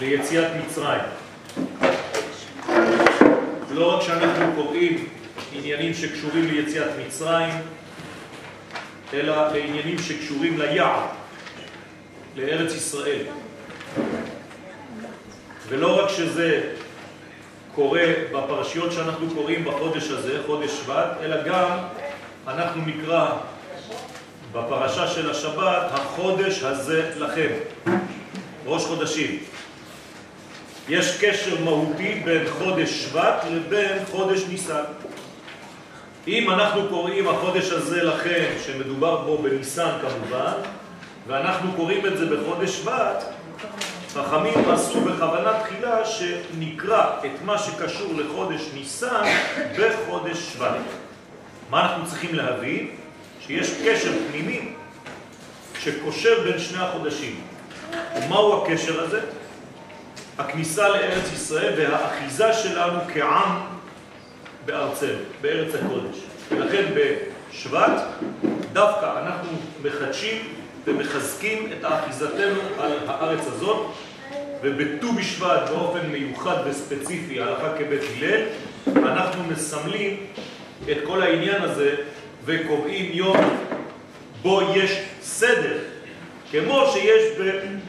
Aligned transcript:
ליציאת 0.00 0.50
מצרים. 0.64 1.00
לא 3.72 3.96
רק 3.96 4.02
שאנחנו 4.02 4.62
קוראים 4.62 5.08
עניינים 5.52 5.94
שקשורים 5.94 6.44
ליציאת 6.44 6.90
מצרים, 7.06 7.54
אלא 9.14 9.52
לעניינים 9.52 9.98
שקשורים 9.98 10.58
ליעד, 10.60 11.00
לארץ 12.36 12.74
ישראל. 12.74 13.22
ולא 15.68 16.02
רק 16.02 16.10
שזה 16.10 16.60
קורה 17.74 18.06
בפרשיות 18.32 18.92
שאנחנו 18.92 19.30
קוראים 19.34 19.64
בחודש 19.64 20.10
הזה, 20.10 20.38
חודש 20.46 20.70
שבט, 20.70 21.08
אלא 21.22 21.42
גם 21.42 21.78
אנחנו 22.46 22.82
נקרא 22.86 23.36
בפרשה 24.52 25.06
של 25.08 25.30
השבת, 25.30 25.90
החודש 25.92 26.62
הזה 26.62 27.10
לכם, 27.18 27.48
ראש 28.66 28.84
חודשים. 28.84 29.38
יש 30.90 31.18
קשר 31.20 31.64
מהותי 31.64 32.14
בין 32.24 32.44
חודש 32.58 32.90
שבט 32.90 33.44
לבין 33.50 34.04
חודש 34.10 34.44
ניסן. 34.48 34.82
אם 36.28 36.50
אנחנו 36.50 36.88
קוראים 36.88 37.28
החודש 37.28 37.70
הזה 37.70 38.02
לכם, 38.02 38.44
שמדובר 38.66 39.16
בו 39.16 39.38
בניסן 39.38 39.90
כמובן, 40.00 40.52
ואנחנו 41.26 41.72
קוראים 41.72 42.06
את 42.06 42.18
זה 42.18 42.36
בחודש 42.36 42.70
שבט, 42.70 43.24
חכמים 44.12 44.70
עשו 44.70 45.00
בכוונה 45.00 45.60
תחילה 45.60 46.04
שנקרא 46.04 47.06
את 47.26 47.42
מה 47.44 47.58
שקשור 47.58 48.12
לחודש 48.14 48.60
ניסן 48.74 49.24
בחודש 49.78 50.38
שבט. 50.38 50.76
מה 51.70 51.82
אנחנו 51.82 52.06
צריכים 52.06 52.34
להבין? 52.34 52.90
שיש 53.46 53.70
קשר 53.84 54.12
פנימי 54.30 54.72
שקושר 55.80 56.42
בין 56.44 56.58
שני 56.58 56.82
החודשים. 56.82 57.40
ומהו 58.16 58.62
הקשר 58.62 59.04
הזה? 59.04 59.20
הכניסה 60.40 60.88
לארץ 60.88 61.32
ישראל 61.32 61.72
והאחיזה 61.76 62.52
שלנו 62.52 62.98
כעם 63.14 63.60
בארצנו, 64.66 65.18
בארץ 65.40 65.74
הקודש. 65.74 66.16
ולכן 66.50 66.84
בשבט 66.94 68.02
דווקא 68.72 69.06
אנחנו 69.22 69.48
מחדשים 69.82 70.42
ומחזקים 70.86 71.72
את 71.72 71.84
האחיזתנו 71.84 72.60
על 72.78 72.92
הארץ 73.06 73.46
הזאת, 73.46 73.86
ובט"ו 74.62 75.12
בשבט 75.12 75.68
באופן 75.68 76.06
מיוחד 76.06 76.56
וספציפי, 76.66 77.40
הלכה 77.40 77.78
כבית 77.78 78.02
הלל, 78.16 78.42
אנחנו 78.96 79.44
מסמלים 79.44 80.16
את 80.90 80.96
כל 81.06 81.22
העניין 81.22 81.62
הזה 81.62 81.94
וקובעים 82.44 83.10
יום 83.12 83.36
בו 84.42 84.60
יש 84.74 85.00
סדר, 85.22 85.78
כמו 86.50 86.86
שיש 86.92 87.38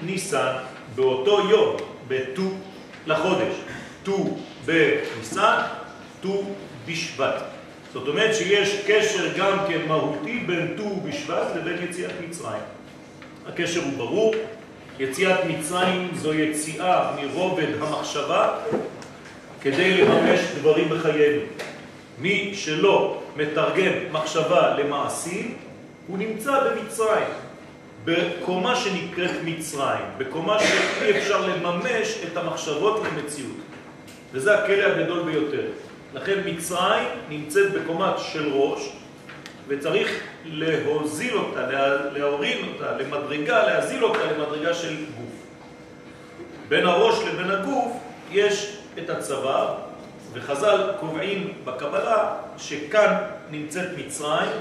בניסן, 0.02 0.54
באותו 0.96 1.50
יום, 1.50 1.91
בט"ו 2.12 2.52
לחודש, 3.08 3.54
ט"ו 4.04 4.38
בניסן, 4.66 5.62
ט"ו 6.22 6.44
בשבט. 6.88 7.42
זאת 7.94 8.08
אומרת 8.08 8.36
שיש 8.36 8.82
קשר 8.88 9.38
גם 9.38 9.58
כן 9.68 9.88
מהותי 9.88 10.44
בין 10.48 10.74
ט"ו 10.78 11.02
בשבט 11.02 11.56
לבין 11.56 11.78
יציאת 11.90 12.12
מצרים. 12.30 12.62
הקשר 13.48 13.82
הוא 13.84 13.94
ברור, 13.98 14.34
יציאת 15.00 15.40
מצרים 15.48 16.10
זו 16.16 16.34
יציאה 16.34 17.12
מרובד 17.22 17.68
המחשבה 17.82 18.50
כדי 19.62 19.98
לממש 19.98 20.40
דברים 20.60 20.90
בחיינו. 20.90 21.42
מי 22.20 22.52
שלא 22.56 23.22
מתרגם 23.36 23.92
מחשבה 24.12 24.78
למעשים, 24.78 25.56
הוא 26.08 26.18
נמצא 26.18 26.52
במצרים, 26.64 27.28
בקומה 28.06 28.76
שנקראת 28.76 29.32
מצרים, 29.46 30.06
בקומה 30.18 30.58
שאי 30.60 31.18
אפשר 31.18 31.48
לממש 31.48 32.18
את 32.28 32.38
המחשבות 32.38 33.02
למציאות. 33.04 33.58
וזה 34.32 34.60
הכלא 34.60 34.84
הגדול 34.84 35.24
ביותר. 35.24 35.68
לכן 36.14 36.40
מצרים 36.46 37.08
נמצאת 37.30 37.72
בקומה 37.74 38.16
של 38.18 38.54
ראש, 38.54 38.90
וצריך 39.68 40.20
להוזיל 40.46 41.38
אותה, 41.38 41.68
להוריד 42.14 42.58
אותה 42.74 42.98
למדרגה, 42.98 43.66
להזיל 43.66 44.04
אותה 44.04 44.20
למדרגה 44.32 44.74
של 44.74 44.96
גוף. 44.96 45.32
בין 46.70 46.86
הראש 46.86 47.20
לבין 47.28 47.52
הגוף 47.52 47.92
יש 48.32 48.78
את 48.98 49.10
הצבא, 49.10 49.76
וחז"ל 50.34 50.92
קובעים 51.00 51.54
בקבלה 51.64 52.34
שכאן 52.58 53.16
נמצאת 53.52 53.90
מצרים, 53.98 54.52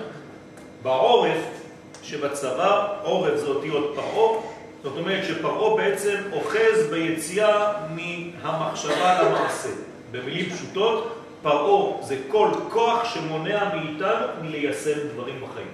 בעורף 0.82 1.59
שבצבא, 2.02 2.86
עורף 3.02 3.36
זה 3.36 3.46
אותיות 3.46 3.92
פרעה, 3.94 4.40
זאת 4.82 4.96
אומרת 4.96 5.24
שפרעה 5.24 5.76
בעצם 5.76 6.16
אוחז 6.32 6.90
ביציאה 6.90 7.72
מהמחשבה 7.94 9.22
למעשה. 9.22 9.68
במילים 10.10 10.50
פשוטות, 10.50 11.16
פרעה 11.42 12.02
זה 12.02 12.16
כל 12.28 12.48
כוח 12.68 13.14
שמונע 13.14 13.74
מאיתנו 13.74 14.26
מליישם 14.42 14.98
דברים 15.14 15.34
בחיים. 15.36 15.70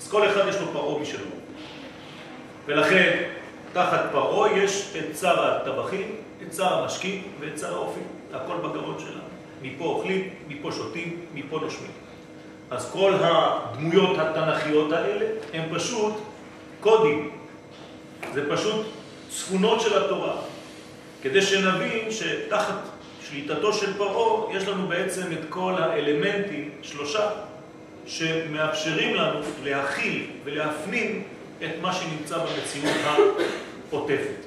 אז 0.00 0.08
כל 0.10 0.28
אחד 0.28 0.48
יש 0.48 0.56
לו 0.60 0.66
פרעה 0.72 0.98
משלו. 0.98 1.26
ולכן, 2.66 3.22
תחת 3.72 4.00
פרעה 4.12 4.58
יש 4.58 4.96
את 4.96 5.16
שר 5.18 5.44
הטבחים, 5.46 6.16
את 6.42 6.54
שר 6.54 6.74
המשקים 6.74 7.22
ואת 7.40 7.58
שר 7.58 7.74
האופים. 7.74 8.02
הכל 8.32 8.56
בגרון 8.56 8.98
שלנו. 8.98 9.24
מפה 9.62 9.84
אוכלים, 9.84 10.28
מפה 10.48 10.72
שותים, 10.72 11.20
מפה 11.34 11.58
נושמים. 11.62 11.90
אז 12.70 12.90
כל 12.92 13.14
הדמויות 13.20 14.18
התנכיות 14.18 14.92
האלה 14.92 15.26
הן 15.52 15.62
פשוט 15.74 16.14
קודים. 16.80 17.30
זה 18.34 18.50
פשוט 18.50 18.86
צפונות 19.30 19.80
של 19.80 20.04
התורה. 20.04 20.36
כדי 21.22 21.42
שנבין 21.42 22.10
שתחת 22.10 22.78
שליטתו 23.28 23.72
של 23.72 23.98
פרעה 23.98 24.56
יש 24.56 24.68
לנו 24.68 24.88
בעצם 24.88 25.32
את 25.32 25.38
כל 25.48 25.74
האלמנטים, 25.78 26.70
שלושה, 26.82 27.30
שמאפשרים 28.06 29.14
לנו 29.14 29.40
להכיל 29.62 30.26
ולהפנים 30.44 31.22
את 31.64 31.70
מה 31.80 31.92
שנמצא 31.92 32.38
במציאות 32.38 32.96
העוטפת. 33.04 34.44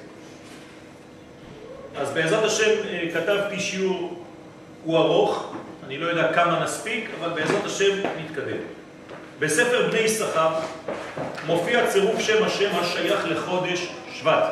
אז 1.96 2.10
בעזרת 2.10 2.44
השם 2.44 2.70
אה, 2.88 3.08
כתבתי 3.14 3.60
שיעור, 3.60 4.24
הוא 4.84 4.98
ארוך, 4.98 5.54
אני 5.88 5.98
לא 5.98 6.06
יודע 6.06 6.32
כמה 6.32 6.64
נספיק, 6.64 7.10
אבל 7.20 7.28
בעזרת 7.28 7.64
השם 7.64 7.96
נתקדם. 8.20 8.56
בספר 9.38 9.88
בני 9.90 10.08
שכר 10.08 10.48
מופיע 11.46 11.86
צירוף 11.86 12.20
שם 12.20 12.44
השם 12.44 12.70
השייך 12.74 13.26
לחודש 13.28 13.88
שבט, 14.12 14.44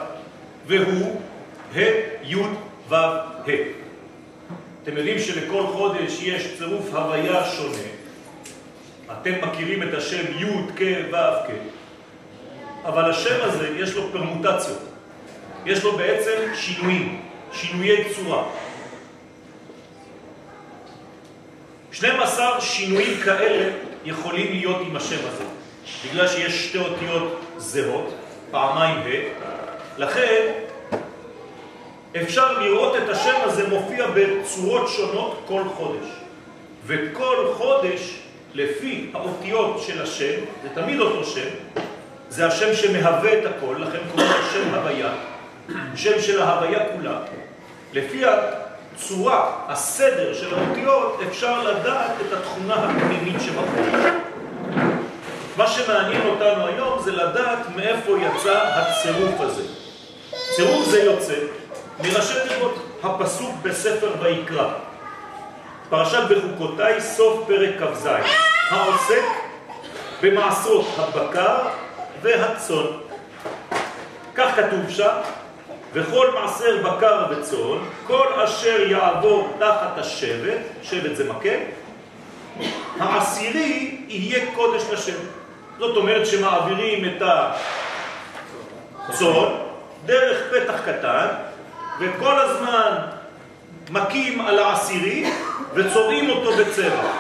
והוא 0.66 1.20
ה' 1.74 1.80
י' 2.22 2.36
ו' 2.88 2.94
ה'. 2.94 3.46
אתם 4.82 4.96
יודעים 4.96 5.18
שלכל 5.18 5.66
חודש 5.66 6.22
יש 6.22 6.58
צירוף 6.58 6.94
הוויה 6.94 7.44
שונה. 7.44 7.88
אתם 9.12 9.32
מכירים 9.42 9.82
את 9.82 9.94
השם 9.94 10.24
י' 10.38 10.46
כ' 10.76 11.12
ו' 11.12 11.16
כ', 11.46 11.50
אבל 12.84 13.10
השם 13.10 13.36
הזה 13.42 13.68
יש 13.78 13.94
לו 13.94 14.12
פרמוטציות, 14.12 14.82
יש 15.66 15.84
לו 15.84 15.96
בעצם 15.96 16.54
שינויים. 16.54 17.22
שינויי 17.52 18.04
צורה. 18.14 18.44
12 21.96 22.60
שינויים 22.60 23.20
כאלה 23.24 23.72
יכולים 24.04 24.52
להיות 24.52 24.76
עם 24.86 24.96
השם 24.96 25.16
הזה, 25.28 25.44
בגלל 26.04 26.28
שיש 26.28 26.68
שתי 26.68 26.78
אותיות 26.78 27.40
זהות, 27.56 28.14
פעמיים 28.50 28.98
ה', 28.98 30.00
לכן 30.00 30.52
אפשר 32.22 32.58
לראות 32.58 32.96
את 32.96 33.08
השם 33.08 33.34
הזה 33.42 33.68
מופיע 33.68 34.06
בצורות 34.14 34.88
שונות 34.88 35.42
כל 35.46 35.62
חודש. 35.76 36.06
וכל 36.86 37.52
חודש, 37.54 38.00
לפי 38.54 39.10
האותיות 39.14 39.82
של 39.86 40.02
השם, 40.02 40.40
זה 40.62 40.68
תמיד 40.74 41.00
אותו 41.00 41.24
שם, 41.24 41.48
זה 42.28 42.46
השם 42.46 42.74
שמהווה 42.74 43.38
את 43.38 43.46
הכל, 43.46 43.74
לכן 43.78 43.98
קוראים 44.10 44.30
לו 44.30 44.46
שם 44.52 44.74
הוויה, 44.74 45.14
שם 45.94 46.20
של 46.20 46.42
ההוויה 46.42 46.80
כולה. 46.92 47.20
לפי 47.92 48.24
הצורה, 48.96 49.52
הסדר 49.68 50.34
של 50.34 50.54
האותיות, 50.54 51.20
אפשר 51.28 51.62
לדעת 51.62 52.10
את 52.20 52.32
התכונה 52.32 52.74
הפנימית 52.74 53.40
שבחור. 53.40 53.86
מה 55.56 55.66
שמעניין 55.66 56.26
אותנו 56.26 56.66
היום 56.66 57.02
זה 57.02 57.12
לדעת 57.12 57.58
מאיפה 57.76 58.12
יצא 58.12 58.60
הצירוף 58.64 59.40
הזה. 59.40 59.62
צירוף 60.56 60.88
זה 60.88 61.02
יוצא 61.02 61.34
מראשי 62.00 62.34
תיבות 62.48 62.74
הפסוק 63.02 63.54
בספר 63.62 64.12
ויקרא. 64.20 64.68
פרשת 65.88 66.22
בחוקותיי, 66.30 67.00
סוף 67.00 67.46
פרק 67.46 67.80
כ"ז, 67.80 68.08
העוסק 68.70 69.24
במעשרות 70.22 70.86
הבקר 70.98 71.58
והצאן. 72.22 72.86
כך 74.34 74.56
כתוב 74.56 74.90
שם, 74.90 75.16
וכל 75.96 76.30
מעשר 76.34 76.82
בקר 76.82 77.24
וצאן, 77.30 77.78
כל 78.06 78.26
אשר 78.44 78.80
יעבור 78.86 79.48
תחת 79.58 79.98
השבט, 79.98 80.58
שבט 80.82 81.16
זה 81.16 81.32
מכה, 81.32 81.56
העשירי 83.00 84.00
יהיה 84.08 84.46
קודש 84.54 84.82
לשם. 84.92 85.16
זאת 85.78 85.96
אומרת 85.96 86.26
שמעבירים 86.26 87.04
את 87.04 87.22
הצאן 89.08 89.48
דרך 90.06 90.42
פתח 90.50 90.80
קטן, 90.84 91.26
וכל 92.00 92.38
הזמן 92.40 92.92
מכים 93.90 94.40
על 94.40 94.58
העשירי 94.58 95.30
וצובעים 95.74 96.30
אותו 96.30 96.52
בצבע. 96.52 97.12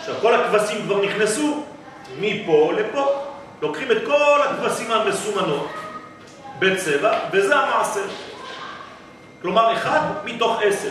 עכשיו, 0.00 0.14
כל 0.20 0.34
הכבשים 0.34 0.82
כבר 0.82 1.02
נכנסו 1.02 1.64
מפה 2.20 2.72
לפה. 2.76 3.22
לוקחים 3.62 3.92
את 3.92 3.98
כל 4.06 4.40
הכבשים 4.42 4.92
המסומנות 4.92 5.68
בצבע, 6.58 7.18
וזה 7.32 7.56
המעשר. 7.56 8.06
כלומר, 9.42 9.72
אחד 9.72 10.00
מתוך 10.24 10.60
עשר. 10.62 10.90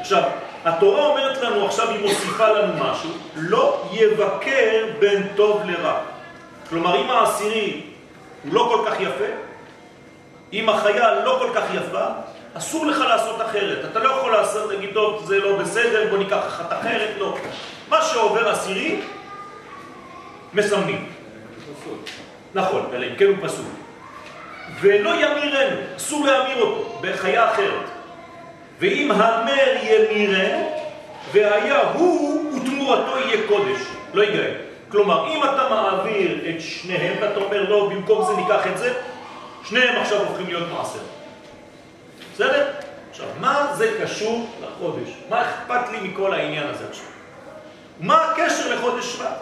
עכשיו, 0.00 0.22
התורה 0.64 1.06
אומרת 1.06 1.42
לנו, 1.42 1.66
עכשיו 1.66 1.90
היא 1.90 2.00
מוסיפה 2.00 2.48
לנו 2.48 2.84
משהו, 2.84 3.10
לא 3.36 3.84
יבקר 3.92 4.86
בין 4.98 5.28
טוב 5.36 5.62
לרע. 5.64 6.00
כלומר, 6.68 7.00
אם 7.00 7.10
העשירי 7.10 7.82
הוא 8.44 8.54
לא 8.54 8.72
כל 8.74 8.90
כך 8.90 9.00
יפה, 9.00 9.24
אם 10.52 10.68
החיה 10.68 11.24
לא 11.24 11.36
כל 11.38 11.50
כך 11.54 11.64
יפה, 11.74 12.04
אסור 12.54 12.86
לך 12.86 12.98
לעשות 12.98 13.42
אחרת. 13.42 13.90
אתה 13.90 13.98
לא 13.98 14.08
יכול 14.08 14.32
לעשות, 14.32 14.70
להגיד, 14.70 14.90
טוב, 14.94 15.24
זה 15.26 15.38
לא 15.38 15.56
בסדר, 15.56 16.10
בוא 16.10 16.18
ניקח 16.18 16.46
אחת 16.46 16.72
אחרת, 16.72 17.10
לא. 17.18 17.36
מה 17.88 18.02
שעובר 18.02 18.48
עשירי, 18.48 19.00
מסמנים. 20.54 21.08
נכון, 22.54 22.90
אלא 22.92 23.06
אם 23.06 23.14
כן 23.18 23.26
הוא 23.26 23.36
פסול. 23.42 23.85
ולא 24.80 25.10
ימירנו, 25.10 25.76
אסור 25.96 26.26
להמיר 26.26 26.62
אותו 26.62 26.98
בחיה 27.00 27.52
אחרת. 27.52 27.84
ואם 28.78 29.10
המר 29.10 29.76
ימירנו, 29.82 30.72
והיה 31.32 31.80
הוא 31.94 32.52
ותמורתו 32.56 33.18
יהיה 33.18 33.48
קודש, 33.48 33.80
לא 34.14 34.22
ייגרם. 34.22 34.54
כלומר, 34.88 35.32
אם 35.32 35.44
אתה 35.44 35.68
מעביר 35.70 36.50
את 36.50 36.60
שניהם 36.60 37.16
ואתה 37.20 37.40
אומר, 37.40 37.68
לא, 37.68 37.88
במקום 37.88 38.24
זה 38.24 38.36
ניקח 38.36 38.66
את 38.66 38.78
זה, 38.78 38.92
שניהם 39.64 40.00
עכשיו 40.00 40.18
הופכים 40.20 40.46
להיות 40.46 40.68
מעשר. 40.72 40.98
בסדר? 42.34 42.66
עכשיו, 43.10 43.26
מה 43.40 43.66
זה 43.74 43.98
קשור 44.02 44.46
לחודש? 44.62 45.08
מה 45.28 45.42
אכפת 45.42 45.88
לי 45.92 46.08
מכל 46.08 46.34
העניין 46.34 46.66
הזה 46.66 46.84
עכשיו? 46.90 47.06
מה 48.00 48.24
הקשר 48.24 48.74
לחודש 48.74 49.12
שבט? 49.12 49.38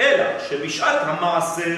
אלא 0.00 0.24
שבשעת 0.48 1.00
המעשר 1.02 1.76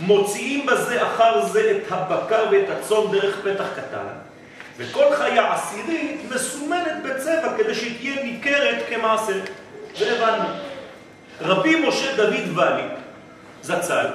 מוציאים 0.00 0.66
בזה 0.66 1.06
אחר 1.06 1.46
זה 1.46 1.70
את 1.70 1.92
הבקר 1.92 2.44
ואת 2.50 2.70
הצום 2.70 3.12
דרך 3.12 3.36
פתח 3.44 3.66
קטן, 3.76 4.06
וכל 4.76 5.14
חיה 5.14 5.54
עשירית 5.54 6.20
מסומנת 6.34 7.02
בצבע 7.04 7.56
כדי 7.56 7.74
שתהיה 7.74 8.24
ניכרת 8.24 8.84
כמעשר. 8.88 9.40
זה 9.98 10.12
הבנו. 10.12 10.48
רבי 11.40 11.88
משה 11.88 12.16
דוד 12.16 12.58
ואלי, 12.58 12.82
זצ"ל, 13.62 14.06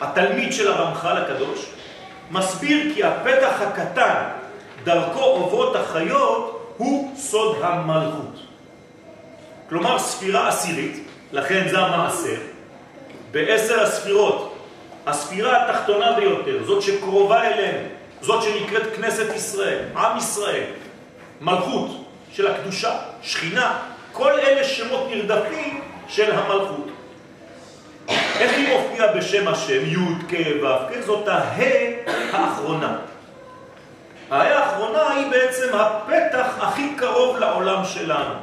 התלמיד 0.00 0.52
של 0.52 0.72
הרמח"ל 0.72 1.16
הקדוש, 1.16 1.66
מסביר 2.30 2.94
כי 2.94 3.04
הפתח 3.04 3.60
הקטן, 3.60 4.24
דרכו 4.84 5.20
עוברות 5.20 5.76
החיות, 5.76 6.74
הוא 6.76 7.16
סוד 7.16 7.56
המלכות. 7.62 8.42
כלומר, 9.68 9.98
ספירה 9.98 10.48
עשירית, 10.48 11.04
לכן 11.32 11.68
זה 11.70 11.78
המעשר, 11.78 12.40
בעשר 13.30 13.80
הספירות, 13.80 14.49
הספירה 15.06 15.70
התחתונה 15.70 16.12
ביותר, 16.12 16.64
זאת 16.64 16.82
שקרובה 16.82 17.42
אלינו, 17.42 17.88
זאת 18.20 18.42
שנקראת 18.42 18.96
כנסת 18.96 19.34
ישראל, 19.36 19.84
עם 19.96 20.18
ישראל, 20.18 20.64
מלכות 21.40 21.90
של 22.32 22.46
הקדושה, 22.46 22.98
שכינה, 23.22 23.78
כל 24.12 24.32
אלה 24.32 24.64
שמות 24.64 25.08
נרדפים 25.10 25.80
של 26.08 26.32
המלכות. 26.32 26.86
איך 28.08 28.52
היא 28.56 28.68
מופיעה 28.68 29.12
בשם 29.12 29.48
השם, 29.48 29.86
י' 29.86 29.96
כ' 30.28 30.62
ו' 30.62 30.66
כ', 30.90 31.00
זאת 31.06 31.28
הה 31.28 31.56
האחרונה. 32.32 32.96
הה 34.30 34.58
האחרונה 34.58 35.10
היא 35.10 35.30
בעצם 35.30 35.68
הפתח 35.74 36.46
הכי 36.60 36.94
קרוב 36.96 37.36
לעולם 37.36 37.84
שלנו. 37.84 38.34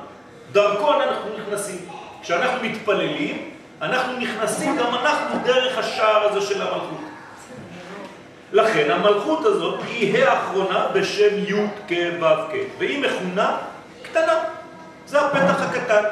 דרכו 0.51 0.93
אנחנו 0.93 1.29
נכנסים. 1.37 1.89
כשאנחנו 2.21 2.69
מתפללים, 2.69 3.51
אנחנו 3.81 4.17
נכנסים 4.17 4.77
גם 4.77 4.95
אנחנו 4.95 5.39
דרך 5.43 5.77
השער 5.77 6.23
הזה 6.23 6.41
של 6.41 6.61
המלכות. 6.61 7.07
לכן 8.51 8.91
המלכות 8.91 9.45
הזאת 9.45 9.79
היא 9.87 10.23
האחרונה 10.23 10.87
בשם 10.93 11.37
י' 11.47 11.67
כ' 11.87 12.21
ו' 12.21 12.25
כ', 12.51 12.55
והיא 12.79 13.03
מכונה 13.03 13.57
קטנה. 14.03 14.33
זה 15.05 15.21
הפתח 15.21 15.61
הקטן. 15.61 16.03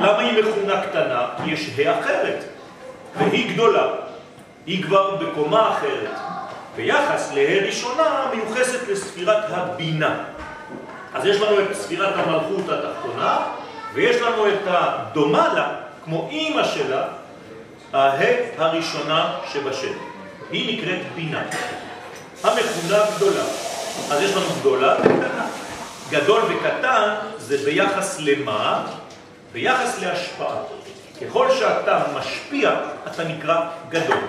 למה 0.00 0.18
היא 0.18 0.44
מכונה 0.44 0.82
קטנה? 0.82 1.28
כי 1.36 1.50
יש 1.50 1.78
ה' 1.78 2.00
אחרת, 2.00 2.44
והיא 3.18 3.54
גדולה. 3.54 3.86
היא 4.66 4.82
כבר 4.82 5.16
בקומה 5.16 5.72
אחרת. 5.72 6.18
ביחס 6.76 7.32
לה' 7.34 7.66
ראשונה 7.66 8.26
מיוחסת 8.34 8.88
לספירת 8.88 9.44
הבינה. 9.50 10.14
אז 11.14 11.26
יש 11.26 11.40
לנו 11.40 11.60
את 11.60 11.74
ספירת 11.74 12.14
המלכות 12.16 12.68
התחתונה, 12.68 13.38
ויש 13.94 14.16
לנו 14.16 14.48
את 14.48 14.62
הדומה 14.66 15.54
לה, 15.54 15.68
כמו 16.08 16.28
אימא 16.30 16.64
שלה, 16.64 17.04
הה 17.92 18.12
הראשונה 18.58 19.36
שבשם. 19.52 19.92
היא 20.50 20.78
נקראת 20.78 21.12
בינה. 21.14 21.42
המכונה 22.44 23.04
גדולה. 23.16 23.42
אז 24.10 24.22
יש 24.22 24.36
לנו 24.36 24.46
גדולה. 24.60 24.96
גדול 26.10 26.42
וקטן 26.42 27.14
זה 27.38 27.56
ביחס 27.64 28.20
למה? 28.20 28.86
ביחס 29.52 29.98
להשפעה. 30.00 30.56
ככל 31.20 31.50
שאתה 31.50 32.02
משפיע, 32.14 32.70
אתה 33.06 33.24
נקרא 33.24 33.60
גדול. 33.88 34.20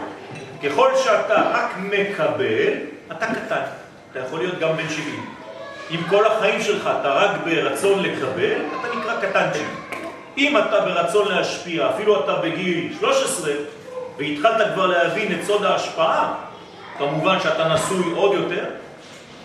ככל 0.63 0.91
שאתה 1.03 1.51
רק 1.53 1.77
מקבל, 1.77 2.73
אתה 3.11 3.25
קטן. 3.25 3.63
אתה 4.11 4.19
יכול 4.19 4.39
להיות 4.39 4.59
גם 4.59 4.77
בן 4.77 4.89
70. 4.89 5.25
אם 5.91 5.99
כל 6.09 6.25
החיים 6.25 6.61
שלך 6.61 6.89
אתה 7.01 7.13
רק 7.13 7.31
ברצון 7.45 8.03
לקבל, 8.03 8.61
אתה 8.79 8.97
נקרא 8.97 9.21
קטנצ'יק. 9.21 9.88
אם 10.39 10.57
אתה 10.57 10.79
ברצון 10.81 11.27
להשפיע, 11.27 11.89
אפילו 11.89 12.19
אתה 12.19 12.35
בגיל 12.35 12.93
13, 12.99 13.53
והתחלת 14.17 14.73
כבר 14.73 14.85
להבין 14.85 15.39
את 15.39 15.45
סוד 15.45 15.65
ההשפעה, 15.65 16.33
כמובן 16.97 17.39
שאתה 17.39 17.73
נשוי 17.73 18.13
עוד 18.15 18.33
יותר, 18.33 18.65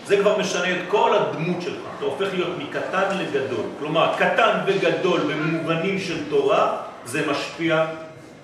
זה 0.06 0.16
כבר 0.16 0.38
משנה 0.38 0.70
את 0.70 0.80
כל 0.88 1.14
הדמות 1.14 1.62
שלך. 1.62 1.80
אתה 1.96 2.04
הופך 2.04 2.28
להיות 2.32 2.58
מקטן 2.58 3.18
לגדול. 3.18 3.66
כלומר, 3.78 4.12
קטן 4.18 4.58
וגדול 4.66 5.20
במובנים 5.20 5.98
של 5.98 6.30
תורה, 6.30 6.76
זה 7.04 7.26
משפיע 7.30 7.86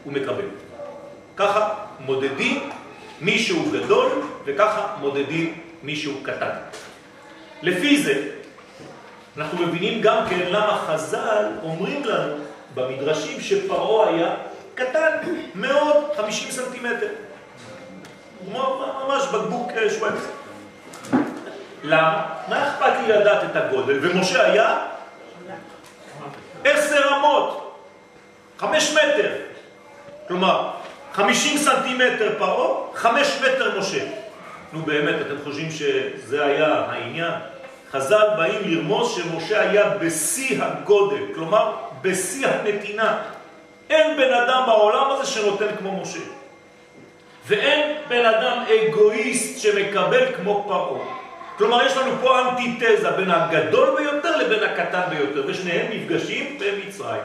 ומקבל. 0.06 0.44
ככה 1.36 1.68
מודדים 2.00 2.70
מישהו 3.20 3.70
גדול, 3.72 4.08
וככה 4.44 4.86
מודדים 5.00 5.54
מישהו 5.82 6.12
קטן. 6.22 6.50
לפי 7.62 8.02
זה, 8.02 8.28
אנחנו 9.36 9.66
מבינים 9.66 10.00
גם 10.00 10.24
כן 10.30 10.40
למה 10.50 10.82
חז"ל 10.86 11.46
אומרים 11.62 12.04
לנו 12.04 12.34
במדרשים 12.74 13.40
שפרעה 13.40 14.08
היה 14.08 14.34
קטן 14.74 15.16
מאוד, 15.54 15.96
50 16.16 16.50
סנטימטר. 16.50 17.08
ממש 18.52 19.26
בקבוק 19.32 19.70
אה, 19.70 19.90
שוואץ. 19.90 20.14
למה? 21.84 22.26
מה 22.48 22.68
אכפת 22.68 22.92
לי 23.02 23.12
לדעת 23.12 23.44
את 23.50 23.56
הגודל? 23.56 23.98
ומשה 24.02 24.44
היה 24.44 24.78
עשר 26.64 27.02
אמות, 27.16 27.76
חמש 28.58 28.92
מטר. 28.92 29.32
כלומר, 30.28 30.70
חמישים 31.12 31.58
סנטימטר 31.58 32.32
פרעה, 32.38 32.78
חמש 32.94 33.38
מטר 33.40 33.78
משה. 33.78 34.04
נו 34.72 34.82
באמת, 34.82 35.14
אתם 35.26 35.34
חושבים 35.44 35.70
שזה 35.70 36.44
היה 36.44 36.74
העניין? 36.74 37.32
חז"ל 37.92 38.28
באים 38.36 38.60
לרמוז 38.64 39.16
שמשה 39.16 39.60
היה 39.60 39.90
בשיא 39.90 40.62
הגודל, 40.62 41.22
כלומר 41.34 41.72
בשיא 42.02 42.46
הנתינה. 42.46 43.22
אין 43.90 44.16
בן 44.16 44.32
אדם 44.32 44.62
בעולם 44.66 45.10
הזה 45.10 45.26
שנותן 45.26 45.76
כמו 45.78 46.02
משה. 46.02 46.20
ואין 47.46 47.96
בן 48.08 48.26
אדם 48.26 48.64
אגואיסט 48.88 49.58
שמקבל 49.58 50.32
כמו 50.36 50.64
פרעה. 50.68 51.20
כלומר, 51.58 51.86
יש 51.86 51.96
לנו 51.96 52.12
פה 52.20 52.40
אנטיתזה 52.40 53.10
בין 53.10 53.30
הגדול 53.30 53.96
ביותר 53.98 54.36
לבין 54.36 54.62
הקטן 54.62 55.02
ביותר, 55.10 55.44
ושניהם 55.46 55.86
נפגשים 55.92 56.58
במצרים. 56.58 57.22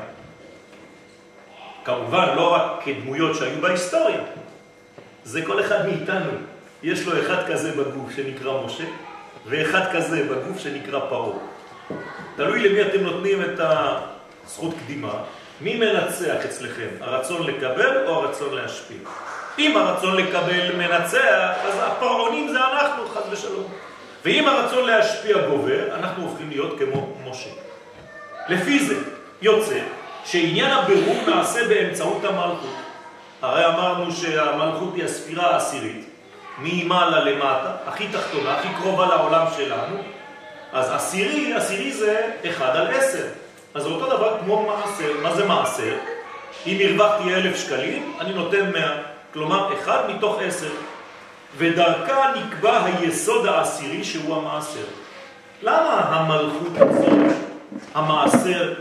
כמובן, 1.85 2.35
לא 2.35 2.53
רק 2.53 2.83
כדמויות 2.85 3.35
שהיו 3.35 3.61
בהיסטוריה, 3.61 4.19
זה 5.23 5.45
כל 5.45 5.59
אחד 5.59 5.87
מאיתנו. 5.87 6.31
יש 6.83 7.05
לו 7.05 7.21
אחד 7.21 7.47
כזה 7.47 7.71
בגוף 7.71 8.11
שנקרא 8.15 8.65
משה, 8.65 8.83
ואחד 9.45 9.95
כזה 9.95 10.23
בגוף 10.23 10.59
שנקרא 10.59 10.99
פרעה. 10.99 11.37
תלוי 12.35 12.69
למי 12.69 12.81
אתם 12.81 13.03
נותנים 13.03 13.41
את 13.41 13.59
הזכות 13.59 14.73
קדימה, 14.85 15.13
מי 15.61 15.75
מנצח 15.75 16.45
אצלכם, 16.45 16.87
הרצון 17.01 17.47
לקבל 17.47 18.07
או 18.07 18.13
הרצון 18.13 18.55
להשפיע? 18.55 18.97
אם 19.59 19.77
הרצון 19.77 20.15
לקבל 20.15 20.75
מנצח, 20.77 21.51
אז 21.63 21.73
הפרעונים 21.79 22.47
זה 22.47 22.57
אנחנו, 22.57 23.07
חז 23.07 23.23
ושלום. 23.31 23.67
ואם 24.25 24.47
הרצון 24.47 24.85
להשפיע 24.85 25.37
גובר, 25.47 25.95
אנחנו 25.95 26.23
הופכים 26.23 26.49
להיות 26.49 26.79
כמו 26.79 27.17
משה. 27.29 27.49
לפי 28.49 28.79
זה 28.79 28.95
יוצא 29.41 29.79
שעניין 30.25 30.71
הבירור 30.71 31.17
נעשה 31.27 31.67
באמצעות 31.67 32.23
המלכות. 32.23 32.75
הרי 33.41 33.65
אמרנו 33.65 34.11
שהמלכות 34.11 34.95
היא 34.95 35.03
הספירה 35.03 35.53
העשירית, 35.53 36.09
ממעלה 36.57 37.19
למטה, 37.19 37.71
הכי 37.87 38.07
תחתונה, 38.07 38.57
הכי 38.57 38.67
קרובה 38.81 39.05
לעולם 39.05 39.45
שלנו, 39.57 39.97
אז 40.73 40.91
עשירי, 40.91 41.53
עשירי 41.53 41.93
זה 41.93 42.31
1 42.49 42.75
על 42.75 42.87
10. 42.87 43.17
אז 43.73 43.85
אותו 43.85 44.17
דבר 44.17 44.37
כמו 44.39 44.65
מעשר. 44.67 45.11
מה 45.21 45.35
זה 45.35 45.45
מעשר? 45.45 45.97
אם 46.67 46.77
הרווחתי 46.81 47.35
אלף 47.35 47.57
שקלים, 47.59 48.13
אני 48.19 48.33
נותן 48.33 48.71
100. 48.71 48.97
כלומר, 49.33 49.73
1 49.83 50.09
מתוך 50.09 50.39
10. 50.41 50.67
ודרכה 51.57 52.31
נקבע 52.35 52.85
היסוד 52.85 53.45
העשירי 53.45 54.03
שהוא 54.03 54.35
המעשר. 54.35 54.85
למה 55.61 56.01
המלכות 56.09 56.77
הזאת, 56.77 57.35
המעשר, 57.93 58.73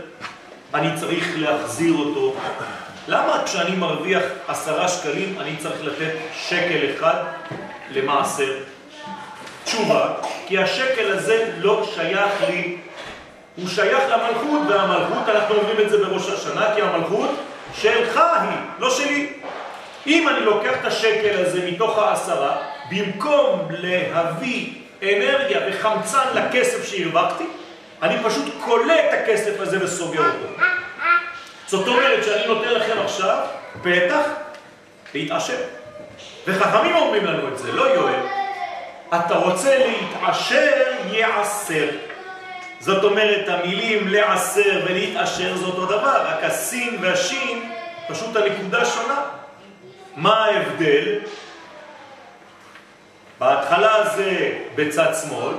אני 0.73 0.87
צריך 0.99 1.33
להחזיר 1.37 1.93
אותו? 1.93 2.35
למה 3.07 3.41
כשאני 3.45 3.75
מרוויח 3.75 4.23
עשרה 4.47 4.87
שקלים 4.87 5.35
אני 5.39 5.57
צריך 5.57 5.83
לתת 5.83 6.11
שקל 6.33 6.79
אחד 6.95 7.23
למעשר? 7.91 8.53
תשובה, 9.63 10.13
כי 10.47 10.57
השקל 10.57 11.11
הזה 11.11 11.51
לא 11.57 11.89
שייך 11.95 12.31
לי, 12.49 12.77
הוא 13.55 13.67
שייך 13.69 14.03
למלכות, 14.09 14.61
והמלכות, 14.69 15.29
אנחנו 15.29 15.55
אומרים 15.55 15.79
את 15.85 15.89
זה 15.89 16.05
בראש 16.05 16.29
השנה, 16.29 16.75
כי 16.75 16.81
המלכות 16.81 17.29
שלך 17.73 18.21
היא, 18.41 18.57
לא 18.79 18.89
שלי. 18.89 19.33
אם 20.07 20.29
אני 20.29 20.39
לוקח 20.39 20.73
את 20.81 20.85
השקל 20.85 21.45
הזה 21.45 21.71
מתוך 21.71 21.97
העשרה, 21.97 22.57
במקום 22.91 23.67
להביא 23.69 24.73
אנרגיה 25.03 25.59
וחמצן 25.69 26.25
לכסף 26.33 26.87
שהרווחתי, 26.87 27.43
אני 28.01 28.15
פשוט 28.23 28.45
קולה 28.65 28.95
את 28.99 29.13
הכסף 29.13 29.59
הזה 29.59 29.83
וסוגר 29.83 30.19
אותו. 30.25 30.63
זאת 31.67 31.87
אומרת 31.87 32.23
שאני 32.23 32.47
נותן 32.47 32.69
לכם 32.69 32.99
עכשיו 33.05 33.37
פתח 33.81 34.25
להתעשר. 35.13 35.57
וחכמים 36.45 36.95
אומרים 36.95 37.25
לנו 37.25 37.47
את 37.47 37.57
זה, 37.57 37.71
לא 37.71 37.83
יואל. 37.83 38.19
אתה 39.09 39.35
רוצה 39.35 39.77
להתעשר, 39.77 40.71
יעשר. 41.11 41.89
זאת 42.79 43.03
אומרת, 43.03 43.49
המילים 43.49 44.07
לעשר 44.07 44.81
ולהתעשר 44.85 45.57
זה 45.57 45.65
אותו 45.65 45.85
דבר, 45.85 46.25
רק 46.27 46.43
הסין 46.43 46.97
והשין, 47.01 47.71
פשוט 48.07 48.35
הנקודה 48.35 48.85
שונה. 48.85 49.21
מה 50.15 50.45
ההבדל? 50.45 51.19
בהתחלה 53.39 54.09
זה 54.15 54.51
בצד 54.75 55.13
שמאל, 55.21 55.53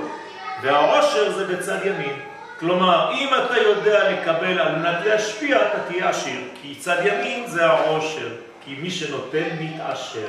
והעושר 0.61 1.31
זה 1.31 1.45
בצד 1.45 1.85
ימין. 1.85 2.19
כלומר, 2.59 3.11
אם 3.13 3.29
אתה 3.33 3.57
יודע 3.57 4.11
לקבל 4.11 4.59
על 4.59 4.75
מנת 4.75 5.05
להשפיע, 5.05 5.57
אתה 5.57 5.77
תהיה 5.87 6.09
עשיר, 6.09 6.39
כי 6.61 6.75
צד 6.75 6.97
ימין 7.05 7.47
זה 7.47 7.65
העושר, 7.65 8.27
כי 8.67 8.75
מי 8.81 8.91
שנותן 8.91 9.47
מתעשר. 9.59 10.27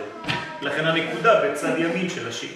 לכן 0.62 0.86
הנקודה 0.86 1.40
בצד 1.44 1.78
ימין 1.78 2.08
של 2.08 2.28
השיר. 2.28 2.50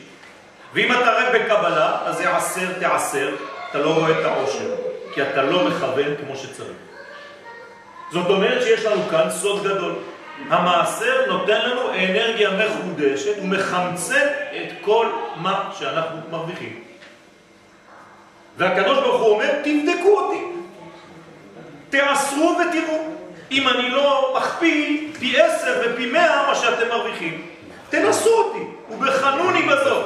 ואם 0.75 0.93
אתה 0.93 1.11
רק 1.13 1.35
בקבלה, 1.35 1.99
אז 2.05 2.17
זה 2.17 2.37
עשר 2.37 2.73
תעשר, 2.81 3.35
אתה 3.71 3.79
לא 3.79 3.95
רואה 3.95 4.21
את 4.21 4.25
העושר, 4.25 4.75
כי 5.15 5.23
אתה 5.23 5.43
לא 5.43 5.69
מכוון 5.69 6.15
כמו 6.21 6.37
שצריך. 6.37 6.77
זאת 8.13 8.31
אומרת 8.31 8.63
שיש 8.63 8.85
לנו 8.85 9.03
כאן 9.11 9.31
סוד 9.31 9.65
גדול. 9.65 9.95
המעשר 10.49 11.25
נותן 11.29 11.61
לנו 11.61 11.91
אנרגיה 11.95 12.51
מחודשת 12.51 13.35
ומחמצת 13.43 14.31
את 14.57 14.73
כל 14.81 15.07
מה 15.37 15.71
שאנחנו 15.79 16.19
מרוויחים. 16.31 16.81
והקדוש 18.57 18.99
ברוך 18.99 19.23
הוא 19.23 19.35
אומר, 19.35 19.51
תבדקו 19.63 20.21
אותי, 20.21 20.45
תעשרו 21.91 22.59
ותראו. 22.59 23.12
אם 23.53 23.69
אני 23.69 23.91
לא 23.91 24.35
מכפיל 24.37 25.11
פי 25.19 25.41
עשר 25.41 25.83
ופי 25.85 26.07
מאה 26.07 26.47
מה 26.47 26.55
שאתם 26.55 26.89
מרוויחים, 26.89 27.47
תנסו 27.91 28.31
אותי, 28.31 28.65
ובחנוני 28.91 29.63
בזאת. 29.63 30.05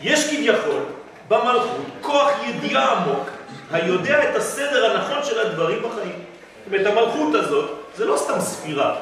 יש 0.00 0.30
כביכול 0.30 0.82
במלכות 1.28 1.86
כוח 2.00 2.30
ידיעה 2.46 2.92
עמוק 2.92 3.30
היודע 3.72 4.30
את 4.30 4.36
הסדר 4.36 4.90
הנכון 4.90 5.24
של 5.24 5.40
הדברים 5.40 5.78
בחיים. 5.82 6.24
זאת 6.64 6.66
אומרת, 6.66 6.86
המלכות 6.86 7.34
הזאת 7.34 7.70
זה 7.94 8.04
לא 8.04 8.16
סתם 8.16 8.40
ספירה. 8.40 8.96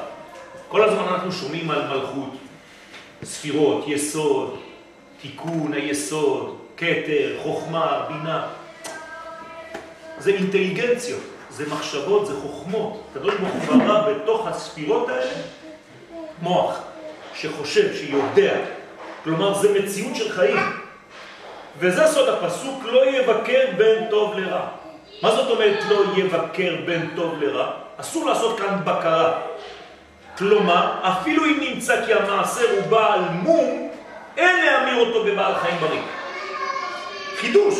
כל 0.67 0.83
הזמן 0.83 1.03
אנחנו 1.13 1.31
שומעים 1.31 1.71
על 1.71 1.87
מלכות, 1.87 2.33
ספירות, 3.23 3.83
יסוד, 3.87 4.59
תיקון 5.21 5.73
היסוד, 5.73 6.57
קטר, 6.75 7.37
חוכמה, 7.43 8.05
בינה. 8.07 8.47
זה 10.19 10.31
אינטליגנציות, 10.31 11.21
זה 11.55 11.65
מחשבות, 11.71 12.27
זה 12.27 12.33
חוכמות. 12.41 13.03
הקדוש 13.11 13.33
ברוך 13.35 13.53
הוא 13.53 13.83
ברא 13.83 14.11
בתוך 14.11 14.47
הספירות 14.47 15.09
האלה 15.09 15.31
מוח 16.41 16.79
שחושב, 17.35 17.95
שיודע. 17.95 18.53
כלומר, 19.23 19.53
זה 19.53 19.79
מציאות 19.79 20.15
של 20.15 20.31
חיים. 20.31 20.57
וזה 21.79 22.07
סוד 22.07 22.29
הפסוק, 22.29 22.83
לא 22.85 23.05
יבקר 23.05 23.65
בין 23.77 24.09
טוב 24.09 24.33
לרע. 24.37 24.67
מה 25.21 25.35
זאת 25.35 25.51
אומרת 25.51 25.83
לא 25.89 26.03
יבקר 26.17 26.75
בין 26.85 27.09
טוב 27.15 27.43
לרע? 27.43 27.71
אסור 27.97 28.25
לעשות 28.25 28.59
כאן 28.59 28.79
בקרה. 28.83 29.41
כלומר, 30.37 30.93
אפילו 31.01 31.45
אם 31.45 31.57
נמצא 31.59 32.05
כי 32.05 32.13
המעשר 32.13 32.65
הוא 32.71 32.87
בעל 32.89 33.19
מום, 33.19 33.91
אין 34.37 34.65
להמיר 34.65 35.07
אותו 35.07 35.23
בבעל 35.23 35.55
חיים 35.55 35.77
בריא. 35.79 36.01
חידוש. 37.37 37.75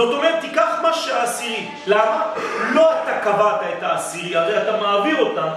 זאת 0.00 0.14
אומרת, 0.14 0.40
תיקח 0.40 0.78
מה 0.82 0.92
שהעשירי. 0.92 1.68
למה? 1.86 2.22
לא 2.72 2.90
אתה 2.92 3.18
קבעת 3.24 3.60
את 3.78 3.82
העשירי, 3.82 4.36
הרי 4.36 4.62
אתה 4.62 4.76
מעביר 4.76 5.20
אותם, 5.20 5.48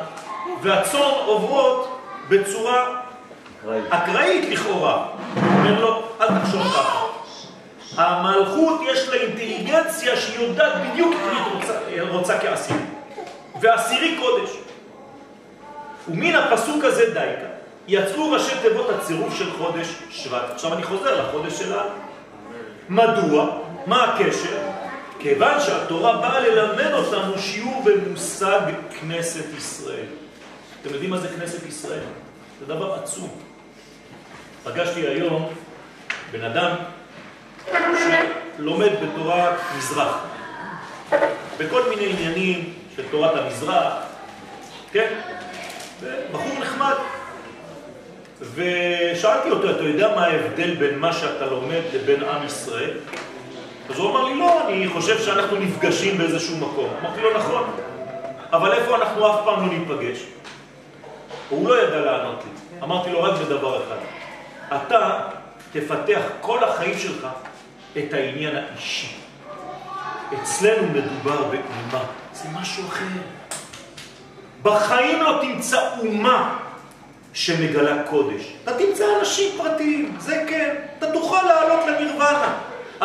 והצאן 0.62 1.00
עוברות 1.26 2.00
בצורה 2.30 2.86
אקראית 3.90 4.50
לכאורה. 4.50 5.06
אומר 5.36 5.80
לו, 5.80 6.04
אל 6.22 6.28
תחשוב 6.28 6.62
ככה. 6.62 7.06
המלכות 7.98 8.82
יש 8.92 9.10
לה 9.10 9.16
אינטליגנציה 9.16 10.18
שהיא 10.18 10.48
יודעת 10.48 10.74
בדיוק 10.82 11.14
את 11.14 11.34
מי 11.34 11.56
רוצה, 11.56 11.74
רוצה 12.10 12.40
כעשירי. 12.40 12.80
ועשירי 13.62 14.18
קודש. 14.20 14.50
ומן 16.08 16.36
הפסוק 16.36 16.84
הזה 16.84 17.14
דייקה. 17.14 17.46
יצאו 17.88 18.32
ראשי 18.32 18.56
תיבות 18.62 18.90
הצירוף 18.90 19.38
של 19.38 19.52
חודש 19.58 19.88
שבט. 20.10 20.50
עכשיו 20.54 20.74
אני 20.74 20.84
חוזר 20.84 21.28
לחודש 21.28 21.60
שלנו. 21.60 21.90
מדוע? 22.90 23.46
מה 23.86 24.04
הקשר? 24.04 24.60
כיוון 25.20 25.60
שהתורה 25.60 26.18
באה 26.18 26.40
ללמד 26.40 26.94
אותנו 26.94 27.40
שיעור 27.40 27.84
במושג 27.86 28.62
כנסת 29.00 29.46
ישראל. 29.58 30.06
אתם 30.82 30.94
יודעים 30.94 31.10
מה 31.10 31.18
זה 31.18 31.28
כנסת 31.28 31.68
ישראל? 31.68 32.04
זה 32.60 32.66
דבר 32.66 32.94
עצום. 32.94 33.30
פגשתי 34.64 35.08
היום 35.08 35.50
בן 36.32 36.44
אדם 36.44 36.76
שלומד 38.58 38.92
בתורת 39.04 39.54
מזרח, 39.78 40.18
בכל 41.58 41.90
מיני 41.90 42.10
עניינים 42.10 42.74
של 42.96 43.04
תורת 43.12 43.38
המזרח, 43.38 43.94
כן? 44.92 45.14
בחור 46.32 46.60
נחמד. 46.60 46.96
ושאלתי 48.56 49.50
אותו, 49.50 49.70
אתה 49.70 49.84
יודע 49.84 50.16
מה 50.16 50.26
ההבדל 50.26 50.76
בין 50.76 51.00
מה 51.00 51.14
שאתה 51.14 51.46
לומד 51.46 51.82
לבין 51.94 52.24
עם 52.24 52.46
ישראל? 52.46 52.98
אז 53.90 54.00
הוא 54.00 54.10
אמר 54.10 54.24
לי, 54.24 54.40
לא, 54.40 54.68
אני 54.68 54.88
חושב 54.88 55.20
שאנחנו 55.20 55.58
נפגשים 55.58 56.18
באיזשהו 56.18 56.58
מקום. 56.58 56.90
אמרתי 57.02 57.22
לו, 57.22 57.38
נכון, 57.38 57.64
אבל 58.54 58.74
איפה 58.74 58.96
אנחנו 58.96 59.28
אף 59.34 59.40
פעם 59.46 59.68
לא 59.68 59.74
ניפגש? 59.74 60.24
הוא 61.50 61.70
לא 61.70 61.84
ידע 61.84 62.00
לענות 62.00 62.44
לי. 62.46 62.80
אמרתי 62.84 63.10
לו 63.10 63.24
רק 63.24 63.34
בדבר 63.42 63.84
אחד, 63.84 63.98
אתה 64.76 65.20
תפתח 65.72 66.22
כל 66.42 66.64
החיים 66.64 66.98
שלך 66.98 67.28
את 67.98 68.14
העניין 68.14 68.56
האישי. 68.56 69.16
אצלנו 70.34 70.88
מדובר 70.88 71.44
באומה, 71.44 72.06
זה 72.34 72.50
משהו 72.54 72.84
אחר. 72.88 73.06
בחיים 74.64 75.22
לא 75.22 75.40
תמצא 75.42 75.90
אומה 76.00 76.58
שמגלה 77.34 78.04
קודש. 78.04 78.54
אתה 78.64 78.78
תמצא 78.78 79.06
אנשים 79.20 79.58
פרטיים, 79.58 80.16
זה 80.20 80.44
כן, 80.48 80.76
אתה 80.98 81.12
תוכל 81.12 81.44
לעלות 81.44 81.80
לנירוונה. 81.88 82.54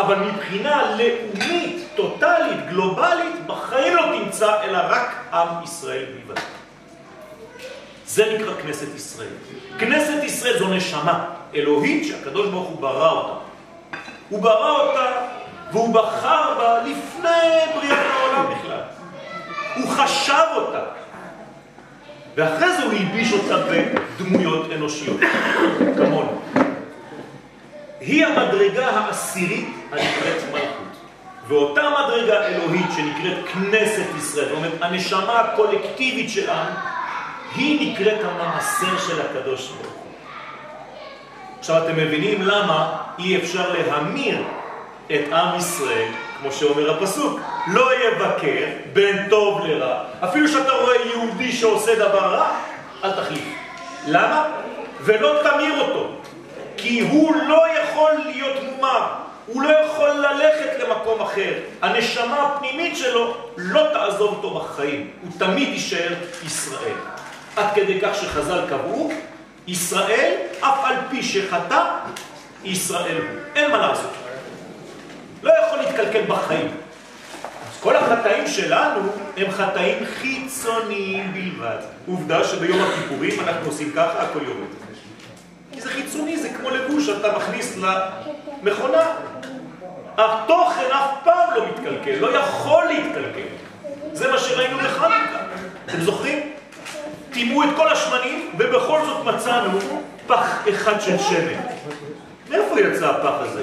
אבל 0.00 0.17
מבחינה 0.17 0.97
לאומית, 0.97 1.88
טוטלית, 1.95 2.69
גלובלית, 2.69 3.47
בחיים 3.47 3.97
לא 3.97 4.02
תמצא 4.19 4.62
אלא 4.62 4.78
רק 4.88 5.14
עם 5.33 5.64
ישראל 5.64 6.05
בלבד. 6.05 6.40
זה 8.07 8.35
נקרא 8.35 8.55
כנסת 8.62 8.95
ישראל. 8.97 9.28
כנסת 9.78 10.25
ישראל 10.25 10.59
זו 10.59 10.69
נשמה 10.69 11.25
אלוהית 11.55 12.07
שהקדוש 12.07 12.47
ברוך 12.47 12.69
הוא 12.69 12.81
ברא 12.81 13.11
אותה. 13.11 13.35
הוא 14.28 14.43
ברא 14.43 14.71
אותה 14.71 15.11
והוא 15.73 15.95
בחר 15.95 16.55
בה 16.59 16.83
לפני 16.83 17.75
בריאת 17.75 18.07
העולם 18.12 18.55
בכלל. 18.55 18.81
הוא 19.76 19.90
חשב 19.90 20.45
אותה. 20.57 20.81
ואחרי 22.35 22.76
זה 22.76 22.83
הוא 22.83 22.93
הלביש 22.93 23.33
אותה 23.33 23.57
בדמויות 24.19 24.67
אנושיות, 24.73 25.21
כמונו. 25.97 26.40
היא 28.00 28.26
המדרגה 28.26 28.90
העשירית 28.90 29.69
הנקראת 29.93 30.43
מלכות. 30.52 30.88
ואותה 31.49 31.83
מדרגה 31.90 32.47
אלוהית 32.47 32.87
שנקראת 32.97 33.49
כנסת 33.52 34.07
ישראל, 34.19 34.49
זאת 34.49 34.57
אומרת, 34.57 34.73
הנשמה 34.81 35.40
הקולקטיבית 35.40 36.31
שלנו, 36.31 36.71
היא 37.55 37.93
נקראת 37.93 38.19
המעשר 38.25 38.99
של 39.09 39.21
הקדוש 39.21 39.69
ברוך 39.69 39.93
הוא. 39.93 40.02
עכשיו 41.59 41.85
אתם 41.85 41.97
מבינים 41.97 42.43
למה 42.43 42.97
אי 43.19 43.37
אפשר 43.37 43.73
להמיר 43.73 44.45
את 45.07 45.33
עם 45.33 45.59
ישראל, 45.59 46.09
כמו 46.40 46.52
שאומר 46.52 46.90
הפסוק, 46.90 47.40
לא 47.67 47.90
יבקר 47.95 48.67
בין 48.93 49.28
טוב 49.31 49.67
לרע. 49.67 50.05
אפילו 50.25 50.49
שאתה 50.49 50.73
רואה 50.73 50.97
יהודי 51.07 51.52
שעושה 51.52 51.95
דבר 51.95 52.35
רע, 52.35 52.50
אל 53.05 53.12
תחליף. 53.12 53.45
למה? 54.07 54.45
ולא 55.00 55.43
תמיר 55.43 55.81
אותו, 55.81 56.11
כי 56.78 57.00
הוא 57.00 57.37
לא 57.37 57.64
יכול 57.82 58.12
להיות 58.26 58.56
מומר, 58.62 59.06
הוא 59.47 59.62
לא 59.62 59.68
יכול 59.68 60.11
ללכת 60.11 60.78
למקום 60.78 61.20
אחר. 61.20 61.52
הנשמה 61.82 62.42
הפנימית 62.42 62.97
שלו 62.97 63.37
לא 63.56 63.82
תעזוב 63.92 64.35
אותו 64.35 64.54
בחיים, 64.54 65.11
הוא 65.23 65.30
תמיד 65.38 65.68
יישאר 65.68 66.14
ישראל. 66.47 66.97
עד 67.56 67.66
כדי 67.75 68.00
כך 68.00 68.14
שחז"ל 68.14 68.61
קבעו, 68.68 69.11
ישראל, 69.66 70.35
אף 70.61 70.85
על 70.85 70.97
פי 71.11 71.23
שחטא, 71.23 71.85
ישראל 72.64 73.16
הוא. 73.16 73.40
אין 73.54 73.70
מה 73.70 73.78
לעשות. 73.78 74.12
לא 75.42 75.52
יכול 75.66 75.78
להתקלקל 75.78 76.23
בחיים. 76.23 76.70
אז 77.44 77.80
כל 77.80 77.97
החטאים 77.97 78.47
שלנו 78.47 79.00
הם 79.37 79.50
חטאים 79.50 79.99
חיצוניים 80.04 81.32
בלבד. 81.32 81.78
עובדה 82.06 82.44
שביום 82.44 82.80
הכיפורים 82.80 83.40
אנחנו 83.40 83.66
עושים 83.66 83.92
ככה, 83.92 84.23
הכל 84.23 84.38
יורד. 84.42 84.88
כי 85.78 85.82
זה 85.82 85.90
חיצוני, 85.90 86.37
זה 86.37 86.49
כמו 86.49 86.70
לבוש 86.70 87.06
שאתה 87.06 87.37
מכניס 87.37 87.76
למכונה. 88.62 89.02
התוכן 90.16 90.90
אף 90.92 91.11
פעם 91.25 91.54
לא 91.56 91.66
מתקלקל, 91.66 92.18
לא 92.20 92.38
יכול 92.38 92.85
להתקלקל. 92.85 93.49
זה 94.12 94.32
מה 94.32 94.38
שראינו 94.38 94.78
בחנוכה. 94.78 95.38
אתם 95.87 96.00
זוכרים? 96.00 96.52
טימו 97.32 97.64
את 97.64 97.68
כל 97.76 97.88
השמנים, 97.88 98.50
ובכל 98.58 99.00
זאת 99.06 99.25
מצאנו 99.25 99.78
פח 100.26 100.68
אחד 100.68 101.00
של 101.00 101.18
שמן. 101.18 101.61
מאיפה 102.50 102.80
יצא 102.80 103.06
הפח 103.06 103.35
הזה? 103.40 103.62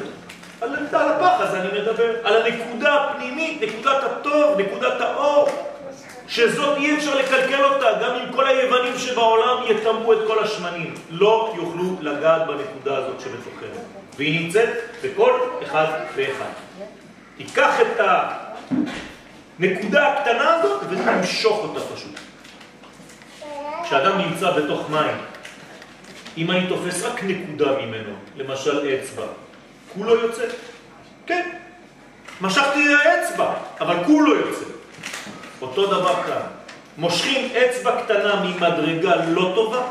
על 0.62 0.76
הפח 0.94 1.36
הזה 1.40 1.62
אני 1.62 1.82
מדבר, 1.82 2.16
על 2.24 2.42
הנקודה 2.42 2.94
הפנימית, 2.94 3.62
נקודת 3.62 4.04
הטוב, 4.04 4.60
נקודת 4.60 5.02
האור, 5.02 5.50
שזאת 6.28 6.78
אי 6.78 6.98
אפשר 6.98 7.16
לקלקל 7.16 7.64
אותה, 7.64 7.88
גם 8.02 8.16
אם 8.16 8.34
כל 8.34 8.48
היוונים 8.48 8.98
שבעולם 8.98 9.64
יטמאו 9.68 10.14
את 10.14 10.20
כל 10.28 10.44
השמנים. 10.44 10.94
לא 11.10 11.54
יוכלו 11.58 11.96
לגעת 12.02 12.48
בנקודה 12.48 12.98
הזאת 12.98 13.20
שבתוכנו. 13.20 13.82
והיא 14.18 14.42
נמצאת 14.42 14.70
בכל 15.04 15.40
אחד 15.64 15.88
ואחד. 16.16 16.50
תיקח 17.38 17.82
את 17.82 18.00
הנקודה 19.60 20.08
הקטנה 20.08 20.54
הזאת 20.54 20.82
ותמשוך 20.90 21.58
אותה 21.58 21.80
פשוט. 21.96 22.20
כשאדם 23.84 24.18
נמצא 24.18 24.52
בתוך 24.52 24.90
מים, 24.90 25.18
אם 26.38 26.52
אני 26.52 26.68
תופס 26.68 27.04
רק 27.04 27.24
נקודה 27.24 27.72
ממנו, 27.72 28.14
למשל 28.36 28.96
אצבע, 28.96 29.26
כולו 29.94 30.16
יוצא. 30.16 30.44
כן, 31.26 31.50
משכתי 32.42 32.94
האצבע, 32.94 33.54
אבל 33.80 33.96
כולו 34.06 34.36
יוצא. 34.36 34.75
אותו 35.66 35.86
דבר 35.86 36.24
כאן. 36.24 36.42
מושכים 36.98 37.50
אצבע 37.56 38.02
קטנה 38.02 38.44
ממדרגה 38.44 39.16
לא 39.28 39.52
טובה, 39.56 39.82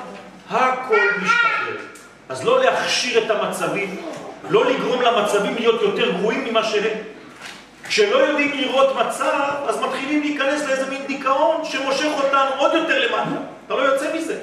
הכל 0.50 0.96
משתחרר. 1.22 1.76
אז 2.28 2.44
לא 2.44 2.64
להכשיר 2.64 3.24
את 3.24 3.30
המצבים, 3.30 3.96
לא 4.50 4.64
לגרום 4.70 5.02
למצבים 5.02 5.54
להיות 5.54 5.82
יותר 5.82 6.10
גרועים 6.10 6.44
ממה 6.44 6.64
שהם. 6.64 6.98
כשלא 7.88 8.16
יודעים 8.16 8.52
לראות 8.54 8.96
מצב, 8.96 9.50
אז 9.68 9.80
מתחילים 9.80 10.20
להיכנס 10.20 10.64
לאיזה 10.66 10.90
מין 10.90 11.06
דיכאון 11.06 11.64
שמושך 11.64 12.08
אותנו 12.16 12.50
עוד 12.58 12.74
יותר 12.74 13.06
למטה. 13.06 13.40
אתה 13.66 13.74
לא 13.74 13.80
יוצא 13.82 14.16
מזה. 14.16 14.38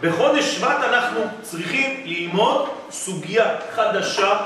בחודש 0.00 0.44
שבט 0.44 0.78
אנחנו 0.88 1.20
צריכים 1.42 2.02
ללמוד 2.04 2.68
סוגיה 2.90 3.44
חדשה 3.74 4.36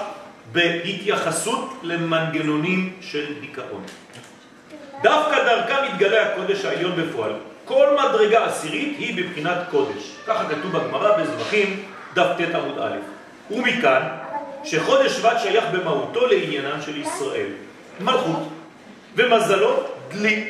בהתייחסות 0.52 1.78
למנגנונים 1.82 2.92
של 3.00 3.40
דיכאון. 3.40 3.84
דווקא 5.04 5.44
דרכה 5.44 5.82
מתגלה 5.82 6.22
הקודש 6.22 6.64
העליון 6.64 6.92
בפועל. 6.96 7.32
כל 7.64 7.86
מדרגה 7.98 8.44
עשירית 8.44 8.96
היא 8.98 9.24
בבחינת 9.24 9.58
קודש. 9.70 10.16
ככה 10.26 10.44
כתוב 10.48 10.76
בגמרא 10.76 11.18
בזבחים, 11.18 11.82
דף 12.14 12.26
ט 12.38 12.54
עמוד 12.54 12.78
א'. 12.78 12.96
ומכאן 13.50 14.02
שחודש 14.64 15.12
שבט 15.12 15.40
שייך 15.42 15.64
במהותו 15.72 16.26
לעניינם 16.26 16.82
של 16.82 16.96
ישראל. 17.00 17.46
מלכות 18.00 18.48
ומזלו 19.16 19.82
דלי. 20.08 20.48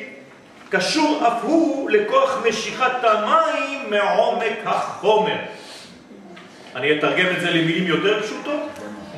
קשור 0.68 1.22
אף 1.26 1.42
הוא 1.42 1.90
לכוח 1.90 2.38
משיכת 2.48 3.04
המים 3.04 3.90
מעומק 3.90 4.58
החומר. 4.64 5.36
אני 6.74 6.98
אתרגם 6.98 7.26
את 7.36 7.40
זה 7.40 7.50
למילים 7.50 7.86
יותר 7.86 8.22
פשוטות. 8.22 8.60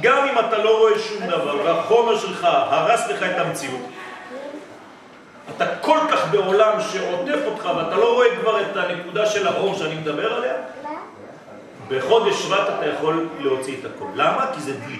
גם 0.01 0.29
אם 0.29 0.39
אתה 0.39 0.59
לא 0.59 0.79
רואה 0.79 0.99
שום 0.99 1.27
דבר 1.27 1.65
והחומר 1.65 2.19
שלך 2.19 2.45
הרס 2.51 3.09
לך 3.11 3.23
את 3.23 3.39
המציאות, 3.39 3.81
אתה 5.51 5.77
כל 5.77 5.99
כך 6.11 6.31
בעולם 6.31 6.81
שעוטף 6.93 7.39
אותך 7.47 7.69
ואתה 7.77 7.97
לא 7.97 8.15
רואה 8.15 8.37
כבר 8.37 8.61
את 8.61 8.77
הנקודה 8.77 9.27
של 9.27 9.47
האור 9.47 9.75
שאני 9.75 9.95
מדבר 9.95 10.35
עליה, 10.35 10.55
בחודש 11.89 12.43
שבט 12.43 12.69
אתה 12.79 12.87
יכול 12.87 13.29
להוציא 13.39 13.75
את 13.81 13.85
הכל. 13.85 14.07
למה? 14.15 14.47
כי 14.55 14.61
זה 14.61 14.73
דלי. 14.73 14.99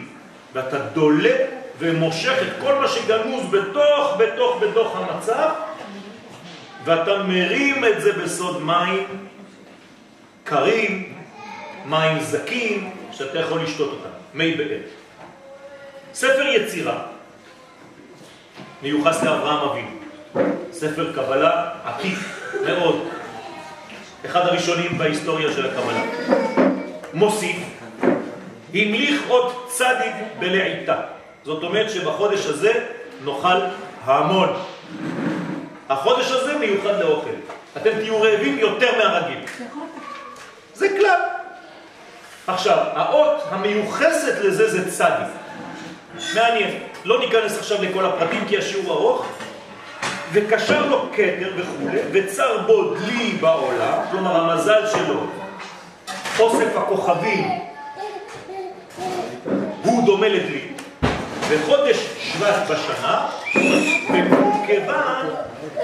ואתה 0.53 0.79
דולה 0.79 1.37
ומושך 1.79 2.35
את 2.43 2.63
כל 2.63 2.75
מה 2.75 2.89
שגנוז 2.89 3.45
בתוך, 3.51 4.17
בתוך, 4.19 4.57
בתוך 4.61 4.97
המצב, 4.97 5.51
ואתה 6.85 7.23
מרים 7.23 7.85
את 7.85 8.01
זה 8.01 8.13
בסוד 8.13 8.63
מים 8.63 9.07
קרים, 10.45 11.15
מים 11.87 12.21
זקים, 12.21 12.91
שאתה 13.13 13.39
יכול 13.39 13.61
לשתות 13.63 13.89
אותם, 13.91 14.17
מי 14.35 14.55
באר. 14.55 14.79
ספר 16.15 16.47
יצירה 16.47 16.99
מיוחס 18.83 19.23
לאברהם 19.23 19.69
אבינו. 19.69 19.96
ספר 20.73 21.13
קבלה 21.13 21.71
עתיק 21.85 22.19
מאוד, 22.67 23.09
אחד 24.27 24.41
הראשונים 24.41 24.99
בהיסטוריה 24.99 25.53
של 25.53 25.67
הקבלה. 25.67 26.03
מוסיף, 27.15 27.57
המליך 28.75 29.21
עוד 29.29 29.53
צדיק 29.69 30.15
בלעיתה. 30.39 30.95
זאת 31.45 31.63
אומרת 31.63 31.91
שבחודש 31.91 32.47
הזה 32.47 32.73
נאכל 33.25 33.61
המון. 34.05 34.49
החודש 35.89 36.31
הזה 36.31 36.59
מיוחד 36.59 37.01
לאוכל. 37.01 37.31
אתם 37.77 37.91
תהיו 37.91 38.23
רעבים 38.23 38.59
יותר 38.59 38.99
מהרגיל. 38.99 39.39
זה 40.75 40.89
כלל. 40.89 41.21
עכשיו, 42.47 42.79
האות 42.93 43.43
המיוחסת 43.51 44.35
לזה 44.43 44.71
זה 44.71 44.91
צדיק. 44.91 45.29
מעניין. 46.35 46.79
לא 47.05 47.21
ניכנס 47.21 47.59
עכשיו 47.59 47.83
לכל 47.83 48.05
הפרטים 48.05 48.45
כי 48.49 48.59
השיעור 48.59 48.93
ארוך. 48.93 49.27
וקשר 50.33 50.87
לו 50.87 51.09
כתר 51.13 51.53
וכו', 51.57 51.87
וצר 52.13 52.59
בו 52.67 52.95
דלי 52.95 53.33
בעולם, 53.41 53.99
כלומר 54.11 54.37
המזל 54.37 54.87
שלו, 54.93 55.27
אוסף 56.39 56.77
הכוכבים, 56.77 57.51
הוא 59.85 60.07
דומה 60.07 60.29
לדלי. 60.29 60.69
וחודש 61.49 61.97
שבט 62.21 62.71
בשנה, 62.71 63.29
ומורכבן 64.11 65.27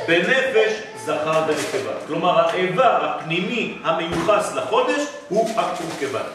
בנפש 0.09 0.73
זכר 0.97 1.43
ונקבה. 1.49 1.93
כלומר, 2.07 2.49
האיבר 2.49 2.99
הפנימי 3.05 3.79
המיוחס 3.85 4.55
לחודש 4.55 5.03
הוא 5.29 5.51
הקורקבן. 5.57 6.29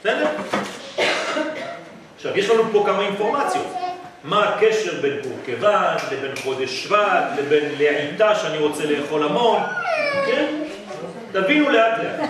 בסדר? 0.00 0.26
עכשיו, 2.16 2.38
יש 2.38 2.50
לנו 2.50 2.62
פה 2.72 2.82
כמה 2.86 3.00
אינפורמציות. 3.00 3.66
מה 4.24 4.48
הקשר 4.48 5.00
בין 5.00 5.16
קורקבן 5.22 5.96
לבין 6.12 6.36
חודש 6.42 6.82
שבט 6.84 7.24
לבין 7.38 7.74
לעיתה 7.78 8.34
שאני 8.34 8.58
רוצה 8.58 8.84
לאכול 8.84 9.22
המון, 9.22 9.62
כן? 10.26 10.46
תבינו 11.32 11.70
לאט 11.70 11.98
לאט. 11.98 12.28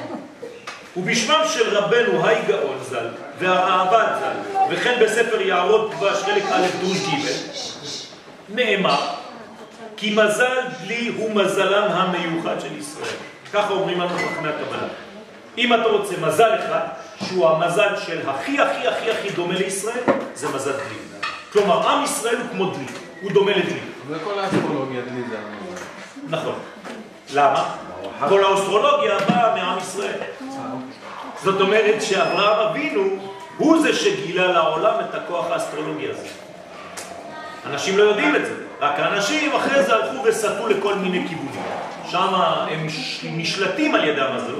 ובשמם 0.97 1.43
של 1.55 1.77
רבנו 1.77 2.27
היי 2.27 2.43
גאון 2.49 2.79
ז"ל 2.83 3.07
והאהבת 3.39 4.09
ז"ל 4.21 4.57
וכן 4.71 4.99
בספר 5.03 5.41
יערות 5.41 5.91
דבש 5.91 6.23
חלק 6.23 6.43
א' 6.53 6.67
דון 6.81 6.97
ג' 6.97 7.29
נאמר 8.49 9.01
כי 9.97 10.15
מזל 10.17 10.61
דלי 10.85 11.13
הוא 11.17 11.35
מזלם 11.35 11.89
המיוחד 11.91 12.61
של 12.61 12.79
ישראל. 12.79 13.17
ככה 13.53 13.73
אומרים 13.73 14.01
לנו 14.01 14.19
חכמי 14.19 14.49
הקבלה. 14.49 14.89
אם 15.59 15.75
אתה 15.75 15.83
רוצה 15.83 16.15
מזל 16.21 16.55
אחד, 16.55 16.87
שהוא 17.27 17.49
המזל 17.49 17.97
של 18.07 18.29
הכי 18.29 18.61
הכי 18.61 18.89
הכי 18.89 19.11
הכי 19.11 19.31
דומה 19.31 19.55
לישראל, 19.55 20.03
זה 20.35 20.49
מזל 20.49 20.73
דלי. 20.73 21.14
כלומר, 21.55 21.89
עם 21.89 22.05
ישראל 22.05 22.37
הוא 22.37 22.47
כמו 22.53 22.71
דלי, 22.71 22.85
הוא 23.23 23.33
דומה 23.33 23.51
לדלי. 23.51 23.81
וכל 24.09 24.39
האסטרולוגיה 24.39 25.01
דלי 25.01 25.23
זה 25.31 25.37
המזל. 25.39 25.83
נכון. 26.29 26.55
למה? 27.35 27.65
כל 28.29 28.45
האסטרולוגיה 28.45 29.19
באה 29.29 29.55
מעם 29.55 29.79
ישראל. 29.79 30.21
זאת 31.45 31.61
אומרת 31.61 32.03
שאברהם 32.03 32.67
אבינו 32.69 33.03
הוא 33.57 33.83
זה 33.83 33.95
שגילה 33.95 34.47
לעולם 34.47 34.95
את 35.01 35.15
הכוח 35.15 35.47
האסטרולוגי 35.51 36.09
הזה. 36.11 36.29
אנשים 37.67 37.99
לא 37.99 38.03
יודעים 38.03 38.37
את 38.37 38.47
זה, 38.47 38.55
רק 38.81 38.99
האנשים 38.99 39.53
אחרי 39.53 39.83
זה 39.83 39.95
הלכו 39.95 40.25
וסטו 40.25 40.69
לכל 40.69 40.95
מיני 40.95 41.29
כיוונים. 41.29 41.63
שם 42.11 42.35
הם 42.69 42.87
נשלטים 43.25 43.95
על 43.95 44.05
ידי 44.05 44.21
המזל. 44.21 44.55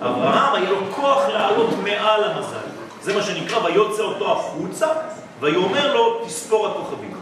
אברהם 0.00 0.54
היה 0.54 0.70
לו 0.70 0.76
כוח 0.94 1.28
לעלות 1.28 1.70
מעל 1.84 2.24
המזל. 2.24 2.66
זה 3.02 3.14
מה 3.14 3.22
שנקרא, 3.22 3.64
ויוצא 3.64 4.02
אותו 4.02 4.32
החוצה, 4.32 4.86
ויאמר 5.40 5.94
לו, 5.94 6.24
תספור 6.26 6.66
הכוכבים. 6.66 7.14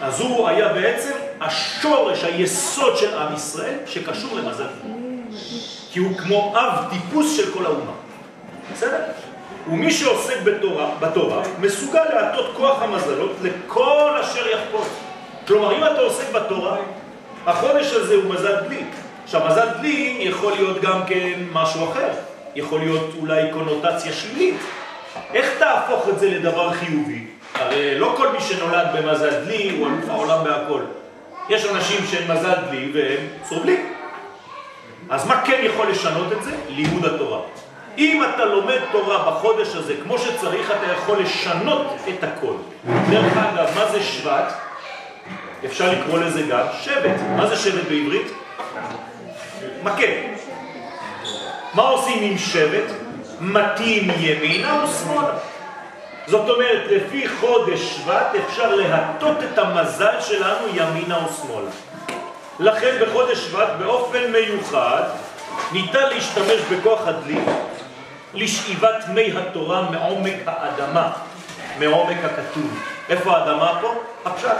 אז 0.00 0.20
הוא 0.20 0.48
היה 0.48 0.68
בעצם 0.68 1.12
השורש, 1.40 2.24
היסוד 2.24 2.96
של 2.96 3.18
עם 3.18 3.34
ישראל, 3.34 3.78
שקשור 3.86 4.38
למזל. 4.38 4.66
כי 5.90 5.98
הוא 5.98 6.18
כמו 6.18 6.54
אב 6.56 6.90
טיפוס 6.90 7.36
של 7.36 7.52
כל 7.52 7.66
האומה. 7.66 7.92
בסדר? 8.72 8.98
ומי 9.68 9.90
שעוסק 9.90 10.42
בתורה, 10.44 10.90
בתורה 11.00 11.42
מסוגל 11.60 12.04
להטות 12.14 12.46
כוח 12.56 12.82
המזלות 12.82 13.32
לכל 13.42 14.16
אשר 14.20 14.48
יחפוץ. 14.48 14.88
כלומר, 15.46 15.76
אם 15.76 15.84
אתה 15.84 16.00
עוסק 16.00 16.32
בתורה, 16.32 16.76
החודש 17.46 17.92
הזה 17.92 18.14
הוא 18.14 18.34
מזל 18.34 18.60
דלי. 18.60 18.84
עכשיו, 19.24 19.40
מזל 19.50 19.68
דלי 19.78 20.16
יכול 20.20 20.52
להיות 20.52 20.80
גם 20.80 21.00
כן 21.06 21.32
משהו 21.52 21.92
אחר. 21.92 22.08
יכול 22.54 22.80
להיות 22.80 23.10
אולי 23.20 23.42
קונוטציה 23.52 24.12
שלילית. 24.12 24.60
איך 25.34 25.58
תהפוך 25.58 26.08
את 26.08 26.18
זה 26.18 26.30
לדבר 26.30 26.72
חיובי? 26.72 27.24
הרי 27.54 27.98
לא 27.98 28.14
כל 28.16 28.32
מי 28.32 28.40
שנולד 28.40 28.86
במזל 28.94 29.44
דלי 29.44 29.70
הוא 29.78 29.86
אלוף 29.86 30.08
העולם 30.08 30.44
בהכל. 30.44 30.80
יש 31.48 31.64
אנשים 31.64 32.06
שהם 32.10 32.36
מזל 32.36 32.54
דלי 32.68 32.90
והם 32.94 33.26
סובלים. 33.44 33.92
אז 35.10 35.26
מה 35.26 35.40
כן 35.44 35.60
יכול 35.62 35.90
לשנות 35.90 36.32
את 36.32 36.42
זה? 36.42 36.50
לימוד 36.68 37.04
התורה. 37.04 37.40
אם 37.98 38.22
אתה 38.24 38.44
לומד 38.44 38.78
תורה 38.92 39.30
בחודש 39.30 39.74
הזה 39.74 39.94
כמו 40.02 40.18
שצריך, 40.18 40.70
אתה 40.70 40.92
יכול 40.92 41.18
לשנות 41.18 41.96
את 42.08 42.24
הכל. 42.24 42.54
דרך 43.10 43.36
אגב, 43.36 43.68
מה 43.74 43.86
זה 43.86 44.02
שבט? 44.02 44.52
אפשר 45.64 45.92
לקרוא 45.92 46.18
לזה 46.18 46.42
גם 46.42 46.66
שבט. 46.80 47.20
מה 47.36 47.46
זה 47.46 47.56
שבט 47.56 47.88
בעברית? 47.88 48.32
מכה. 49.82 50.02
מה 51.74 51.82
עושים 51.82 52.22
עם 52.22 52.38
שבט? 52.38 52.92
מתאים 53.40 54.10
ימינה 54.18 54.82
או 54.82 54.86
שמאלה. 54.86 55.34
זאת 56.26 56.48
אומרת, 56.48 56.82
לפי 56.90 57.28
חודש 57.28 57.80
שבט 57.80 58.34
אפשר 58.46 58.74
להטות 58.74 59.36
את 59.52 59.58
המזל 59.58 60.20
שלנו 60.20 60.68
ימינה 60.74 61.16
או 61.16 61.32
שמאלה. 61.32 61.70
לכן 62.58 62.96
בחודש 63.00 63.38
שבט 63.38 63.68
באופן 63.78 64.32
מיוחד 64.32 65.02
ניתן 65.72 66.08
להשתמש 66.08 66.60
בכוח 66.70 67.00
הדלי 67.06 67.40
לשאיבת 68.34 69.04
מי 69.08 69.32
התורה 69.36 69.90
מעומק 69.90 70.34
האדמה, 70.46 71.12
מעומק 71.78 72.16
הכתוב. 72.24 72.78
איפה 73.08 73.36
האדמה 73.36 73.78
פה? 73.80 73.94
הפשט. 74.24 74.56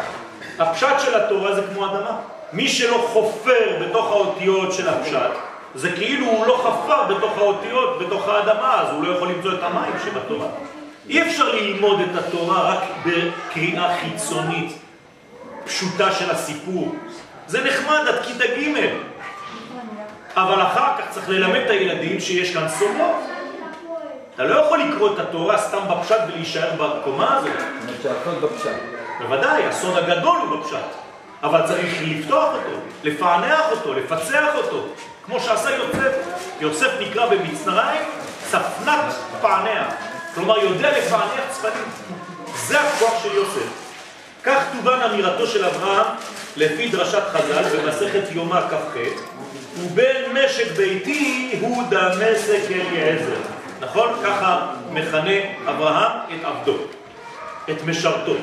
הפשט 0.58 1.00
של 1.04 1.14
התורה 1.14 1.54
זה 1.54 1.62
כמו 1.74 1.86
אדמה. 1.86 2.16
מי 2.52 2.68
שלא 2.68 3.08
חופר 3.12 3.78
בתוך 3.80 4.06
האותיות 4.06 4.72
של 4.72 4.88
הפשט, 4.88 5.30
זה 5.78 5.92
כאילו 5.92 6.26
הוא 6.26 6.46
לא 6.46 6.60
חפר 6.64 7.14
בתוך 7.14 7.38
האותיות, 7.38 7.98
בתוך 7.98 8.28
האדמה, 8.28 8.80
אז 8.80 8.94
הוא 8.94 9.04
לא 9.04 9.16
יכול 9.16 9.28
למצוא 9.28 9.52
את 9.52 9.62
המים 9.62 9.92
שבתורה. 10.04 10.46
אי 11.08 11.22
אפשר 11.22 11.52
ללמוד 11.52 12.00
את 12.00 12.18
התורה 12.18 12.72
רק 12.72 12.80
בקריאה 13.06 13.96
חיצונית, 13.96 14.78
פשוטה 15.64 16.12
של 16.12 16.30
הסיפור. 16.30 16.96
זה 17.46 17.64
נחמד 17.64 18.00
עד 18.08 18.22
כיתה 18.24 18.44
ג' 18.46 18.88
אבל 20.36 20.62
אחר 20.62 20.98
כך 20.98 21.10
צריך 21.10 21.28
ללמד 21.28 21.60
את 21.60 21.70
הילדים 21.70 22.20
שיש 22.20 22.54
כאן 22.54 22.68
סודות. 22.68 23.16
אתה 24.34 24.44
לא 24.44 24.60
יכול 24.60 24.78
לקרוא 24.78 25.14
את 25.14 25.18
התורה 25.18 25.58
סתם 25.58 25.80
בפשט 25.90 26.20
ולהישאר 26.28 26.70
בקומה 26.78 27.36
הזאת. 27.36 27.52
שהסוד 28.02 28.40
בפשט. 28.40 28.76
בוודאי, 29.20 29.64
הסוד 29.64 29.96
הגדול 29.96 30.38
הוא 30.38 30.60
בפשט. 30.60 30.86
אבל 31.42 31.66
צריך 31.66 32.02
לפתוח 32.02 32.54
אותו, 32.54 32.76
לפענח 33.04 33.70
אותו, 33.70 33.94
לפצח 33.94 34.54
אותו, 34.54 34.86
כמו 35.28 35.40
שעשה 35.40 35.70
יוסף. 35.70 36.12
יוסף 36.60 36.90
נקרא 37.00 37.26
במצרים 37.26 38.00
צפנת 38.50 39.14
פענח, 39.40 39.86
כלומר 40.34 40.58
יודע 40.58 40.98
לפענח 40.98 41.40
צפנים. 41.50 41.84
זה 42.66 42.80
הכוח 42.80 43.22
של 43.22 43.34
יוסף. 43.34 43.68
כך 44.42 44.62
תובן 44.72 45.00
אמירתו 45.02 45.46
של 45.46 45.64
אברהם 45.64 46.06
לפי 46.56 46.88
דרשת 46.88 47.22
חז"ל 47.32 47.62
במסכת 47.62 48.22
יומא 48.30 48.60
כ"ח, 48.60 48.96
ובן 49.78 50.22
משק 50.32 50.70
ביתי 50.76 51.58
הוא 51.60 51.82
דמשק 51.90 52.70
אליעזר. 52.70 53.40
נכון? 53.80 54.08
ככה 54.24 54.66
מכנה 54.90 55.38
אברהם 55.68 56.12
את 56.28 56.44
עבדו, 56.44 56.76
את 57.70 57.82
משרתו. 57.84 58.34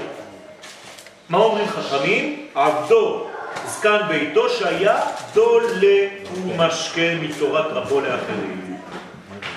מה 1.30 1.38
אומרים 1.38 1.68
חכמים? 1.68 2.48
עבדו 2.56 3.28
זקן 3.68 3.98
ביתו 4.08 4.50
שהיה 4.50 5.00
דולה 5.34 6.08
ומשקה 6.36 7.16
מתורת 7.22 7.66
רבו 7.70 8.02
לאחרים. 8.02 8.78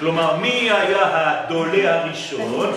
כלומר, 0.01 0.37
מי 0.37 0.71
היה 0.71 1.01
הדולה 1.13 2.01
הראשון, 2.01 2.73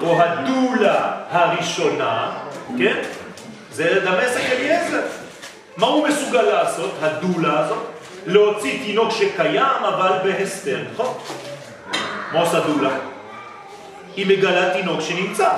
או 0.00 0.22
הדולה 0.22 1.12
הראשונה, 1.30 2.30
כן? 2.78 3.02
זה 3.72 4.00
דמשק 4.04 4.50
אליעזר. 4.52 5.02
מה 5.76 5.86
הוא 5.86 6.08
מסוגל 6.08 6.42
לעשות, 6.42 6.94
הדולה 7.02 7.60
הזאת? 7.60 7.78
להוציא 8.26 8.84
תינוק 8.84 9.12
שקיים 9.12 9.84
אבל 9.88 10.12
בהסתר, 10.24 10.78
נכון? 10.92 11.14
מה 12.32 12.40
עושה 12.40 12.60
דולה? 12.60 12.90
היא 14.16 14.26
מגלה 14.26 14.72
תינוק 14.72 15.00
שנמצא. 15.00 15.48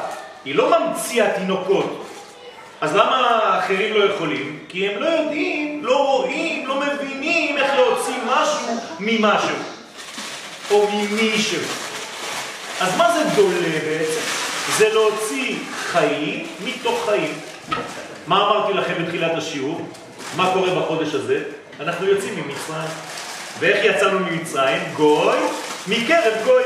היא 0.44 0.54
לא 0.54 0.78
ממציאה 0.78 1.38
תינוקות. 1.38 2.06
אז 2.80 2.94
למה 2.94 3.16
האחרים 3.16 3.94
לא 3.94 4.04
יכולים? 4.04 4.58
כי 4.68 4.88
הם 4.88 5.02
לא 5.02 5.06
יודעים, 5.06 5.84
לא 5.84 6.06
רואים, 6.06 6.66
לא 6.66 6.80
מבינים 6.80 7.58
איך 7.58 7.74
להוציא 7.74 8.14
משהו 8.26 8.80
ממשהו, 9.00 9.56
או 10.70 10.88
ממישהו. 10.92 11.60
אז 12.80 12.96
מה 12.96 13.12
זה 13.12 13.24
דולה 13.36 13.78
בעצם? 13.84 14.20
זה 14.78 14.88
להוציא 14.92 15.56
חיים 15.92 16.46
מתוך 16.64 17.04
חיים. 17.04 17.32
מה 18.26 18.36
אמרתי 18.36 18.72
לכם 18.72 19.04
בתחילת 19.04 19.32
השיעור? 19.36 19.88
מה 20.36 20.50
קורה 20.52 20.80
בחודש 20.80 21.14
הזה? 21.14 21.42
אנחנו 21.80 22.06
יוצאים 22.06 22.34
ממצרים. 22.34 22.90
ואיך 23.58 23.84
יצאנו 23.84 24.18
ממצרים? 24.18 24.82
גוי 24.94 25.38
מקרב 25.86 26.34
גוי. 26.44 26.62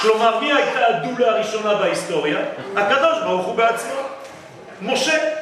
כלומר, 0.00 0.40
מי 0.40 0.52
הייתה 0.52 0.86
הדולה 0.86 1.30
הראשונה 1.30 1.74
בהיסטוריה? 1.74 2.38
הקדוש 2.76 3.18
ברוך 3.24 3.46
הוא 3.46 3.54
בעצמו. 3.54 4.00
משה, 4.82 5.33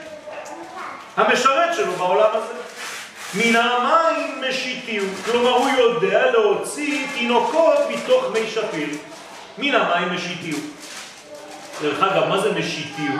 המשרת 1.16 1.76
שלו 1.76 1.92
בעולם 1.92 2.30
הזה. 2.32 2.52
מן 3.34 3.56
המים 3.56 4.42
משיתיהו, 4.48 5.06
כלומר 5.24 5.50
הוא 5.50 5.68
יודע 5.68 6.30
להוציא 6.30 7.06
תינוקות 7.14 7.78
מתוך 7.90 8.24
מי 8.32 8.46
שפיר. 8.46 8.88
מן 9.58 9.74
המים 9.74 10.14
משיתיהו. 10.14 10.58
דרך 11.82 12.02
אגב, 12.02 12.28
מה 12.28 12.40
זה 12.40 12.52
משיתיהו? 12.52 13.18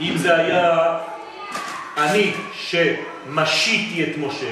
אם 0.00 0.16
זה 0.16 0.36
היה 0.36 0.98
אני 1.96 2.32
שמשיתי 2.52 4.04
את 4.04 4.16
משה, 4.16 4.50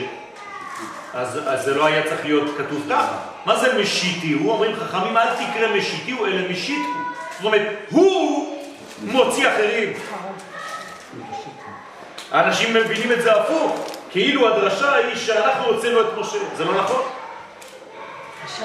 אז, 1.14 1.40
אז 1.46 1.64
זה 1.64 1.74
לא 1.74 1.86
היה 1.86 2.02
צריך 2.02 2.24
להיות 2.24 2.56
כתוב 2.58 2.86
ככה. 2.90 3.18
מה 3.46 3.58
זה 3.58 3.82
משיתי? 3.82 4.32
הוא 4.32 4.52
אומרים 4.52 4.76
חכמים, 4.76 5.16
אל 5.16 5.34
תקרא 5.34 5.76
משיתי, 5.76 6.10
הוא 6.10 6.26
אלא 6.26 6.48
משיתו. 6.50 6.88
זאת 7.36 7.44
אומרת, 7.44 7.68
הוא 7.90 8.58
מוציא 9.02 9.48
אחרים. 9.48 9.92
האנשים 12.32 12.74
מבינים 12.74 13.12
את 13.12 13.22
זה 13.22 13.32
הפוך, 13.32 13.90
כאילו 14.10 14.48
הדרשה 14.48 14.94
היא 14.94 15.16
שאנחנו 15.16 15.64
הוצאנו 15.64 16.00
את 16.00 16.06
משה. 16.18 16.38
זה 16.56 16.64
לא 16.64 16.82
נכון. 16.82 17.02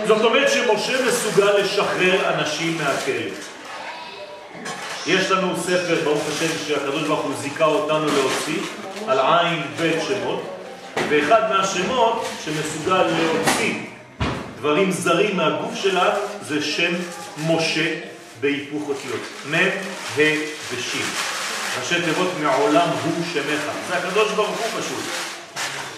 זאת 0.08 0.22
אומרת 0.22 0.50
שמשה 0.50 1.06
מסוגל 1.08 1.58
לשחרר 1.58 2.34
אנשים 2.34 2.78
מהכלא. 2.78 3.32
יש 5.08 5.32
לנו 5.32 5.58
ספר, 5.58 5.96
ברוך 6.04 6.24
השם, 6.28 6.68
שהקדוש 6.68 7.04
ברוך 7.04 7.20
הוא 7.20 7.34
זיכה 7.36 7.66
אותנו 7.66 8.06
להוציא, 8.06 8.62
על 9.08 9.20
עין 9.20 9.64
בית 9.78 10.04
שמות, 10.08 10.44
ואחד 11.10 11.42
מהשמות 11.50 12.28
שמסוגל 12.46 13.04
להוציא 13.04 13.74
דברים 14.58 14.92
זרים 14.92 15.38
מהגוף 15.38 15.76
שלה 15.76 16.16
זה 16.42 16.62
שם 16.62 16.94
משה 17.48 17.94
בהיפוך 18.42 18.90
אותיות. 18.90 19.22
מ', 19.52 19.56
ה' 20.18 20.22
וש'. 20.72 21.37
ראשי 21.80 22.02
תיבות 22.02 22.32
מעולם 22.42 22.90
הוא 23.04 23.24
שמך. 23.34 23.72
זה 23.88 23.98
הקדוש 23.98 24.32
ברוך 24.32 24.50
הוא 24.50 24.82
פשוט. 24.82 25.04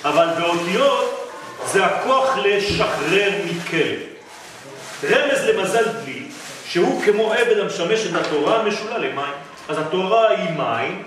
אבל 0.06 0.28
באותיות 0.40 1.30
זה 1.66 1.86
הכוח 1.86 2.38
לשחרר 2.38 3.32
מכלב. 3.46 4.00
רמז 5.04 5.40
למזל 5.44 5.84
דלי 5.84 6.24
שהוא 6.66 7.02
כמו 7.04 7.34
עבד 7.34 7.60
המשמש 7.60 8.06
את 8.06 8.16
התורה 8.16 8.64
משולה 8.64 8.98
למים. 8.98 9.34
אז 9.70 9.78
התורה 9.78 10.30
היא 10.30 10.50
מים, 10.50 11.04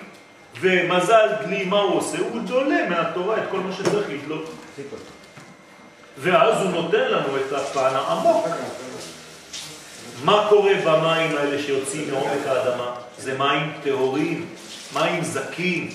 ומזל 0.60 1.28
דלי, 1.44 1.64
מה 1.64 1.80
הוא 1.80 1.98
עושה? 1.98 2.18
הוא 2.18 2.40
דולה 2.40 2.88
מהתורה 2.88 3.36
את 3.36 3.42
כל 3.50 3.56
מה 3.56 3.72
שצריך 3.72 4.06
לדלות. 4.08 4.50
ואז 6.18 6.62
הוא 6.62 6.70
נותן 6.70 7.08
לנו 7.08 7.36
את 7.36 7.52
הפן 7.52 7.90
העמוק. 7.94 8.46
מה 10.24 10.46
קורה 10.48 10.72
במים 10.84 11.36
האלה 11.36 11.62
שיוצאים 11.62 12.10
מעומק 12.10 12.46
האדמה? 12.46 12.94
זה 13.18 13.38
מים 13.38 13.72
טהורים, 13.82 14.46
מים 14.94 15.24
זקים, 15.24 15.88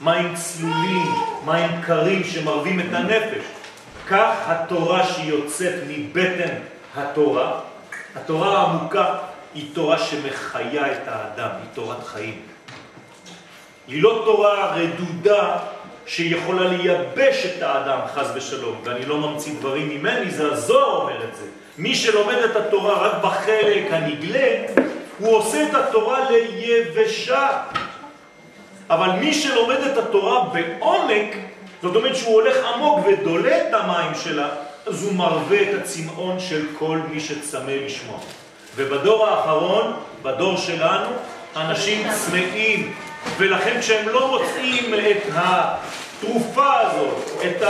מים 0.00 0.34
צלולים, 0.34 1.06
מים 1.44 1.70
קרים 1.86 2.24
שמרבים 2.24 2.80
את 2.80 2.92
הנפש. 2.92 3.44
כך 4.08 4.34
התורה 4.46 5.06
שיוצאת 5.06 5.74
מבטן 5.88 6.54
התורה, 6.96 7.60
התורה 8.16 8.58
העמוקה 8.58 9.14
היא 9.54 9.74
תורה 9.74 9.98
שמחיה 9.98 10.92
את 10.92 11.08
האדם, 11.08 11.50
היא 11.56 11.68
תורת 11.74 12.04
חיים. 12.06 12.40
היא 13.88 14.02
לא 14.02 14.22
תורה 14.24 14.74
רדודה 14.76 15.58
שיכולה 16.06 16.68
לייבש 16.68 17.46
את 17.46 17.62
האדם, 17.62 17.98
חז 18.14 18.30
ושלום, 18.34 18.80
ואני 18.84 19.06
לא 19.06 19.18
ממציא 19.18 19.52
דברים 19.58 19.88
ממני, 19.88 20.30
זה 20.30 20.52
הזוהר 20.52 21.02
אומר 21.02 21.24
את 21.24 21.36
זה. 21.36 21.46
מי 21.78 21.94
שלומד 21.94 22.34
את 22.34 22.56
התורה 22.56 22.98
רק 22.98 23.22
בחלק 23.22 23.84
הנגלה, 23.90 24.66
הוא 25.18 25.36
עושה 25.36 25.68
את 25.68 25.74
התורה 25.74 26.30
ליבשה. 26.30 27.48
אבל 28.90 29.10
מי 29.10 29.34
שלומד 29.34 29.76
את 29.76 29.98
התורה 29.98 30.44
בעומק, 30.44 31.36
זאת 31.82 31.96
אומרת 31.96 32.16
שהוא 32.16 32.34
הולך 32.34 32.56
עמוק 32.74 33.06
ודולה 33.06 33.68
את 33.68 33.74
המים 33.74 34.12
שלה, 34.24 34.48
אז 34.86 35.04
הוא 35.04 35.14
מרווה 35.14 35.62
את 35.62 35.80
הצמאון 35.80 36.40
של 36.40 36.66
כל 36.78 36.98
מי 37.10 37.20
שצמא 37.20 37.70
לשמוע. 37.70 38.18
ובדור 38.76 39.26
האחרון, 39.26 39.92
בדור 40.22 40.56
שלנו, 40.56 41.08
אנשים 41.56 42.06
צמאים, 42.12 42.94
ולכן 43.36 43.80
כשהם 43.80 44.08
לא 44.08 44.28
מוצאים 44.28 44.94
את 44.94 45.22
התרופה 45.34 46.80
הזאת, 46.80 47.42
את 47.46 47.62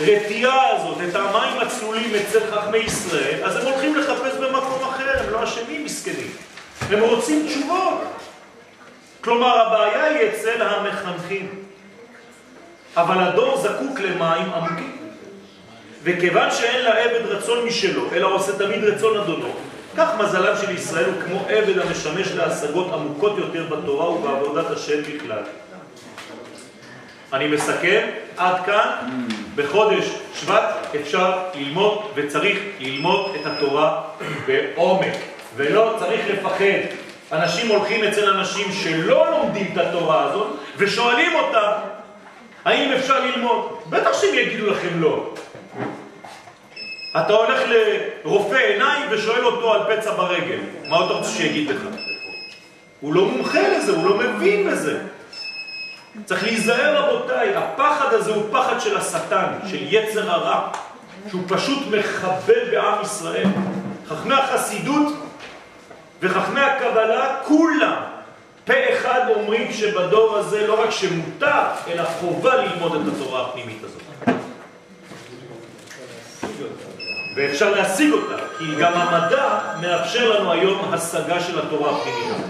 הרתיעה 0.00 0.76
הזאת, 0.76 0.98
את 1.08 1.14
המים 1.14 1.60
הצלולים 1.60 2.14
אצל 2.14 2.40
חכמי 2.50 2.78
ישראל, 2.78 3.44
אז 3.44 3.56
הם 3.56 3.66
הולכים 3.66 3.96
לחפש 3.96 4.36
במקום 4.36 4.82
אחר, 4.82 5.24
הם 5.24 5.30
לא 5.32 5.44
אשמים 5.44 5.84
מסכנים. 5.84 6.30
הם 6.90 7.00
רוצים 7.00 7.46
תשובות. 7.46 8.00
כלומר, 9.20 9.60
הבעיה 9.60 10.04
היא 10.04 10.28
אצל 10.28 10.62
המחנכים. 10.62 11.48
אבל 12.96 13.24
הדור 13.24 13.56
זקוק 13.56 14.00
למים 14.00 14.52
עמוקים. 14.52 14.96
וכיוון 16.02 16.50
שאין 16.50 16.84
לעבד 16.84 17.26
רצון 17.26 17.66
משלו, 17.66 18.02
אלא 18.12 18.34
עושה 18.34 18.58
תמיד 18.58 18.84
רצון 18.84 19.16
אדונו, 19.20 19.52
כך 19.96 20.08
מזלם 20.18 20.56
של 20.60 20.70
ישראל 20.70 21.04
הוא 21.04 21.22
כמו 21.26 21.44
עבד 21.48 21.78
המשמש 21.78 22.28
להשגות 22.32 22.92
עמוקות 22.92 23.38
יותר 23.38 23.66
בתורה 23.66 24.10
ובעבודת 24.10 24.70
השם 24.70 25.00
בכלל. 25.02 25.42
אני 27.32 27.48
מסכם, 27.48 28.06
עד 28.36 28.64
כאן, 28.66 28.90
בחודש 29.54 30.04
שבט 30.34 30.94
אפשר 31.00 31.38
ללמוד 31.54 31.98
וצריך 32.14 32.58
ללמוד 32.80 33.32
את 33.40 33.46
התורה 33.46 34.02
בעומק, 34.46 35.14
ולא 35.56 35.94
צריך 35.98 36.20
לפחד. 36.30 36.80
אנשים 37.32 37.68
הולכים 37.68 38.04
אצל 38.04 38.30
אנשים 38.30 38.72
שלא 38.72 39.30
לומדים 39.30 39.66
את 39.72 39.78
התורה 39.78 40.24
הזאת 40.24 40.46
ושואלים 40.76 41.34
אותם 41.34 41.70
האם 42.64 42.92
אפשר 42.92 43.20
ללמוד. 43.24 43.78
בטח 43.90 44.20
שהם 44.20 44.34
יגידו 44.34 44.66
לכם 44.66 45.00
לא. 45.00 45.34
אתה 47.20 47.32
הולך 47.32 47.60
לרופא 48.24 48.54
עיניים 48.54 49.06
ושואל 49.10 49.44
אותו 49.44 49.74
על 49.74 49.80
פצע 49.96 50.14
ברגל, 50.14 50.58
מה 50.88 50.96
אתה 50.96 51.12
רוצה 51.12 51.30
שיגיד 51.30 51.70
לך? 51.70 51.82
הוא 53.00 53.14
לא 53.14 53.24
מומחה 53.24 53.68
לזה, 53.68 53.92
הוא 53.92 54.04
לא 54.10 54.16
מבין 54.16 54.70
בזה. 54.70 54.98
צריך 56.24 56.42
להיזהר 56.42 56.96
רבותיי, 56.96 57.56
הפחד 57.56 58.14
הזה 58.14 58.34
הוא 58.34 58.44
פחד 58.52 58.80
של 58.80 58.96
השטן, 58.96 59.46
של 59.66 59.78
יצר 59.80 60.30
הרע, 60.30 60.68
שהוא 61.30 61.42
פשוט 61.48 61.78
מחבל 61.90 62.70
בעם 62.70 63.02
ישראל. 63.02 63.46
חכמי 64.08 64.34
החסידות 64.34 65.12
וחכמי 66.22 66.60
הקבלה, 66.60 67.36
כולם 67.44 67.96
פה 68.66 68.72
אחד 68.92 69.20
אומרים 69.36 69.72
שבדור 69.72 70.36
הזה 70.36 70.66
לא 70.66 70.82
רק 70.82 70.90
שמותר, 70.90 71.62
אלא 71.88 72.04
חובה 72.04 72.56
ללמוד 72.56 72.94
את 72.94 73.12
התורה 73.14 73.42
הפנימית 73.42 73.78
הזאת. 73.84 74.02
ואפשר 77.36 77.70
להשיג 77.70 78.12
אותה, 78.12 78.42
כי 78.58 78.64
גם 78.80 78.92
המדע 78.92 79.58
מאפשר 79.80 80.40
לנו 80.40 80.52
היום 80.52 80.94
השגה 80.94 81.40
של 81.40 81.58
התורה 81.58 81.90
הפנימית 81.90 82.24
הזאת. 82.30 82.46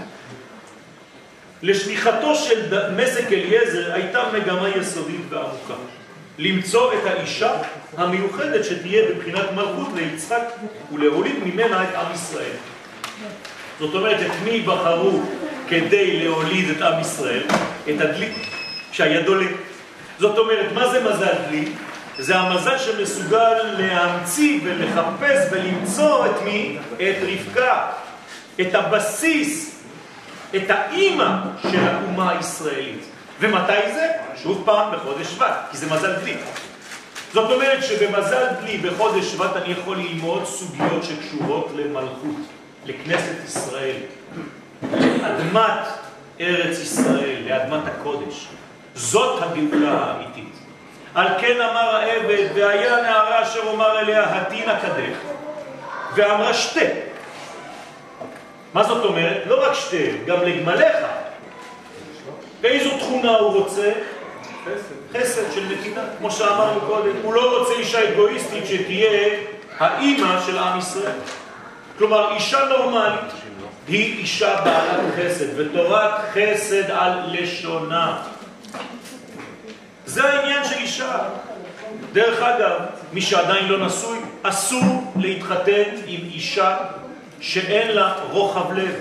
לשליחתו 1.61 2.35
של 2.35 2.77
מסק 2.95 3.31
אליעזר 3.31 3.93
הייתה 3.93 4.23
מגמה 4.33 4.69
יסודית 4.69 5.21
ועמוקה. 5.29 5.73
למצוא 6.37 6.93
את 6.93 7.05
האישה 7.05 7.51
המיוחדת 7.97 8.65
שתהיה 8.65 9.03
בבחינת 9.09 9.51
מלכות 9.55 9.87
ליצחק 9.95 10.43
ולהוליד 10.93 11.35
ממנה 11.43 11.83
את 11.83 11.95
עם 11.95 12.13
ישראל. 12.13 12.55
זאת 13.79 13.95
אומרת, 13.95 14.19
את 14.21 14.31
מי 14.43 14.61
בחרו 14.61 15.21
כדי 15.67 16.23
להוליד 16.23 16.69
את 16.69 16.81
עם 16.81 17.01
ישראל? 17.01 17.43
את 17.89 18.01
הדלי, 18.01 18.29
שהיה 18.91 19.21
דולה. 19.21 19.47
זאת 20.19 20.37
אומרת, 20.37 20.71
מה 20.73 20.89
זה 20.89 21.03
מזל 21.03 21.33
דלי? 21.47 21.65
זה 22.19 22.35
המזל 22.35 22.77
שמסוגל 22.77 23.63
להמציא 23.77 24.59
ולחפש 24.63 25.47
ולמצוא 25.51 26.25
את 26.25 26.41
מי? 26.43 26.77
את 26.95 27.15
רבקה, 27.21 27.87
את 28.61 28.75
הבסיס, 28.75 29.76
את 30.55 30.69
האימא 30.69 31.29
של 31.71 31.87
האומה 31.87 32.31
הישראלית. 32.31 33.05
ומתי 33.39 33.93
זה? 33.93 34.07
שוב 34.43 34.61
פעם, 34.65 34.91
בחודש 34.91 35.27
שבט, 35.27 35.55
כי 35.71 35.77
זה 35.77 35.85
מזל 35.85 36.13
דלי. 36.13 36.37
זאת 37.33 37.51
אומרת 37.51 37.83
שבמזל 37.83 38.45
דלי, 38.61 38.77
בחודש 38.77 39.25
שבט, 39.25 39.55
אני 39.55 39.71
יכול 39.71 39.97
ללמוד 39.97 40.45
סוגיות 40.45 41.03
שקשורות 41.03 41.71
למלכות, 41.75 42.35
לכנסת 42.85 43.45
ישראל, 43.45 43.95
לאדמת 44.91 45.87
ארץ 46.39 46.79
ישראל, 46.79 47.35
לאדמת 47.47 47.83
הקודש. 47.87 48.47
זאת 48.95 49.43
הגאולה 49.43 49.91
האמיתית. 49.91 50.53
על 51.15 51.27
כן 51.39 51.61
אמר 51.61 51.95
העבד, 51.95 52.47
והיה 52.55 53.01
נערה 53.01 53.43
אשר 53.43 53.67
אומר 53.67 53.99
אליה, 53.99 54.37
התינה 54.37 54.79
קדך, 54.79 55.17
ואמרה 56.15 56.53
שתה. 56.53 57.06
מה 58.77 58.83
זאת 58.83 59.05
אומרת? 59.05 59.43
לא 59.47 59.67
רק 59.67 59.73
שתה, 59.73 59.97
גם 60.25 60.43
לגמליך. 60.43 60.97
באיזו 62.61 62.89
תכונה 62.97 63.37
הוא 63.37 63.63
רוצה? 63.63 63.91
חסד 65.13 65.51
של 65.55 65.65
נתינה, 65.71 66.01
כמו 66.17 66.31
שאמרנו 66.31 66.81
קודם. 66.81 67.11
הוא 67.23 67.33
לא 67.33 67.59
רוצה 67.59 67.73
אישה 67.73 68.09
אגואיסטית 68.09 68.65
שתהיה 68.65 69.39
האימא 69.79 70.41
של 70.45 70.57
עם 70.57 70.79
ישראל. 70.79 71.19
כלומר, 71.97 72.33
אישה 72.35 72.65
נורמלית 72.65 73.31
היא 73.87 74.19
אישה 74.19 74.61
בעלת 74.61 75.13
חסד, 75.17 75.59
ותורת 75.59 76.11
חסד 76.33 76.91
על 76.91 77.19
לשונה. 77.31 78.23
זה 80.05 80.23
העניין 80.23 80.63
של 80.63 80.75
אישה. 80.75 81.19
דרך 82.13 82.41
אגב, 82.41 82.79
מי 83.13 83.21
שעדיין 83.21 83.67
לא 83.67 83.85
נשוי, 83.85 84.19
אסור 84.43 85.13
להתחתן 85.15 85.83
עם 86.07 86.19
אישה 86.33 86.77
שאין 87.39 87.95
לה 87.95 88.13
רוחב 88.31 88.73
לב. 88.73 88.95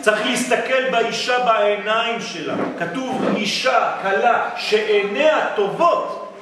צריך 0.00 0.26
להסתכל 0.26 0.90
באישה 0.90 1.44
בעיניים 1.44 2.20
שלה. 2.20 2.54
כתוב 2.78 3.22
אישה, 3.36 3.92
קלה, 4.02 4.50
שעיניה 4.56 5.46
טובות, 5.56 6.32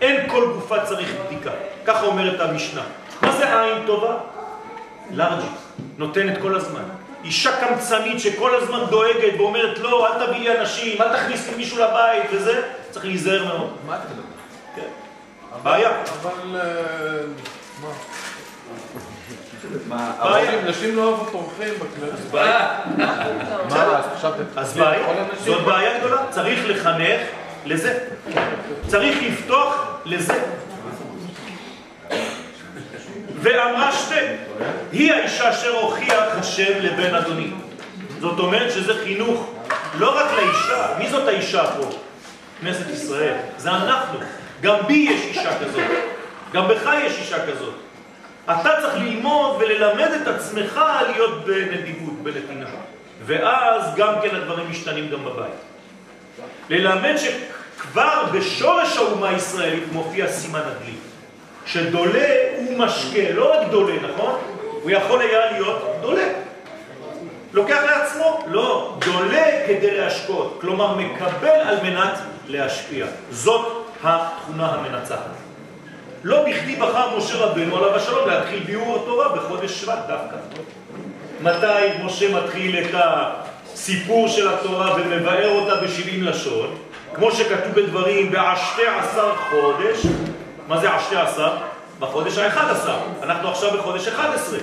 אין 0.00 0.30
כל 0.30 0.52
גופה 0.54 0.84
צריך 0.84 1.14
בדיקה. 1.26 1.50
ככה 1.84 2.06
אומרת 2.06 2.40
המשנה. 2.40 2.82
מה 3.22 3.32
זה 3.32 3.60
עין 3.62 3.86
טובה? 3.86 4.16
לארג'ית, 5.10 5.50
נותנת 5.98 6.38
כל 6.42 6.54
הזמן. 6.54 6.82
אישה 7.24 7.60
קמצנית 7.60 8.20
שכל 8.20 8.54
הזמן 8.54 8.84
דואגת 8.90 9.34
ואומרת, 9.38 9.78
לא, 9.78 10.06
אל 10.06 10.26
תביא 10.26 10.38
לי 10.38 10.60
אנשים, 10.60 11.02
אל 11.02 11.16
תכניס 11.16 11.48
לי 11.48 11.56
מישהו 11.56 11.78
לבית 11.78 12.22
וזה, 12.32 12.62
צריך 12.90 13.04
להיזהר 13.04 13.44
מאוד. 13.44 13.70
מה 13.86 13.96
אתה 13.96 14.04
מדבר? 14.04 14.22
כן. 14.76 14.88
בעיה. 15.62 15.90
אבל... 16.22 16.60
אה, 16.60 17.26
מה? 17.82 17.88
מה, 19.88 20.12
אבל 20.18 20.40
נשים 20.68 20.96
לא 20.96 21.02
אוהבות 21.02 21.34
אורחים 21.34 21.74
בכנסת. 21.74 22.34
מה, 22.34 23.98
אז 23.98 24.04
חשבת... 24.16 24.34
אז 24.56 24.76
בעיה, 24.76 25.06
זאת 25.44 25.64
בעיה 25.64 25.98
גדולה. 25.98 26.16
צריך 26.30 26.60
לחנך 26.68 27.20
לזה. 27.66 27.98
צריך 28.86 29.18
לפתוח 29.22 29.86
לזה. 30.04 30.42
ואמרה 33.40 33.92
שתי, 33.92 34.14
היא 34.92 35.12
האישה 35.12 35.50
אשר 35.50 35.70
הוכיח 35.70 36.24
השם 36.38 36.72
לבן 36.80 37.14
אדוני. 37.14 37.50
זאת 38.20 38.38
אומרת 38.38 38.72
שזה 38.72 38.94
חינוך 39.04 39.50
לא 39.98 40.18
רק 40.18 40.26
לאישה, 40.32 40.86
מי 40.98 41.08
זאת 41.10 41.28
האישה 41.28 41.64
פה? 41.66 41.90
כנסת 42.60 42.90
ישראל, 42.90 43.34
זה 43.56 43.70
אנחנו. 43.70 44.18
גם 44.62 44.76
בי 44.86 44.94
יש 45.10 45.20
אישה 45.20 45.58
כזאת, 45.58 45.84
גם 46.52 46.68
בך 46.68 46.90
יש 47.06 47.18
אישה 47.18 47.46
כזאת. 47.46 47.74
אתה 48.44 48.70
צריך 48.80 48.94
ללמוד 48.94 49.56
וללמד 49.62 50.10
את 50.22 50.28
עצמך 50.28 50.80
להיות 51.12 51.44
בנדיבות, 51.44 52.22
בנתינה. 52.22 52.66
ואז 53.26 53.94
גם 53.96 54.14
כן 54.22 54.36
הדברים 54.36 54.70
משתנים 54.70 55.08
גם 55.08 55.24
בבית. 55.24 55.54
ללמד 56.70 57.14
שכבר 57.16 58.24
בשורש 58.32 58.96
האומה 58.96 59.28
הישראלית 59.28 59.92
מופיע 59.92 60.28
סימן 60.28 60.60
הדלי. 60.60 60.94
שדולה 61.66 62.28
הוא 62.56 62.78
משקה, 62.78 63.32
לא 63.34 63.52
רק 63.52 63.68
דולה, 63.70 63.94
נכון? 64.02 64.40
הוא 64.82 64.90
יכול 64.90 65.20
היה 65.20 65.52
להיות 65.52 65.82
דולה. 66.00 66.28
לוקח 67.52 67.80
לעצמו? 67.86 68.44
לא, 68.46 68.98
דולה 69.04 69.44
כדי 69.66 69.96
להשקות, 69.96 70.58
כלומר 70.60 70.94
מקבל 70.96 71.48
על 71.48 71.76
מנת 71.82 72.18
להשפיע. 72.48 73.06
זאת 73.30 73.86
התכונה 74.04 74.72
המנצחת. 74.72 75.43
לא 76.24 76.44
בכדי 76.48 76.76
בחר 76.76 77.16
משה 77.16 77.36
רבנו 77.36 77.76
עליו 77.76 77.96
השלום 77.96 78.28
להתחיל 78.28 78.62
ביאור 78.66 78.96
התורה 78.96 79.28
בחודש 79.28 79.80
שבט 79.80 79.98
דווקא. 80.08 80.36
מתי 81.40 82.04
משה 82.04 82.34
מתחיל 82.36 82.78
את 82.78 82.94
הסיפור 82.94 84.28
של 84.28 84.48
התורה 84.48 84.96
ומבאר 84.96 85.48
אותה 85.48 85.74
בשבעים 85.74 86.22
לשון? 86.22 86.76
כמו 87.14 87.32
שכתוב 87.32 87.74
בדברים, 87.74 88.30
בעשתי 88.30 88.82
עשר 88.86 89.32
חודש. 89.50 90.06
מה 90.68 90.78
זה 90.78 90.94
עשתי 90.94 91.16
עשר? 91.16 91.50
בחודש 91.98 92.38
האחד 92.38 92.70
עשר. 92.70 92.96
אנחנו 93.22 93.48
עכשיו 93.48 93.70
בחודש 93.70 94.08
אחד 94.08 94.34
עשרה. 94.34 94.58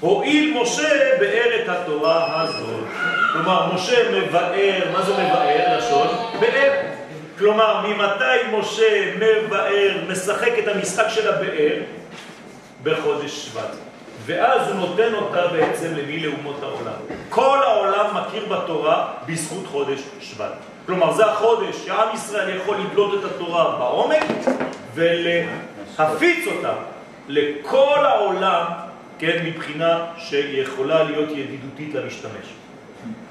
הואיל 0.00 0.58
משה 0.62 0.88
באר 1.20 1.62
את 1.62 1.68
התורה 1.68 2.42
הזאת. 2.42 2.84
כלומר, 3.32 3.74
משה 3.74 4.10
מבאר, 4.12 4.92
מה 4.92 5.02
זה 5.02 5.12
מבאר 5.12 5.78
לשון? 5.78 6.08
באר. 6.40 6.99
כלומר, 7.40 7.86
ממתי 7.86 8.56
משה 8.58 9.14
מבאר, 9.16 9.96
משחק 10.08 10.50
את 10.58 10.68
המשחק 10.68 11.04
של 11.08 11.34
הבאר? 11.34 11.76
בחודש 12.82 13.30
שבט. 13.30 13.76
ואז 14.26 14.68
הוא 14.68 14.76
נותן 14.76 15.14
אותה 15.14 15.46
בעצם 15.46 15.94
למי? 15.96 16.20
לאומות 16.20 16.62
העולם. 16.62 16.92
כל 17.28 17.58
העולם 17.62 18.16
מכיר 18.16 18.46
בתורה 18.46 19.12
בזכות 19.26 19.66
חודש 19.66 20.00
שבט. 20.20 20.52
כלומר, 20.86 21.12
זה 21.12 21.26
החודש 21.26 21.76
שעם 21.86 22.08
ישראל 22.14 22.56
יכול 22.56 22.76
לדלות 22.76 23.24
את 23.24 23.30
התורה 23.30 23.76
בעומק 23.78 24.24
ולהפיץ 24.94 26.46
אותה 26.46 26.72
לכל 27.28 28.04
העולם, 28.04 28.64
כן, 29.18 29.42
מבחינה 29.44 30.06
שיכולה 30.18 31.02
להיות 31.02 31.30
ידידותית 31.30 31.94
למשתמש. 31.94 32.46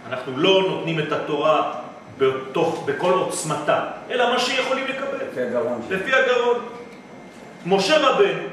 אנחנו 0.10 0.38
לא 0.38 0.64
נותנים 0.70 1.00
את 1.00 1.12
התורה 1.12 1.72
בתוך, 2.20 2.84
בכל 2.86 3.12
עוצמתה, 3.12 3.86
אלא 4.12 4.34
מה 4.34 4.40
שיכולים 4.40 4.86
לקבל. 4.88 5.18
לפי 5.32 5.42
הגרון. 5.42 5.82
לפי 5.90 6.14
הגרון. 6.14 6.66
משה 7.66 7.98
רבנו, 7.98 8.44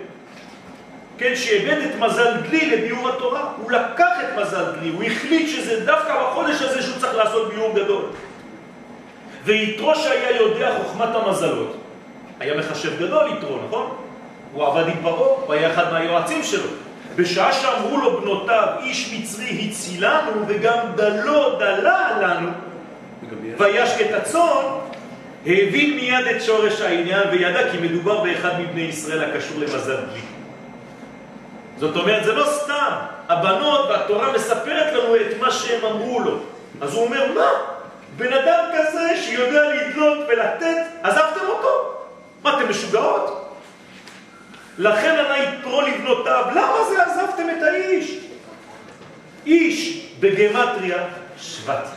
כן, 1.19 1.33
שאיבד 1.37 1.79
את 1.83 1.99
מזל 1.99 2.37
דלי 2.41 2.71
לביאור 2.71 3.09
התורה, 3.09 3.53
הוא 3.63 3.71
לקח 3.71 4.13
את 4.21 4.39
מזל 4.41 4.65
דלי, 4.79 4.89
הוא 4.89 5.03
החליט 5.05 5.49
שזה 5.49 5.85
דווקא 5.85 6.23
בחודש 6.23 6.63
הזה 6.63 6.83
שהוא 6.83 6.99
צריך 7.01 7.15
לעשות 7.15 7.55
ביאור 7.55 7.75
גדול. 7.75 8.03
ויתרו 9.45 9.95
שהיה 9.95 10.41
יודע 10.41 10.79
חוכמת 10.83 11.15
המזלות, 11.15 11.77
היה 12.41 12.57
מחשב 12.57 12.99
גדול 12.99 13.31
יתרו, 13.33 13.59
נכון? 13.67 13.97
הוא 14.53 14.67
עבד 14.67 14.89
עם 14.89 15.03
פרעה, 15.03 15.41
הוא 15.47 15.55
היה 15.55 15.73
אחד 15.73 15.93
מהיועצים 15.93 16.43
שלו. 16.43 16.69
בשעה 17.17 17.53
שאמרו 17.53 17.97
לו 17.97 18.21
בנותיו, 18.21 18.69
איש 18.83 19.15
מצרי 19.15 19.69
הצילנו 19.71 20.31
וגם 20.47 20.79
דלו 20.97 21.59
דלה 21.59 22.19
לנו, 22.21 22.51
וישק 23.59 24.01
את 24.01 24.15
הצאן, 24.15 24.65
הבין 25.47 25.97
מיד 25.97 26.27
את 26.37 26.43
שורש 26.43 26.81
העניין 26.81 27.29
וידע 27.31 27.71
כי 27.73 27.79
מדובר 27.79 28.25
באחד 28.25 28.61
מבני 28.61 28.81
ישראל 28.81 29.25
הקשור 29.25 29.59
למזל 29.59 29.97
בלי. 29.97 30.21
זאת 31.79 31.97
אומרת, 31.97 32.25
זה 32.25 32.33
לא 32.33 32.45
סתם. 32.45 32.93
הבנות 33.29 33.91
והתורה 33.91 34.33
מספרת 34.33 34.93
לנו 34.93 35.17
את 35.17 35.41
מה 35.41 35.51
שהם 35.51 35.85
אמרו 35.85 36.21
לו. 36.21 36.39
אז 36.81 36.95
הוא 36.95 37.05
אומר, 37.05 37.33
מה? 37.33 37.51
בן 38.17 38.33
אדם 38.33 38.65
כזה 38.75 39.23
שיודע 39.23 39.75
לדלות 39.75 40.19
ולתת, 40.29 40.77
עזבתם 41.03 41.47
אותו? 41.49 41.95
מה, 42.43 42.59
אתם 42.59 42.71
משוגעות? 42.71 43.53
לכן 44.79 45.17
ענה 45.25 45.39
יתרו 45.39 45.81
לבנותיו, 45.81 46.45
למה 46.51 46.77
זה 46.89 47.03
עזבתם 47.03 47.47
את 47.59 47.63
האיש? 47.63 48.17
איש 49.47 50.07
בגמטריה 50.21 50.99
שבט. 51.39 51.96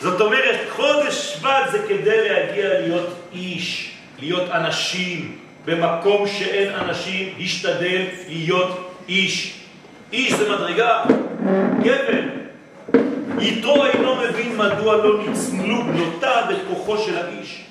זאת 0.00 0.20
אומרת, 0.20 0.60
חודש 0.70 1.14
שבט 1.14 1.70
זה 1.70 1.78
כדי 1.88 2.28
להגיע 2.28 2.80
להיות 2.80 3.08
איש, 3.32 3.94
להיות 4.18 4.50
אנשים. 4.50 5.38
במקום 5.64 6.26
שאין 6.28 6.74
אנשים, 6.74 7.34
השתדל 7.40 8.02
להיות 8.28 8.94
איש. 9.08 9.60
איש 10.12 10.32
זה 10.32 10.52
מדרגה, 10.52 11.02
גבר. 11.82 12.22
יתרו 13.40 13.86
אינו 13.86 14.16
מבין 14.16 14.56
מדוע 14.56 14.96
לא 14.96 15.24
ניצלו 15.26 15.82
בנותיו 15.84 16.44
את 16.50 16.56
כוחו 16.68 16.98
של 16.98 17.16
האיש. 17.18 17.64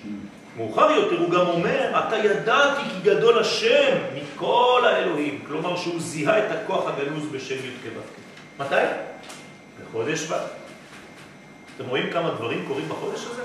מאוחר 0.58 0.92
יותר 0.92 1.20
הוא 1.20 1.30
גם 1.30 1.48
אומר, 1.48 2.00
אתה 2.00 2.18
ידעתי 2.18 2.82
כי 2.82 3.10
גדול 3.10 3.40
השם 3.40 3.98
מכל 4.16 4.82
האלוהים. 4.86 5.40
כלומר 5.48 5.78
שהוא 5.78 6.00
זיהה 6.00 6.40
את 6.40 6.52
הכוח 6.52 6.84
הגנוז 6.88 7.26
בשם 7.32 7.56
י' 7.56 7.90
כו'. 7.90 8.64
מתי? 8.66 8.76
בחודש 9.82 10.20
שבט. 10.20 10.69
אתם 11.80 11.90
רואים 11.90 12.10
כמה 12.12 12.30
דברים 12.30 12.66
קורים 12.68 12.90
בחודש 12.90 13.26
הזה? 13.32 13.42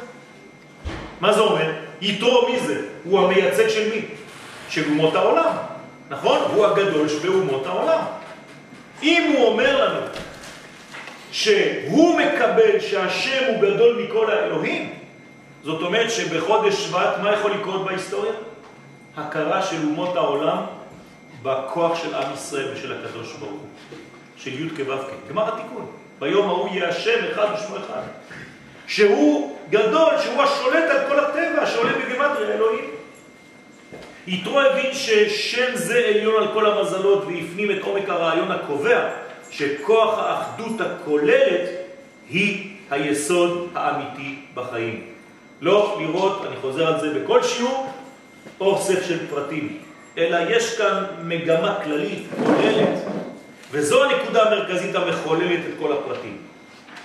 מה 1.21 1.33
זה 1.33 1.41
אומר? 1.41 1.73
יתרו 2.01 2.49
מי 2.49 2.61
זה? 2.61 2.87
הוא 3.05 3.21
המייצג 3.21 3.69
של 3.69 3.95
מי? 3.95 4.05
של 4.69 4.91
אומות 4.91 5.15
העולם, 5.15 5.57
נכון? 6.11 6.39
הוא 6.55 6.67
הגדול 6.67 7.09
שבאומות 7.09 7.67
העולם. 7.67 8.03
אם 9.03 9.33
הוא 9.37 9.47
אומר 9.47 9.85
לנו 9.85 10.07
שהוא 11.33 12.21
מקבל 12.21 12.81
שהשם 12.81 13.45
הוא 13.49 13.63
גדול 13.63 14.03
מכל 14.03 14.31
האלוהים, 14.31 14.95
זאת 15.65 15.83
אומרת 15.83 16.11
שבחודש 16.11 16.75
שבט, 16.75 17.19
מה 17.23 17.33
יכול 17.33 17.51
לקרות 17.53 17.85
בהיסטוריה? 17.85 18.33
הכרה 19.17 19.63
של 19.63 19.77
אומות 19.77 20.17
העולם 20.17 20.59
בכוח 21.43 22.03
של 22.03 22.15
עם 22.15 22.35
ישראל 22.35 22.73
ושל 22.73 22.93
הקדוש 22.93 23.33
ברוך 23.33 23.51
הוא, 23.51 23.69
של 24.37 24.63
י' 24.63 24.71
כו' 24.71 24.97
כ', 24.99 25.31
גמר 25.31 25.55
התיקון. 25.55 26.04
ביום 26.25 26.49
ההוא 26.49 26.69
יהיה 26.69 26.89
השם 26.89 27.25
אחד 27.33 27.47
ושמו 27.55 27.77
אחד. 27.77 28.03
שהוא 28.87 29.57
גדול, 29.71 30.13
שהוא 30.23 30.43
השולט 30.43 30.91
על 30.91 30.99
כל 31.09 31.21
הטבע, 31.21 31.63
השולט 31.63 31.97
בגמטריה 31.97 32.49
האלוהים. 32.49 32.85
יתרו 34.27 34.61
הבין 34.61 34.95
ששם 34.95 35.75
זה 35.75 35.99
עליון 35.99 36.43
על 36.43 36.49
כל 36.53 36.67
המזלות 36.67 37.25
והפנים 37.25 37.71
את 37.71 37.83
עומק 37.83 38.09
הרעיון 38.09 38.51
הקובע 38.51 39.09
שכוח 39.51 40.19
האחדות 40.19 40.81
הכוללת 40.81 41.69
היא 42.31 42.71
היסוד 42.91 43.69
האמיתי 43.75 44.39
בחיים. 44.55 45.03
לא 45.61 45.99
לראות, 46.01 46.47
אני 46.47 46.57
חוזר 46.57 46.87
על 46.87 47.01
זה 47.01 47.21
בכל 47.21 47.43
שיעור, 47.43 47.93
אוסף 48.61 49.07
של 49.09 49.27
פרטים, 49.27 49.79
אלא 50.19 50.39
יש 50.51 50.79
כאן 50.79 51.05
מגמה 51.25 51.79
כללית, 51.85 52.27
כוללת, 52.45 52.99
וזו 53.75 54.05
הנקודה 54.05 54.43
המרכזית 54.43 54.95
המחוללת 54.95 55.61
את 55.61 55.75
כל 55.79 55.93
הפרטים. 55.93 56.37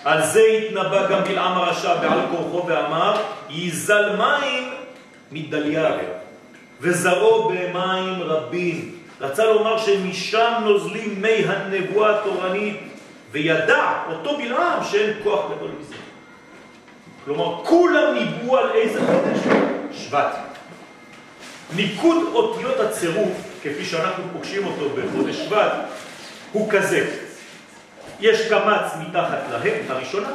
על 0.03 0.25
זה 0.25 0.41
התנבא 0.41 1.07
גם 1.09 1.23
בלעם 1.23 1.57
הרשע 1.57 1.95
בעל 1.95 2.19
כורחו 2.31 2.67
ואמר, 2.67 3.21
ייזל 3.49 4.15
מים 4.15 4.69
מדליה. 5.31 5.89
וזרעו 6.81 7.49
במים 7.49 8.21
רבים. 8.21 8.95
רצה 9.21 9.45
לומר 9.45 9.77
שמשם 9.77 10.53
נוזלים 10.63 11.21
מי 11.21 11.45
הנבואה 11.47 12.19
התורנית, 12.19 12.77
וידע 13.31 13.93
אותו 14.09 14.37
בלעם 14.37 14.83
שאין 14.83 15.13
כוח 15.23 15.45
גדול 15.45 15.71
מזה. 15.79 15.95
כלומר, 17.25 17.63
כולם 17.65 18.13
ניבאו 18.13 18.57
על 18.57 18.69
איזה 18.71 18.99
חודש? 19.05 19.39
שבט. 19.91 20.35
ניקוד 21.75 22.17
אותיות 22.33 22.79
הצירוף, 22.79 23.37
כפי 23.63 23.85
שאנחנו 23.85 24.23
פוגשים 24.33 24.65
אותו 24.65 24.89
בחודש 24.89 25.35
שבט, 25.35 25.71
הוא 26.51 26.69
כזה. 26.71 27.15
יש 28.19 28.49
קמץ 28.49 28.91
מתחת 29.07 29.39
להם, 29.51 29.81
הראשונה, 29.89 30.29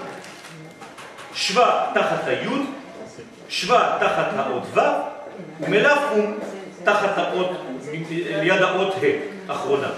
שבט 1.34 1.74
תחת 1.94 2.26
היוד, 2.26 2.60
שבט 3.48 4.00
תחת 4.00 4.26
האות 4.36 4.62
ו', 4.74 4.80
ומלאפום 5.60 6.38
תחת 6.84 7.18
האות, 7.18 7.50
ליד 8.42 8.62
האות 8.62 8.94
ה', 8.94 9.52
אחרונה. 9.52 9.88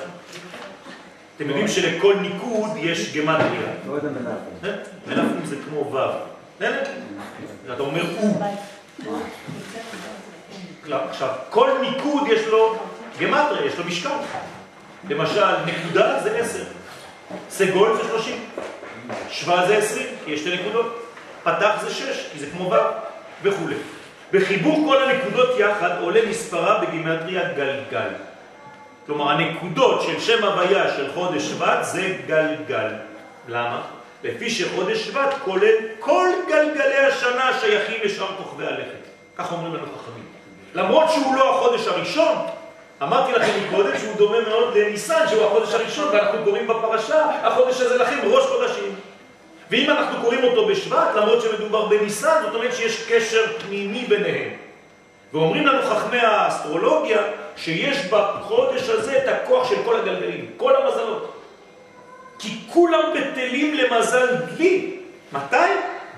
אתם 1.36 1.48
יודעים 1.48 1.68
שלכל 1.68 2.14
ניקוד 2.20 2.70
יש 2.76 3.16
גמטריה. 3.16 3.60
מלאפום 5.06 5.40
זה 5.44 5.56
כמו 5.68 5.92
ו'. 5.92 5.98
אתה 7.74 7.82
אומר 7.82 8.02
הוא. 8.20 8.42
עכשיו, 11.10 11.28
כל 11.50 11.70
ניקוד 11.80 12.28
יש 12.28 12.46
לו 12.46 12.78
גמטריה, 13.20 13.66
יש 13.66 13.78
לו 13.78 13.84
משקל. 13.84 14.08
למשל, 15.08 15.44
נקודה 15.66 16.20
זה 16.22 16.38
עשר, 16.38 16.64
סגול 17.50 17.96
זה 17.96 18.02
שלושים, 18.08 18.44
שווה 19.30 19.66
זה 19.66 19.76
עשרים, 19.76 20.06
כי 20.24 20.30
יש 20.30 20.40
שתי 20.40 20.56
נקודות, 20.56 21.12
פתח 21.42 21.76
זה 21.82 21.94
שש, 21.94 22.28
כי 22.32 22.38
זה 22.38 22.46
כמו 22.50 22.70
ו' 22.70 22.76
וכו'. 23.42 23.68
בחיבור 24.32 24.84
כל 24.86 25.02
הנקודות 25.02 25.58
יחד 25.58 25.90
עולה 26.00 26.20
מספרה 26.28 26.78
בגימטריה 26.78 27.52
גלגל. 27.52 28.08
כלומר, 29.06 29.30
הנקודות 29.30 30.02
של 30.02 30.20
שם 30.20 30.44
הוויה 30.44 30.96
של 30.96 31.12
חודש 31.12 31.42
שבט 31.42 31.78
זה 31.82 32.16
גלגל. 32.26 32.88
למה? 33.48 33.82
לפי 34.24 34.50
שחודש 34.50 35.06
שבט 35.06 35.34
כולל 35.44 35.74
כל 36.00 36.28
גלגלי 36.48 36.96
השנה 36.96 37.50
שייכים 37.60 38.00
לשאר 38.04 38.36
כוכבי 38.36 38.66
הלכת. 38.66 39.06
כך 39.36 39.52
אומרים 39.52 39.74
לנו 39.74 39.86
חכמים. 39.86 40.24
למרות 40.74 41.10
שהוא 41.10 41.34
לא 41.36 41.54
החודש 41.54 41.86
הראשון, 41.86 42.36
אמרתי 43.02 43.32
לכם 43.32 43.52
מקודם 43.66 43.98
שהוא 43.98 44.14
דומה 44.16 44.40
מאוד 44.48 44.76
לניסן, 44.76 45.28
שהוא 45.28 45.44
החודש 45.44 45.74
הראשון, 45.74 46.08
ואנחנו 46.08 46.44
קוראים 46.44 46.66
בפרשה, 46.66 47.26
החודש 47.42 47.80
הזה 47.80 47.96
לכם 47.96 48.18
ראש 48.24 48.44
חודשים. 48.44 48.94
ואם 49.70 49.90
אנחנו 49.90 50.22
קוראים 50.22 50.44
אותו 50.44 50.66
בשבט, 50.66 51.08
למרות 51.16 51.42
שמדובר 51.42 51.86
בניסן, 51.86 52.42
זאת 52.42 52.54
אומרת 52.54 52.74
שיש 52.74 53.06
קשר 53.08 53.44
פנימי 53.58 54.04
ביניהם. 54.04 54.48
ואומרים 55.32 55.66
לנו 55.66 55.82
חכמי 55.82 56.18
האסטרולוגיה 56.18 57.18
שיש 57.56 58.06
בחודש 58.10 58.88
הזה 58.88 59.18
את 59.18 59.28
הכוח 59.28 59.70
של 59.70 59.76
כל 59.84 59.96
הגלגלים, 59.96 60.50
כל 60.56 60.76
המזלות. 60.76 61.32
כי 62.38 62.58
כולם 62.72 63.02
בטלים 63.14 63.74
למזל 63.74 64.36
דלי. 64.36 64.96
מתי? 65.32 65.56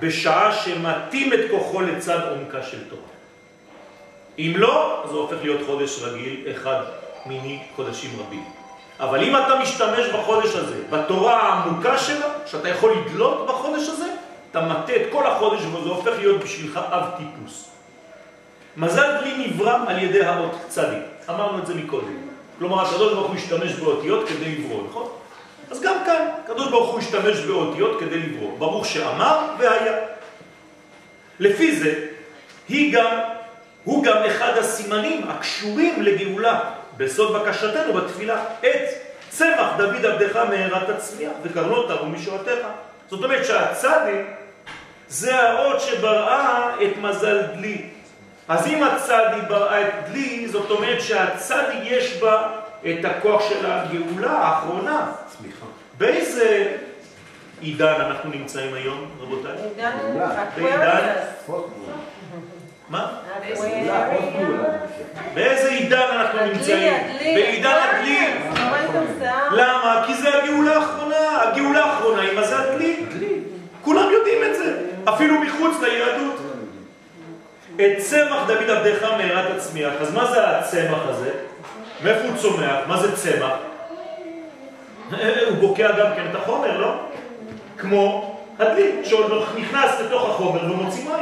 בשעה 0.00 0.52
שמתאים 0.52 1.32
את 1.32 1.40
כוחו 1.50 1.80
לצד 1.80 2.18
עומקה 2.30 2.62
של 2.62 2.88
תורה. 2.88 3.17
אם 4.38 4.52
לא, 4.56 5.04
הוא 5.10 5.20
הופך 5.20 5.36
להיות 5.42 5.60
חודש 5.66 5.98
רגיל, 6.02 6.44
אחד 6.50 6.80
מיני 7.26 7.58
חודשים 7.76 8.10
רבים. 8.20 8.44
אבל 9.00 9.22
אם 9.24 9.36
אתה 9.36 9.58
משתמש 9.62 10.06
בחודש 10.14 10.54
הזה, 10.54 10.76
בתורה 10.90 11.36
העמוקה 11.36 11.98
שלה, 11.98 12.26
שאתה 12.46 12.68
יכול 12.68 12.94
לדלות 12.96 13.46
בחודש 13.46 13.88
הזה, 13.88 14.06
אתה 14.50 14.60
מטה 14.60 14.96
את 14.96 15.02
כל 15.12 15.26
החודש 15.26 15.60
וזה 15.60 15.88
הופך 15.88 16.12
להיות 16.18 16.40
בשבילך 16.40 16.80
אב 16.90 17.04
טיפוס. 17.16 17.68
מזל 18.76 19.20
דלי 19.20 19.46
נברא 19.46 19.78
על 19.86 19.98
ידי 19.98 20.24
האות 20.24 20.56
צדיק, 20.68 21.02
אמרנו 21.28 21.58
את 21.58 21.66
זה 21.66 21.74
מקודם. 21.74 22.16
כלומר, 22.58 22.86
הקדוש 22.86 23.12
ברוך 23.12 23.26
הוא 23.26 23.36
השתמש 23.36 23.72
באותיות 23.72 24.28
כדי 24.28 24.56
לברוא, 24.56 24.82
נכון? 24.90 25.08
אז 25.70 25.80
גם 25.80 25.94
כאן, 26.06 26.28
הקדוש 26.44 26.68
ברוך 26.68 26.90
הוא 26.90 26.98
השתמש 26.98 27.38
באותיות 27.38 28.00
כדי 28.00 28.18
לברוא. 28.18 28.58
ברוך 28.58 28.86
שאמר 28.86 29.38
והיה. 29.58 29.92
לפי 31.40 31.76
זה, 31.76 32.06
היא 32.68 32.92
גם, 32.92 33.20
הוא 33.84 34.04
גם 34.04 34.16
אחד 34.26 34.52
הסימנים 34.58 35.28
הקשורים 35.28 36.02
לגאולה 36.02 36.60
בסוד 36.96 37.36
בקשתנו 37.36 37.92
בתפילה. 37.92 38.44
את 38.60 39.08
צמח 39.30 39.72
דוד 39.76 40.06
עבדך 40.06 40.36
מהרת 40.36 40.90
תצמיח 40.90 41.32
וקרנות 41.42 41.88
תרו 41.88 42.06
משועתך. 42.06 42.66
זאת 43.10 43.24
אומרת 43.24 43.46
שהצדיק 43.46 44.26
זה 45.08 45.40
האות 45.40 45.80
שבראה 45.80 46.74
את 46.82 46.96
מזל 47.02 47.42
דלי. 47.42 47.86
אז 48.48 48.66
אם 48.66 48.82
הצדיק 48.82 49.48
בראה 49.48 49.88
את 49.88 49.94
דלי, 50.08 50.48
זאת 50.48 50.70
אומרת 50.70 51.02
שהצדיק 51.02 51.80
יש 51.84 52.22
בה 52.22 52.48
את 52.82 53.04
הכוח 53.04 53.48
של 53.48 53.66
הגאולה 53.66 54.30
האחרונה. 54.30 55.12
סליחה. 55.38 55.66
באיזה 55.98 56.76
עידן 57.60 57.94
אנחנו 58.00 58.30
נמצאים 58.30 58.74
היום, 58.74 59.10
רבותיי? 59.20 59.52
בעידן 60.56 61.14
מה? 62.90 63.06
באיזה 65.34 65.68
עידן 65.68 66.06
אנחנו 66.12 66.46
נמצאים? 66.46 66.92
בעידן 67.20 67.78
הדלי. 67.90 68.18
למה? 69.50 70.04
כי 70.06 70.14
זה 70.14 70.28
הגאולה 70.42 70.76
האחרונה. 70.76 71.42
הגאולה 71.42 71.84
האחרונה 71.84 72.22
היא 72.22 72.38
מזל 72.38 72.74
דלי. 72.74 73.04
כולם 73.82 74.10
יודעים 74.12 74.38
את 74.50 74.56
זה, 74.56 74.76
אפילו 75.04 75.40
מחוץ 75.40 75.82
ליהדות. 75.82 76.40
את 77.76 77.98
צמח 77.98 78.46
דוד 78.46 78.70
עבדך 78.70 79.02
מהרת 79.02 79.56
הצמיח. 79.56 79.92
אז 80.00 80.14
מה 80.14 80.26
זה 80.26 80.46
הצמח 80.46 81.02
הזה? 81.04 81.30
מאיפה 82.04 82.28
הוא 82.28 82.36
צומח? 82.36 82.76
מה 82.86 82.96
זה 82.96 83.16
צמח? 83.16 83.52
הוא 85.48 85.56
בוקע 85.60 85.92
גם 85.92 86.06
כן 86.16 86.26
את 86.30 86.36
החומר, 86.36 86.78
לא? 86.78 86.94
כמו 87.78 88.34
הדלי, 88.58 88.92
שעוד 89.04 89.44
נכנס 89.56 90.00
לתוך 90.00 90.28
החומר 90.28 90.72
ומוציא 90.72 91.04
מים. 91.04 91.17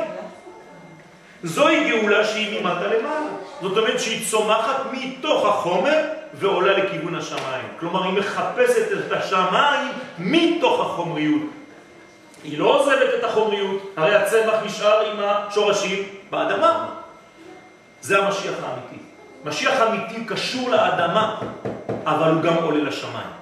זוהי 1.46 1.90
גאולה 1.90 2.24
שהיא 2.24 2.60
ממטה 2.60 2.86
למעלה. 2.86 3.26
זאת 3.62 3.78
אומרת 3.78 4.00
שהיא 4.00 4.26
צומחת 4.30 4.76
מתוך 4.92 5.46
החומר 5.46 6.02
ועולה 6.34 6.78
לכיוון 6.78 7.14
השמיים. 7.14 7.68
כלומר, 7.80 8.04
היא 8.04 8.12
מחפשת 8.12 8.92
את 8.92 9.12
השמיים 9.12 9.88
מתוך 10.18 10.80
החומריות. 10.80 11.42
היא 12.44 12.58
לא 12.58 12.80
עוזבת 12.80 13.14
את 13.18 13.24
החומריות, 13.24 13.92
הרי 13.96 14.14
הצמח 14.14 14.54
נשאר 14.64 15.10
עם 15.10 15.16
השורשים 15.20 16.02
באדמה. 16.30 16.88
זה 18.00 18.24
המשיח 18.24 18.54
האמיתי. 18.62 19.02
משיח 19.44 19.80
אמיתי 19.80 20.24
קשור 20.24 20.70
לאדמה, 20.70 21.40
אבל 22.06 22.30
הוא 22.30 22.42
גם 22.42 22.54
עולה 22.54 22.84
לשמיים. 22.84 23.36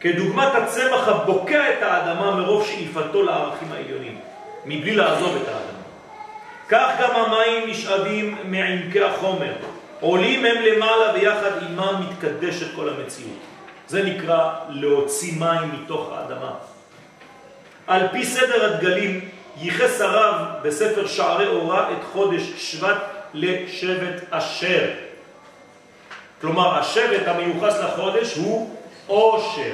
כדוגמת 0.00 0.54
הצמח 0.54 1.08
הבוקע 1.08 1.70
את 1.70 1.82
האדמה 1.82 2.30
מרוב 2.30 2.66
שאיפתו 2.66 3.22
לערכים 3.22 3.72
העליונים, 3.72 4.18
מבלי 4.64 4.96
לעזוב 4.96 5.36
את 5.42 5.48
האדמה. 5.48 5.69
כך 6.70 6.90
גם 7.00 7.10
המים 7.10 7.70
נשאבים 7.70 8.36
מעמקי 8.44 9.02
החומר, 9.02 9.52
עולים 10.00 10.44
הם 10.44 10.62
למעלה 10.62 11.12
ויחד 11.14 11.62
עימם 11.62 12.06
מתקדשת 12.08 12.74
כל 12.74 12.88
המציאות. 12.88 13.38
זה 13.88 14.02
נקרא 14.02 14.54
להוציא 14.68 15.32
מים 15.38 15.72
מתוך 15.72 16.12
האדמה. 16.12 16.52
על 17.86 18.08
פי 18.12 18.24
סדר 18.24 18.64
הדגלים 18.64 19.28
ייחס 19.56 20.00
הרב 20.00 20.46
בספר 20.62 21.06
שערי 21.06 21.46
אורה 21.46 21.90
את 21.92 22.04
חודש 22.12 22.42
שבט 22.56 22.96
לשבט 23.34 24.22
אשר. 24.30 24.90
כלומר, 26.40 26.78
השבט 26.78 27.28
המיוחס 27.28 27.78
לחודש 27.78 28.34
הוא 28.34 28.76
אושר. 29.08 29.72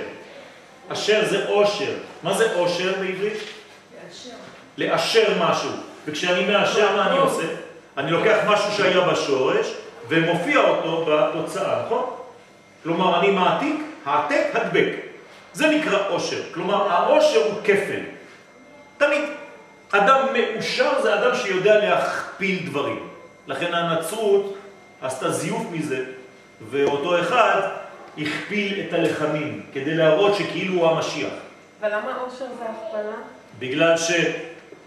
אשר 0.88 1.24
זה 1.30 1.48
אושר. 1.48 1.92
מה 2.22 2.34
זה 2.34 2.54
אושר 2.54 2.92
בעברית? 3.00 3.38
לאשר. 4.04 4.30
לאשר 4.78 5.32
משהו. 5.40 5.85
וכשאני 6.06 6.44
מאשר, 6.44 6.96
מה 6.96 7.10
אני 7.10 7.18
עושה? 7.18 7.44
אני 7.96 8.10
לוקח 8.10 8.38
משהו 8.46 8.72
שהיה 8.72 9.00
בשורש 9.00 9.72
ומופיע 10.08 10.60
אותו 10.60 11.06
בתוצאה, 11.08 11.82
נכון? 11.86 12.04
כלומר, 12.82 13.20
אני 13.20 13.30
מעתיק, 13.30 13.76
העתק, 14.04 14.46
הדבק. 14.54 14.92
זה 15.52 15.68
נקרא 15.68 16.08
אושר. 16.08 16.42
כלומר, 16.54 16.92
האושר 16.92 17.44
הוא 17.44 17.54
כפל. 17.64 18.00
תמיד. 18.98 19.22
אדם 19.90 20.26
מאושר 20.32 21.02
זה 21.02 21.14
אדם 21.14 21.36
שיודע 21.36 21.78
להכפיל 21.78 22.66
דברים. 22.66 23.08
לכן 23.46 23.74
הנצרות 23.74 24.56
עשתה 25.02 25.30
זיוף 25.30 25.62
מזה, 25.70 26.04
ואותו 26.70 27.20
אחד 27.20 27.60
הכפיל 28.18 28.80
את 28.88 28.92
הלחמים, 28.92 29.62
כדי 29.72 29.94
להראות 29.94 30.34
שכאילו 30.34 30.74
הוא 30.74 30.90
המשיח. 30.90 31.32
אבל 31.80 31.88
למה 31.88 32.18
אושר 32.24 32.44
זה 32.58 32.64
הכפלה? 32.64 33.16
בגלל 33.58 33.96
ש... 33.96 34.10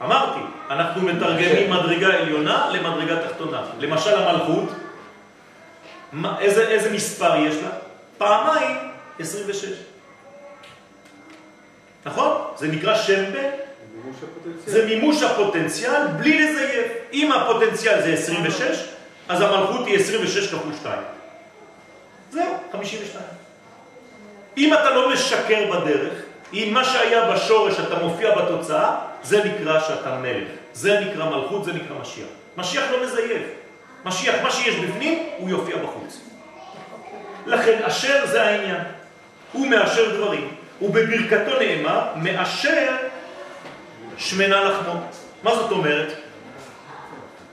אמרתי, 0.02 0.39
אנחנו 0.70 1.02
מתרגמים 1.02 1.72
מדרגה 1.72 2.08
עליונה 2.08 2.70
למדרגה 2.74 3.28
תחתונה. 3.28 3.62
למשל 3.80 4.16
המלכות, 4.16 4.70
איזה, 6.39 6.68
איזה 6.68 6.91
מספר 6.91 7.36
יש 7.36 7.56
לה? 7.56 7.70
פעמיים 8.18 8.78
26. 9.20 9.66
נכון? 12.06 12.41
זה 12.58 12.68
נקרא 12.68 12.95
שם 12.95 13.32
בן. 13.34 13.50
זה 14.66 14.86
מימוש 14.86 15.24
הפוטנציאל 15.24 16.08
בלי 16.08 16.39
לזייף. 16.39 16.91
אם 17.14 17.32
הפוטנציאל 17.32 18.02
זה 18.02 18.14
26, 18.14 18.64
אז 19.30 19.41
המלכות 19.41 19.88
היא 19.88 19.95
26 20.00 20.47
כפול 20.54 20.74
2. 20.80 21.00
זהו, 22.32 22.43
52. 22.72 23.26
אם 24.58 24.74
אתה 24.74 24.89
לא 24.89 25.10
משקר 25.14 25.72
בדרך, 25.72 26.14
אם 26.54 26.70
מה 26.74 26.86
שהיה 26.86 27.32
בשורש 27.32 27.80
אתה 27.80 27.95
מופיע 27.95 28.36
בתוצאה, 28.36 28.95
זה 29.24 29.44
נקרא 29.44 29.80
שאתה 29.80 30.16
מלך. 30.16 30.48
זה 30.74 31.00
נקרא 31.00 31.30
מלכות, 31.30 31.66
זה 31.66 31.74
נקרא 31.74 31.98
משיח. 32.02 32.28
משיח 32.58 32.84
לא 32.92 33.06
מזייף. 33.06 33.42
משיח, 34.06 34.36
מה 34.44 34.52
שיש 34.52 34.76
בפנים, 34.76 35.30
הוא 35.38 35.50
יופיע 35.50 35.78
בחוץ. 35.78 36.22
לכן 37.46 37.84
אשר 37.84 38.26
זה 38.26 38.44
העניין. 38.44 38.82
הוא 39.52 39.68
מאשר 39.68 40.16
דברים. 40.16 40.56
ובברכתו 40.82 41.60
נאמר, 41.60 42.02
מאשר 42.16 42.96
שמנה 44.18 44.64
לחמו. 44.64 44.94
מה 45.44 45.56
זאת 45.56 45.72
אומרת? 45.72 46.14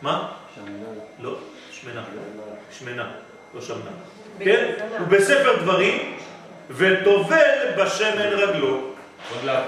מה? 0.03 0.29
לא, 1.21 1.35
שמנה. 1.71 2.03
שמנה, 2.79 3.11
לא 3.55 3.61
שמנה. 3.61 3.91
כן? 4.39 4.73
ובספר 5.01 5.57
דברים, 5.63 6.17
וטובל 6.71 7.73
בשמן 7.79 8.19
רגלו, 8.19 8.81
רגליו. 9.39 9.63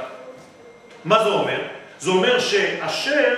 מה 1.05 1.25
זה 1.25 1.31
אומר? 1.31 1.78
זה 2.01 2.11
אומר 2.11 2.39
שאשר 2.39 3.35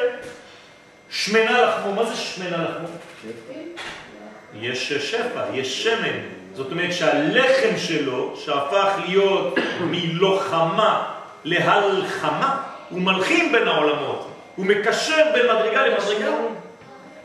שמנה 1.11 1.63
לחמו, 1.63 1.93
מה 1.93 2.05
זה 2.05 2.17
שמנה 2.17 2.57
לחמו? 2.57 2.89
יש 4.55 4.93
שפע, 4.93 5.43
יש 5.55 5.85
שמן. 5.85 6.19
זאת 6.55 6.73
אומרת 6.73 6.93
שהלחם 6.93 7.77
שלו, 7.77 8.37
שהפך 8.45 8.89
להיות 9.07 9.59
מלוחמה 9.81 11.13
להלחמה, 11.45 12.63
הוא 12.91 13.01
מלחים 13.01 13.53
בין 13.53 13.69
העולמות, 13.69 14.31
הוא 14.57 14.67
מקשר 14.67 15.25
בין 15.35 15.47
מדרגה 15.47 15.87
למדרגה, 15.87 16.31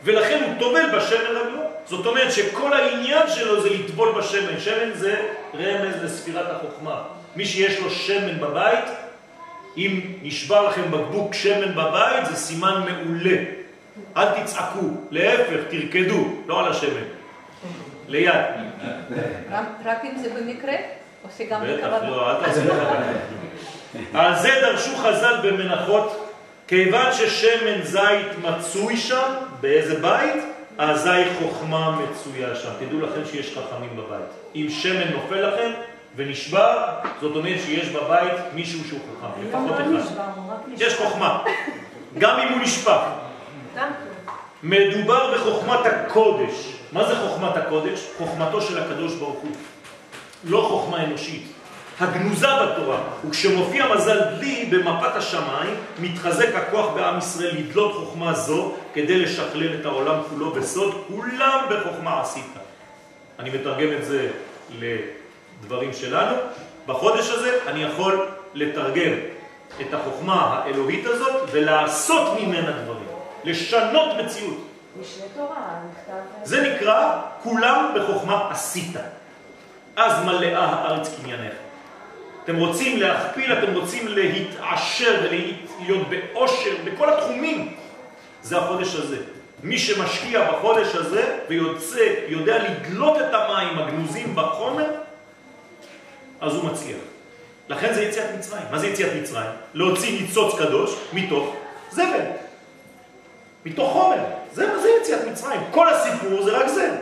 ולכן 0.04 0.42
הוא 0.44 0.52
טובל 0.58 0.98
בשמן 0.98 1.26
רגלו. 1.30 1.60
זאת 1.86 2.06
אומרת 2.06 2.32
שכל 2.32 2.72
העניין 2.72 3.30
שלו 3.34 3.60
זה 3.62 3.70
לטבול 3.70 4.12
בשמן. 4.18 4.60
שמן 4.60 4.92
זה 4.94 5.22
רמז 5.54 6.02
לספירת 6.02 6.46
החוכמה. 6.50 7.02
מי 7.36 7.46
שיש 7.46 7.80
לו 7.80 7.90
שמן 7.90 8.40
בבית, 8.40 8.84
אם 9.76 10.00
נשבר 10.22 10.68
לכם 10.68 10.90
בקבוק 10.90 11.34
שמן 11.34 11.72
בבית, 11.72 12.26
זה 12.26 12.36
סימן 12.36 12.82
מעולה. 12.88 13.36
אל 14.16 14.40
תצעקו, 14.40 14.86
להפך, 15.10 15.60
תרקדו, 15.70 16.28
לא 16.46 16.60
על 16.60 16.70
השמן, 16.70 17.04
ליד. 18.08 18.44
רק 19.84 20.04
אם 20.04 20.18
זה 20.22 20.28
במקרה? 20.34 20.74
או 21.24 21.28
שגם 21.38 21.60
בטח, 21.64 21.86
בכוונה? 21.86 22.10
לא, 22.10 22.30
אל 22.30 22.44
תעשי 22.44 22.60
בכוונה. 22.60 23.12
על 24.14 24.36
זה 24.36 24.48
דרשו 24.60 24.96
חז"ל 24.96 25.34
במנחות, 25.42 26.32
כיוון 26.68 27.12
ששמן 27.12 27.82
זית 27.82 28.26
מצוי 28.42 28.96
שם, 28.96 29.32
באיזה 29.60 30.00
בית? 30.00 30.44
אזי 30.78 31.24
חוכמה 31.38 31.90
מצויה 32.00 32.56
שם. 32.56 32.68
תדעו 32.80 33.00
לכם 33.00 33.20
שיש 33.30 33.58
חכמים 33.58 33.90
בבית. 33.96 34.30
אם 34.54 34.66
שמן 34.70 35.12
נופל 35.12 35.48
לכם 35.48 35.70
ונשבר, 36.16 36.86
זאת 37.20 37.36
אומרת 37.36 37.60
שיש 37.66 37.88
בבית 37.88 38.32
מישהו 38.54 38.88
שהוא 38.88 39.00
חכם, 39.00 39.48
לפחות 39.48 39.86
לא 39.86 40.00
אחד. 40.00 40.14
יש 40.78 40.94
חוכמה, 40.94 41.42
גם 42.18 42.38
אם 42.40 42.52
הוא 42.52 42.62
נשפך. 42.62 43.00
טוב. 43.74 43.82
מדובר 44.62 45.34
בחוכמת 45.34 45.86
הקודש. 45.86 46.72
מה 46.92 47.04
זה 47.04 47.14
חוכמת 47.16 47.56
הקודש? 47.56 48.06
חוכמתו 48.18 48.60
של 48.60 48.78
הקדוש 48.78 49.14
ברוך 49.14 49.38
הוא. 49.38 49.50
לא 50.44 50.66
חוכמה 50.68 51.04
אנושית. 51.04 51.52
הגנוזה 52.00 52.46
בתורה, 52.46 52.98
וכשמופיע 53.28 53.94
מזל 53.94 54.20
דלי 54.20 54.68
במפת 54.70 55.16
השמיים, 55.16 55.74
מתחזק 55.98 56.54
הכוח 56.54 56.94
בעם 56.94 57.18
ישראל 57.18 57.56
לדלות 57.56 57.94
חוכמה 57.94 58.34
זו 58.34 58.72
כדי 58.94 59.18
לשכלל 59.18 59.74
את 59.80 59.86
העולם 59.86 60.22
כולו 60.30 60.50
בסוד, 60.50 61.04
כולם 61.08 61.66
בחוכמה 61.70 62.20
עשית. 62.20 62.52
אני 63.38 63.50
מתרגם 63.50 63.92
את 63.92 64.04
זה 64.04 64.28
לדברים 65.62 65.92
שלנו. 65.92 66.36
בחודש 66.86 67.30
הזה 67.30 67.58
אני 67.66 67.82
יכול 67.82 68.28
לתרגם 68.54 69.12
את 69.80 69.94
החוכמה 69.94 70.62
האלוהית 70.64 71.06
הזאת 71.06 71.42
ולעשות 71.52 72.40
ממנה 72.40 72.70
דברים, 72.72 73.08
לשנות 73.44 74.16
מציאות. 74.24 74.66
משנה 75.00 75.24
תורה, 75.34 75.56
נכתב... 75.90 76.12
זה 76.44 76.74
נקרא 76.74 77.20
כולם 77.42 77.94
בחוכמה 77.96 78.50
עשית. 78.50 78.96
אז 79.96 80.24
מלאה 80.24 80.64
הארץ 80.64 81.14
קניינך. 81.20 81.52
אתם 82.44 82.56
רוצים 82.56 83.00
להכפיל, 83.00 83.52
אתם 83.52 83.74
רוצים 83.74 84.08
להתעשר 84.08 85.20
ולהיות 85.22 86.06
באושר 86.08 86.70
בכל 86.84 87.12
התחומים. 87.12 87.76
זה 88.42 88.58
החודש 88.58 88.94
הזה. 88.94 89.16
מי 89.62 89.78
שמשקיע 89.78 90.52
בחודש 90.52 90.94
הזה 90.94 91.38
ויוצא, 91.48 92.14
יודע 92.28 92.58
לדלות 92.58 93.18
את 93.18 93.34
המים 93.34 93.78
הגנוזים 93.78 94.34
בחומר, 94.34 94.86
אז 96.40 96.54
הוא 96.54 96.64
מצליח. 96.64 96.98
לכן 97.68 97.94
זה 97.94 98.02
יציאת 98.02 98.26
מצרים. 98.38 98.64
מה 98.70 98.78
זה 98.78 98.86
יציאת 98.86 99.12
מצרים? 99.22 99.50
להוציא 99.74 100.20
ניצוץ 100.20 100.58
קדוש 100.58 100.96
מתוך 101.12 101.56
זבל. 101.90 102.24
מתוך 103.64 103.92
חומר. 103.92 104.24
זה 104.52 104.66
מה 104.66 104.78
זה 104.78 104.88
יציאת 105.00 105.26
מצרים. 105.26 105.60
כל 105.70 105.88
הסיפור 105.88 106.42
זה 106.42 106.58
רק 106.58 106.68
זה. 106.68 106.96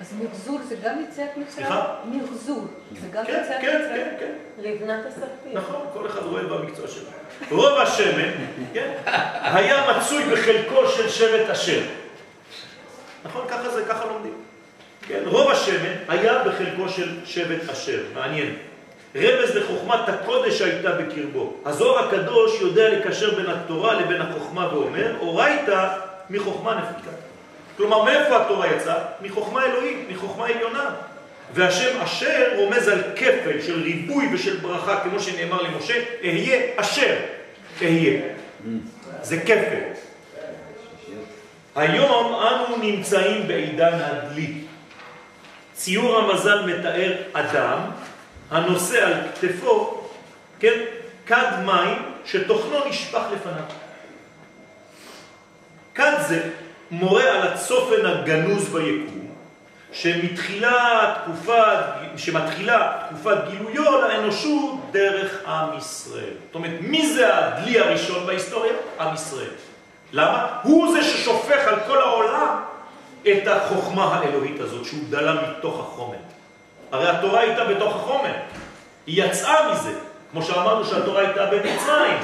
אז 0.00 0.12
מחזור 0.22 0.58
זה 0.68 0.76
גם 0.82 1.04
יציאת 1.08 1.36
מצרים? 1.36 1.48
סליחה? 1.50 1.94
מחזור 2.04 2.64
זה 3.00 3.08
גם 3.12 3.26
כן, 3.26 3.42
יציאת 3.44 3.60
כן, 3.60 3.80
מצרים? 3.80 4.06
כן, 4.06 4.16
כן. 4.20 4.32
לבנת 4.58 5.06
הסרפים. 5.06 5.52
נכון, 5.52 5.86
כל 5.92 6.06
אחד 6.06 6.22
רואה 6.22 6.42
במקצוע 6.42 6.88
שלו. 6.88 7.10
רוב 7.50 7.78
השמן, 7.78 8.32
כן, 8.72 8.92
היה 9.42 9.98
מצוי 9.98 10.24
בחלקו 10.24 10.88
של 10.88 11.08
שבט 11.08 11.50
אשר. 11.50 11.82
נכון, 13.24 13.44
ככה 13.48 13.70
זה, 13.70 13.84
ככה 13.88 14.04
לומדים. 14.04 14.45
כן, 15.08 15.20
רוב 15.26 15.50
השמן 15.50 15.92
היה 16.08 16.44
בחלקו 16.44 16.88
של 16.88 17.08
שבט 17.24 17.70
אשר. 17.70 18.00
מעניין. 18.14 18.54
רמז 19.16 19.56
לחוכמת 19.56 20.08
הקודש 20.08 20.60
הייתה 20.60 20.92
בקרבו. 20.92 21.54
הזוהר 21.64 22.04
הקדוש 22.06 22.60
יודע 22.60 22.88
לקשר 22.88 23.34
בין 23.34 23.46
התורה 23.46 24.00
לבין 24.00 24.20
החוכמה 24.22 24.74
ואומר, 24.74 25.12
אורייתא 25.20 25.88
מחוכמה 26.30 26.74
נפיקה. 26.74 27.10
כלומר, 27.76 28.02
מאיפה 28.04 28.36
התורה 28.36 28.66
יצאה? 28.66 28.98
מחוכמה 29.22 29.64
אלוהית, 29.64 29.98
מחוכמה 30.10 30.46
עליונה. 30.46 30.90
והשם 31.54 32.00
אשר 32.00 32.52
רומז 32.56 32.88
על 32.88 33.02
כפל 33.16 33.62
של 33.66 33.82
ריבוי 33.82 34.28
ושל 34.34 34.56
ברכה, 34.56 35.00
כמו 35.00 35.20
שנאמר 35.20 35.62
למשה, 35.62 35.94
אהיה 36.24 36.62
אשר 36.76 37.16
אהיה. 37.82 38.20
זה 39.22 39.40
כפל. 39.40 39.80
היום 41.76 42.34
אנו 42.34 42.76
נמצאים 42.76 43.48
בעידן 43.48 43.98
הדלי. 44.00 44.52
ציור 45.76 46.18
המזל 46.18 46.66
מתאר 46.66 47.12
אדם 47.32 47.78
הנושא 48.50 49.06
על 49.06 49.12
כתפו, 49.40 50.00
כן, 50.60 50.80
כד 51.26 51.52
מים 51.64 52.02
שתוכנו 52.24 52.88
נשפך 52.88 53.22
לפניו. 53.34 53.64
כד 55.94 56.12
זה 56.28 56.50
מורה 56.90 57.24
על 57.24 57.48
הצופן 57.48 58.06
הגנוז 58.06 58.68
ביקום, 58.68 59.30
שמתחילה 59.92 61.14
תקופת, 61.24 61.78
שמתחילה 62.16 62.92
תקופת 63.08 63.36
גילויו 63.50 64.00
לאנושות 64.00 64.74
דרך 64.90 65.40
עם 65.46 65.78
ישראל. 65.78 66.34
זאת 66.46 66.54
אומרת, 66.54 66.80
מי 66.80 67.14
זה 67.14 67.36
הדלי 67.36 67.80
הראשון 67.80 68.26
בהיסטוריה? 68.26 68.72
עם 69.00 69.14
ישראל. 69.14 69.50
למה? 70.12 70.46
הוא 70.62 70.92
זה 70.92 71.04
ששופך 71.04 71.66
על 71.66 71.80
כל 71.86 72.00
העולם 72.00 72.56
את 73.32 73.48
החוכמה 73.48 74.04
האלוהית 74.04 74.60
הזאת, 74.60 74.84
שהוא 74.84 75.00
דלה 75.10 75.34
מתוך 75.34 75.80
החומר. 75.80 76.16
הרי 76.92 77.08
התורה 77.08 77.40
הייתה 77.40 77.64
בתוך 77.64 77.96
החומר. 77.96 78.32
היא 79.06 79.24
יצאה 79.24 79.72
מזה, 79.72 79.92
כמו 80.32 80.42
שאמרנו 80.42 80.84
שהתורה 80.84 81.20
הייתה 81.20 81.46
במצרים, 81.46 82.18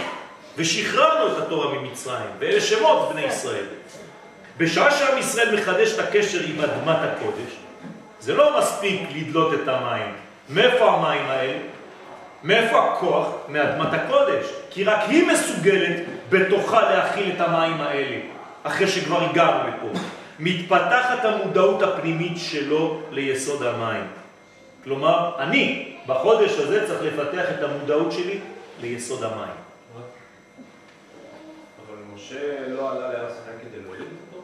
ושחררנו 0.56 1.32
את 1.32 1.38
התורה 1.38 1.74
ממצרים, 1.74 2.30
ואלה 2.38 2.60
שמות 2.60 3.08
בני 3.12 3.22
ישראל. 3.22 3.64
בשעה 4.56 4.90
שעם 4.90 5.18
ישראל 5.18 5.60
מחדש 5.60 5.92
את 5.94 5.98
הקשר 5.98 6.38
עם 6.46 6.60
אדמת 6.60 6.96
הקודש, 7.02 7.52
זה 8.20 8.34
לא 8.34 8.58
מספיק 8.58 9.00
לדלות 9.14 9.54
את 9.54 9.68
המים. 9.68 10.14
מאיפה 10.48 10.90
המים 10.90 11.26
האלה? 11.28 11.58
מאיפה 12.44 12.92
הכוח? 12.92 13.26
מאדמת 13.48 13.92
הקודש. 13.92 14.46
כי 14.70 14.84
רק 14.84 15.00
היא 15.08 15.26
מסוגלת 15.26 15.96
בתוכה 16.30 16.82
להכיל 16.82 17.32
את 17.36 17.40
המים 17.40 17.80
האלה, 17.80 18.16
אחרי 18.62 18.88
שכבר 18.88 19.30
הגענו 19.30 19.68
לפה. 19.68 19.98
מתפתחת 20.38 21.24
המודעות 21.24 21.82
הפנימית 21.82 22.32
שלו 22.36 23.00
ליסוד 23.10 23.62
המים. 23.62 24.04
כלומר, 24.84 25.32
אני 25.38 25.92
בחודש 26.06 26.58
הזה 26.58 26.86
צריך 26.86 27.02
לפתח 27.02 27.44
את 27.50 27.62
המודעות 27.62 28.12
שלי 28.12 28.40
ליסוד 28.80 29.22
המים. 29.24 29.54
אבל 31.86 31.96
משה 32.14 32.68
לא 32.68 32.90
עלה 32.90 33.12
להר 33.12 33.28
סיני 33.30 33.56
כדי 33.62 33.82
להוריד 33.82 34.02
אותו? 34.02 34.42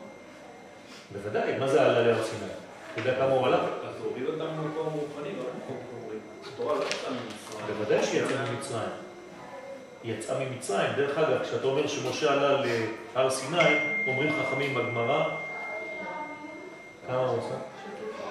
בוודאי, 1.13 1.59
מה 1.59 1.69
זה 1.69 1.83
עלה 1.83 2.01
להר 2.01 2.25
סיני? 2.25 2.51
אתה 2.93 3.01
יודע 3.01 3.19
כמה 3.19 3.33
הוא 3.33 3.47
עלה? 3.47 3.59
אז 3.59 4.03
הוריד 4.05 4.27
אותם 4.27 4.45
למקום 4.45 4.87
רוחני, 4.93 5.29
לא 5.39 5.45
למקום 5.55 5.77
חומרי. 5.91 6.17
התורה 6.55 6.75
לא 6.75 6.85
יצאה 6.85 7.11
ממצרים. 7.11 7.77
בוודאי 7.77 8.03
שהיא 8.03 8.23
יצאה 8.23 8.53
ממצרים. 8.53 8.89
היא 10.03 10.15
יצאה 10.15 10.39
ממצרים. 10.39 10.93
דרך 10.97 11.19
אגב, 11.19 11.43
כשאתה 11.43 11.67
אומר 11.67 11.87
שמשה 11.87 12.33
עלה 12.33 12.63
להר 13.15 13.31
סיני, 13.31 13.79
אומרים 14.07 14.33
חכמים 14.43 14.75
בגמרא, 14.75 15.25
כמה 17.09 17.17
הוא 17.17 17.39
עושה? 17.39 17.55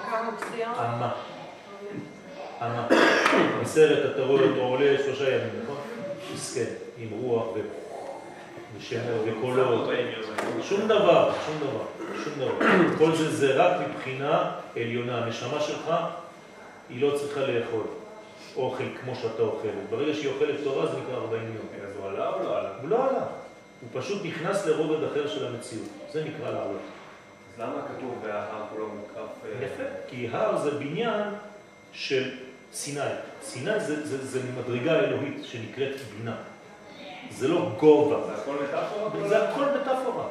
כמה 0.09 0.31
פסיעות? 0.37 0.77
אמה. 0.77 1.11
אמה. 2.61 2.87
בסרט 3.61 4.15
אתה 4.15 4.21
רואה 4.21 4.43
אותו 4.43 4.61
עולה 4.61 4.97
שלושה 5.05 5.29
ימים, 5.29 5.49
נכון? 5.63 5.77
מסכן, 6.33 6.73
עם 6.97 7.09
רוח 7.21 7.45
ו... 7.55 7.59
ושמר 8.77 9.17
וקולות. 9.25 9.89
שום 10.61 10.87
דבר, 10.87 11.33
שום 11.45 11.55
דבר, 11.59 11.85
שום 12.23 12.33
דבר. 12.39 12.67
כל 12.99 13.15
זה 13.15 13.35
זה 13.35 13.55
רק 13.55 13.87
מבחינה 13.87 14.51
עליונה. 14.75 15.23
הנשמה 15.23 15.59
שלך, 15.59 15.93
היא 16.89 17.01
לא 17.01 17.17
צריכה 17.17 17.39
לאכול 17.39 17.83
אוכל 18.55 18.83
כמו 19.01 19.15
שאתה 19.15 19.41
אוכל. 19.41 19.67
ברגע 19.89 20.13
שהיא 20.13 20.31
אוכלת 20.33 20.55
תורה 20.63 20.85
זה 20.85 20.97
נקרא 20.97 21.15
40 21.15 21.43
יום. 21.43 21.87
אז 21.87 21.95
הוא 21.97 22.09
עלה 22.09 22.29
או 22.33 22.43
לא 22.43 22.57
עלה? 22.57 22.69
הוא 22.81 22.89
לא 22.89 23.09
עלה, 23.09 23.25
הוא 23.81 24.01
פשוט 24.01 24.25
נכנס 24.25 24.65
לרובד 24.65 25.03
אחר 25.03 25.27
של 25.27 25.47
המציאות. 25.47 25.87
זה 26.13 26.23
נקרא 26.23 26.51
לעלות. 26.51 26.81
למה 27.59 27.73
כתוב 27.87 28.19
וההר 28.23 28.63
כולו 28.69 28.87
מוקף? 28.87 29.31
אה, 29.45 29.65
יפה, 29.65 29.83
כי 30.07 30.27
הר 30.31 30.57
זה 30.57 30.71
בניין 30.71 31.23
של 31.93 32.29
סיני. 32.73 32.99
סיני 33.43 33.79
זה, 33.79 34.07
זה, 34.07 34.25
זה 34.25 34.39
מדרגה 34.57 34.99
אלוהית 34.99 35.45
שנקראת 35.45 35.95
בינה. 36.17 36.35
זה 37.31 37.47
לא 37.47 37.69
גובה, 37.79 38.15
זה 38.27 38.41
הכל 38.41 38.51
מטאפורה? 38.63 39.27
זה 39.27 39.49
הכל 39.49 39.63
מטאפורה. 39.81 40.23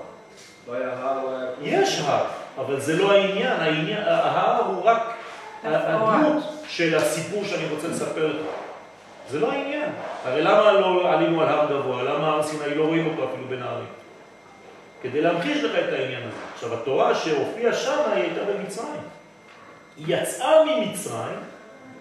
לא 0.69 0.75
היה 0.75 0.93
הר, 0.99 1.25
לא 1.25 1.37
היה... 1.37 1.51
יש 1.61 2.01
הר, 2.01 2.25
אבל 2.59 2.81
זה 2.81 2.97
לא 2.97 3.13
העניין, 3.13 3.61
העניין 3.61 4.03
ההר 4.03 4.65
הוא 4.65 4.83
רק 4.85 5.03
הדמות 5.65 6.43
של 6.69 6.97
הסיפור 6.97 7.45
שאני 7.45 7.69
רוצה 7.75 7.89
לספר 7.89 8.27
לך. 8.27 8.47
זה 9.31 9.41
לא 9.41 9.53
העניין. 9.53 9.91
הרי 10.25 10.43
למה 10.43 10.73
לא 10.73 11.13
עלינו 11.13 11.43
על 11.43 11.49
הר 11.49 11.67
גבוה? 11.73 12.03
למה 12.03 12.29
הר 12.29 12.43
סיני 12.43 12.75
לא 12.75 12.85
רואים 12.85 13.07
אותו 13.07 13.29
אפילו 13.31 13.49
בין 13.49 13.63
הערים? 13.63 13.87
כדי 15.11 15.21
להמחיש 15.21 15.65
לך 15.65 15.73
את 15.89 15.93
העניין 15.93 16.23
הזה. 16.23 16.37
עכשיו, 16.55 16.75
התורה 16.75 17.15
שהופיעה 17.15 17.75
שם 17.75 17.99
היא 18.13 18.23
הייתה 18.23 18.41
במצרים. 18.45 19.01
היא 19.97 20.17
יצאה 20.17 20.65
ממצרים 20.65 21.39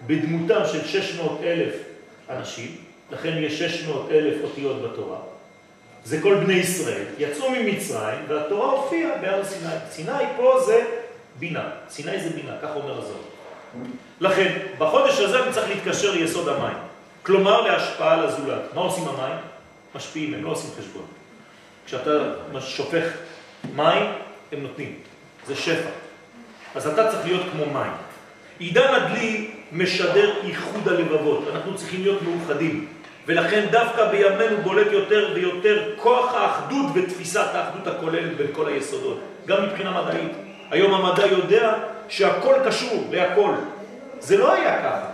בדמותם 0.06 0.60
של 0.72 0.86
600 0.86 1.40
אלף 1.42 1.74
אנשים, 2.30 2.76
לכן 3.10 3.34
יש 3.38 3.58
600 3.58 4.10
אלף 4.10 4.34
אותיות 4.42 4.82
בתורה. 4.82 5.18
זה 6.04 6.22
כל 6.22 6.34
בני 6.34 6.52
ישראל, 6.52 7.04
יצאו 7.18 7.50
ממצרים 7.50 8.18
והתורה 8.28 8.70
הופיעה 8.70 9.18
בהר 9.18 9.44
סיני. 9.44 9.72
סיני 9.90 10.24
פה 10.36 10.60
זה 10.66 10.84
בינה, 11.38 11.68
סיני 11.88 12.20
זה 12.20 12.30
בינה, 12.30 12.52
כך 12.62 12.68
אומר 12.74 12.98
הזוהר. 12.98 13.22
לכן, 14.20 14.58
בחודש 14.78 15.20
הזה 15.20 15.44
אני 15.44 15.52
צריך 15.52 15.68
להתקשר 15.68 16.12
ליסוד 16.12 16.48
המים. 16.48 16.76
כלומר, 17.22 17.60
להשפעה 17.60 18.12
על 18.12 18.26
הזולת. 18.26 18.74
מה 18.74 18.80
עושים 18.80 19.08
המים? 19.08 19.36
משפיעים, 19.94 20.34
הם 20.34 20.44
לא 20.44 20.50
עושים 20.50 20.70
חשבון. 20.78 21.06
כשאתה 21.86 22.10
שופך 22.60 23.04
מים, 23.74 24.02
הם 24.52 24.62
נותנים. 24.62 24.94
זה 25.46 25.56
שפע. 25.56 25.88
אז 26.74 26.86
אתה 26.86 27.10
צריך 27.10 27.26
להיות 27.26 27.42
כמו 27.52 27.66
מים. 27.66 27.92
עידן 28.58 28.94
הדלי 28.94 29.50
משדר 29.72 30.34
איחוד 30.42 30.88
הלבבות. 30.88 31.44
אנחנו 31.52 31.76
צריכים 31.76 32.02
להיות 32.02 32.22
מאוחדים. 32.22 32.86
ולכן 33.26 33.66
דווקא 33.70 34.10
בימינו 34.10 34.56
בולט 34.62 34.92
יותר 34.92 35.30
ויותר 35.34 35.90
כוח 35.96 36.34
האחדות 36.34 36.86
ותפיסת 36.94 37.54
האחדות 37.54 37.86
הכוללת 37.86 38.36
בין 38.36 38.46
כל 38.52 38.68
היסודות, 38.68 39.20
גם 39.46 39.62
מבחינה 39.66 40.02
מדעית. 40.02 40.32
היום 40.70 40.94
המדע 40.94 41.26
יודע 41.26 41.74
שהכל 42.08 42.54
קשור 42.66 43.08
להכל. 43.10 43.54
זה 44.18 44.36
לא 44.36 44.52
היה 44.52 44.78
ככה. 44.78 45.06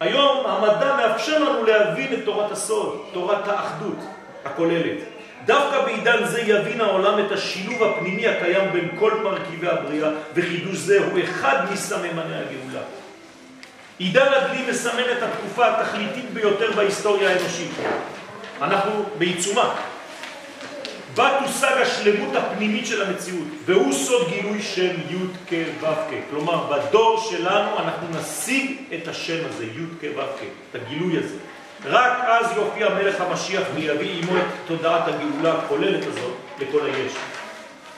היום 0.00 0.46
המדע 0.46 0.96
מאפשר 0.96 1.38
לנו 1.38 1.64
להבין 1.64 2.12
את 2.12 2.18
תורת 2.24 2.52
הסוד, 2.52 3.02
תורת 3.12 3.48
האחדות 3.48 3.98
הכוללת. 4.44 4.98
דווקא 5.46 5.84
בעידן 5.84 6.24
זה 6.24 6.40
יבין 6.40 6.80
העולם 6.80 7.26
את 7.26 7.32
השילוב 7.32 7.82
הפנימי 7.82 8.26
הקיים 8.26 8.72
בין 8.72 8.88
כל 8.98 9.12
מרכיבי 9.24 9.68
הבריאה, 9.68 10.10
וחידוש 10.34 10.76
זה 10.76 10.98
הוא 11.04 11.20
אחד 11.24 11.72
מסממני 11.72 12.34
הגאולה. 12.36 12.82
עידן 13.98 14.32
הדלי 14.32 14.70
מסמן 14.70 15.02
את 15.18 15.22
התקופה 15.22 15.66
התכליתית 15.68 16.30
ביותר 16.32 16.72
בהיסטוריה 16.72 17.30
האנושית. 17.30 17.70
אנחנו 18.62 19.04
בעיצומה. 19.18 19.74
בה 21.14 21.38
תושג 21.44 21.76
השלמות 21.82 22.36
הפנימית 22.36 22.86
של 22.86 23.02
המציאות, 23.02 23.46
והוא 23.64 23.92
סוד 23.92 24.28
גילוי 24.28 24.62
שם 24.62 24.94
י' 25.10 25.16
כ' 25.48 25.82
ו' 25.82 25.86
כ'. 25.86 26.14
כלומר, 26.30 26.66
בדור 26.66 27.28
שלנו 27.30 27.78
אנחנו 27.78 28.06
נשיג 28.18 28.76
את 28.94 29.08
השם 29.08 29.38
הזה, 29.48 29.64
י' 29.64 29.86
כ' 30.00 30.04
ו' 30.16 30.20
כ', 30.20 30.44
את 30.70 30.74
הגילוי 30.74 31.18
הזה. 31.18 31.36
רק 31.84 32.12
אז 32.26 32.46
יופיע 32.56 32.88
מלך 32.88 33.20
המשיח 33.20 33.62
ויביא 33.74 34.22
עמו 34.22 34.36
את 34.36 34.42
תודעת 34.66 35.02
הגאולה 35.08 35.58
הכוללת 35.58 36.06
הזאת 36.06 36.32
לכל 36.60 36.80
היש. 36.84 37.12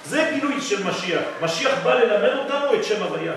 זה 0.05 0.31
גילוי 0.35 0.61
של 0.61 0.85
משיח. 0.85 1.23
משיח 1.43 1.75
בא 1.85 1.95
ללמד 1.95 2.39
אותנו 2.39 2.75
את 2.75 2.85
שם 2.85 3.03
הוויה. 3.03 3.33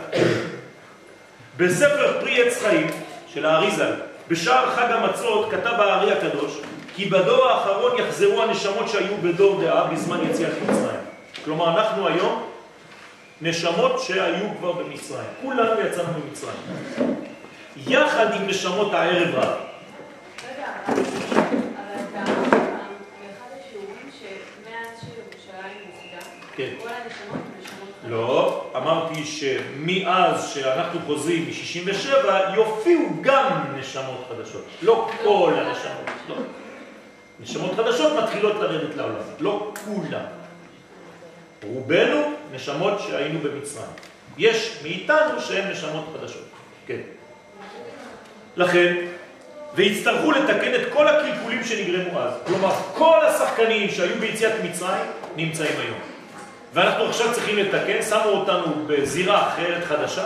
בספר 1.58 2.20
פרי 2.20 2.44
עץ 2.44 2.62
חיים 2.62 2.88
של 3.34 3.46
האריזל, 3.46 3.94
בשער 4.28 4.76
חג 4.76 4.92
המצות, 4.92 5.52
כתב 5.52 5.74
הארי 5.78 6.12
הקדוש, 6.12 6.52
כי 6.96 7.06
בדור 7.06 7.50
האחרון 7.50 7.92
יחזרו 8.00 8.42
הנשמות 8.42 8.90
שהיו 8.90 9.18
בדור 9.24 9.62
דעה 9.62 9.84
בזמן 9.84 10.20
יציאת 10.30 10.54
מצרים. 10.64 11.00
כלומר, 11.46 11.80
אנחנו 11.80 12.08
היום 12.08 12.44
נשמות 13.42 14.00
שהיו 14.00 14.48
כבר 14.60 14.72
במצרים. 14.72 15.28
כולנו 15.42 15.82
יצאנו 15.82 16.08
ממצרים. 16.26 16.56
יחד 17.88 18.34
עם 18.34 18.48
נשמות 18.48 18.94
הערב 18.94 19.36
רב. 19.36 19.73
לא, 28.08 28.64
אמרתי 28.76 29.26
שמאז 29.26 30.50
שאנחנו 30.54 31.00
חוזרים 31.06 31.46
מ-67 31.46 32.56
יופיעו 32.56 33.10
גם 33.22 33.64
נשמות 33.80 34.28
חדשות. 34.30 34.66
לא 34.82 35.10
כל 35.24 35.54
הנשמות, 35.58 36.10
לא. 36.30 36.36
נשמות 37.40 37.72
חדשות 37.76 38.14
מתחילות 38.24 38.56
לרדת 38.56 38.96
לעולם, 38.96 39.16
לא 39.40 39.74
כולם. 39.86 40.26
רובנו 41.64 42.34
נשמות 42.52 43.00
שהיינו 43.00 43.40
במצרים. 43.40 43.88
יש 44.38 44.80
מאיתנו 44.84 45.42
שהן 45.42 45.72
נשמות 45.72 46.06
חדשות. 46.14 46.48
כן. 46.88 47.00
לכן, 48.56 48.96
והצטרכו 49.76 50.32
לתקן 50.32 50.76
את 50.76 50.94
כל 50.94 51.08
הקלקולים 51.08 51.64
שנגרמו 51.64 52.20
אז. 52.20 52.34
כלומר, 52.48 52.74
כל 52.94 53.26
השחקנים 53.26 53.90
שהיו 53.90 54.20
ביציאת 54.20 54.54
מצרים 54.64 55.06
נמצאים 55.36 55.80
היום. 55.80 56.13
ואנחנו 56.74 57.06
עכשיו 57.06 57.34
צריכים 57.34 57.58
לתקן, 57.58 58.02
שמו 58.10 58.30
אותנו 58.30 58.86
בזירה 58.88 59.48
אחרת 59.48 59.84
חדשה, 59.84 60.26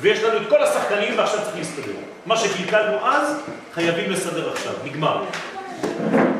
ויש 0.00 0.22
לנו 0.22 0.42
את 0.42 0.48
כל 0.48 0.62
השחקנים 0.62 1.18
ועכשיו 1.18 1.40
צריך 1.44 1.56
להסתדר. 1.56 1.92
מה 2.26 2.36
שקלקלנו 2.36 3.06
אז, 3.06 3.40
חייבים 3.74 4.10
לסדר 4.10 4.52
עכשיו, 4.52 4.72
נגמר. 4.84 5.24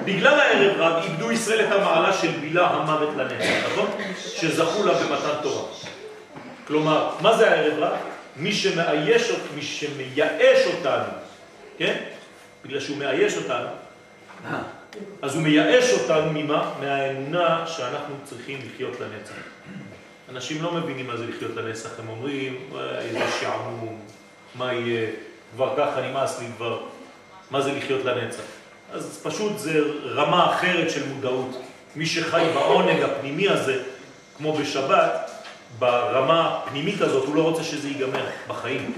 בגלל 0.04 0.40
הערב 0.40 0.80
רב 0.80 1.02
איבדו 1.04 1.32
ישראל 1.32 1.66
את 1.66 1.72
המעלה 1.72 2.12
של 2.12 2.30
בילה 2.30 2.66
המוות 2.66 3.08
לנצח, 3.16 3.70
נכון? 3.72 3.86
שזכו 4.18 4.86
לה 4.86 4.94
במתן 4.94 5.42
תורה. 5.42 5.64
כלומר, 6.66 7.10
מה 7.20 7.36
זה 7.36 7.50
הערב 7.50 7.78
רב? 7.78 7.92
מי 8.36 8.52
שמאייש, 8.52 9.32
מי 9.54 9.62
שמייאש 9.62 10.66
אותנו, 10.66 11.12
כן? 11.78 11.96
בגלל 12.64 12.80
שהוא 12.80 12.96
מאייש 12.96 13.36
אותנו, 13.36 13.68
אז 15.22 15.34
הוא 15.34 15.42
מייאש 15.42 15.92
אותנו 15.92 16.32
ממה? 16.32 16.74
מהאמונה 16.80 17.64
שאנחנו 17.66 18.14
צריכים 18.24 18.58
לחיות 18.66 19.00
לנצח. 19.00 19.34
אנשים 20.28 20.62
לא 20.62 20.72
מבינים 20.72 21.06
מה 21.06 21.16
זה 21.16 21.26
לחיות 21.26 21.56
לנצח, 21.56 21.90
הם 21.98 22.08
אומרים, 22.08 22.70
איזה 22.98 23.24
שעמום, 23.40 24.00
מה 24.54 24.72
יהיה, 24.72 25.08
כבר 25.54 25.74
ככה 25.76 26.00
נמאס 26.00 26.40
לי 26.40 26.46
כבר, 26.56 26.80
מה 27.50 27.60
זה 27.60 27.72
לחיות 27.72 28.04
לנצח? 28.04 28.42
אז 28.92 29.20
פשוט 29.22 29.58
זה 29.58 29.80
רמה 30.04 30.54
אחרת 30.54 30.90
של 30.90 31.08
מודעות. 31.08 31.60
מי 31.96 32.06
שחי 32.06 32.46
בעונג 32.54 33.02
הפנימי 33.02 33.48
הזה, 33.48 33.82
כמו 34.36 34.52
בשבת, 34.52 35.30
ברמה 35.78 36.58
הפנימית 36.62 37.00
הזאת, 37.00 37.26
הוא 37.26 37.36
לא 37.36 37.42
רוצה 37.42 37.64
שזה 37.64 37.88
ייגמר 37.88 38.24
בחיים. 38.48 38.92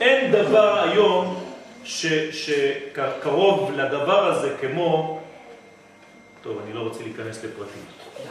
אין 0.00 0.32
דבר 0.32 0.80
היום 0.80 1.45
שקרוב 1.86 3.72
לדבר 3.76 4.26
הזה 4.26 4.54
כמו, 4.60 5.20
טוב, 6.42 6.58
אני 6.64 6.72
לא 6.72 6.80
רוצה 6.80 7.02
להיכנס 7.02 7.44
לפרטים, 7.44 7.82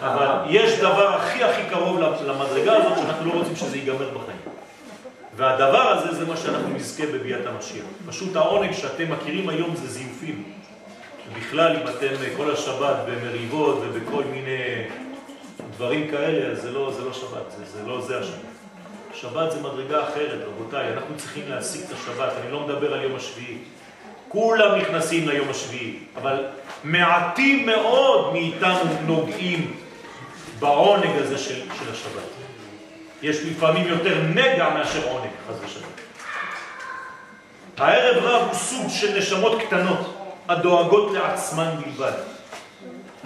אבל 0.01 0.27
יש 0.49 0.79
דבר 0.79 1.07
הכי 1.07 1.43
הכי 1.43 1.61
קרוב 1.69 1.99
למדרגה 1.99 2.75
הזאת 2.75 2.97
שאנחנו 2.97 3.25
לא 3.25 3.39
רוצים 3.39 3.55
שזה 3.55 3.77
ייגמר 3.77 4.09
בחיים. 4.09 4.39
והדבר 5.35 5.91
הזה 5.91 6.15
זה 6.15 6.25
מה 6.25 6.37
שאנחנו 6.37 6.69
נזכה 6.69 7.03
בביאת 7.05 7.45
המשיח. 7.45 7.85
פשוט 8.07 8.35
העונג 8.35 8.71
שאתם 8.73 9.11
מכירים 9.11 9.49
היום 9.49 9.75
זה 9.75 9.87
זיופים. 9.87 10.43
בכלל, 11.39 11.75
אם 11.75 11.87
אתם 11.87 12.15
כל 12.37 12.51
השבת 12.51 12.95
במריבות 13.07 13.81
ובכל 13.81 14.23
מיני 14.23 14.83
דברים 15.71 16.11
כאלה, 16.11 16.55
זה 16.55 16.71
לא, 16.71 16.93
זה 16.97 17.05
לא 17.05 17.13
שבת, 17.13 17.51
זה, 17.57 17.65
זה 17.65 17.87
לא 17.87 18.01
זה 18.01 18.19
השבת. 18.19 18.54
שבת 19.22 19.51
זה 19.51 19.59
מדרגה 19.59 20.03
אחרת, 20.03 20.39
רבותיי, 20.47 20.93
אנחנו 20.93 21.18
צריכים 21.18 21.43
להשיג 21.47 21.82
את 21.82 21.91
השבת, 21.91 22.34
אני 22.41 22.51
לא 22.51 22.59
מדבר 22.68 22.93
על 22.93 23.01
יום 23.01 23.16
השביעי. 23.16 23.57
כולם 24.28 24.76
נכנסים 24.76 25.28
ליום 25.28 25.49
השביעי, 25.49 25.99
אבל 26.16 26.45
מעטים 26.84 27.66
מאוד 27.66 28.34
מאיתנו 28.34 28.80
נוגעים 29.05 29.76
בעונג 30.59 31.16
הזה 31.16 31.38
של, 31.38 31.61
של 31.61 31.91
השבת. 31.91 32.24
יש 33.22 33.38
לפעמים 33.38 33.88
יותר 33.88 34.22
נגע 34.34 34.70
מאשר 34.70 35.07
עונג, 35.07 35.30
חס 35.47 35.55
ושלום. 35.66 35.89
הערב 37.78 38.24
רב 38.24 38.47
הוא 38.47 38.53
סוג 38.53 38.89
של 38.89 39.18
נשמות 39.18 39.61
קטנות, 39.61 40.18
הדואגות 40.49 41.13
לעצמן 41.13 41.76
בלבד. 41.86 42.13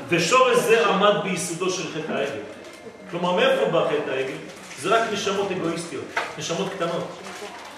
ושורש 0.09 0.57
זה 0.57 0.87
עמד 0.87 1.13
ביסודו 1.23 1.69
של 1.69 1.83
חטא 1.93 2.11
העגל. 2.11 2.41
כלומר, 3.11 3.35
מאיפה 3.35 3.65
בא 3.65 3.87
חטא 3.87 4.11
העגל? 4.11 4.37
זה 4.81 4.89
רק 4.89 5.01
נשמות 5.13 5.51
אגואיסטיות, 5.51 6.03
נשמות 6.37 6.73
קטנות. 6.73 7.07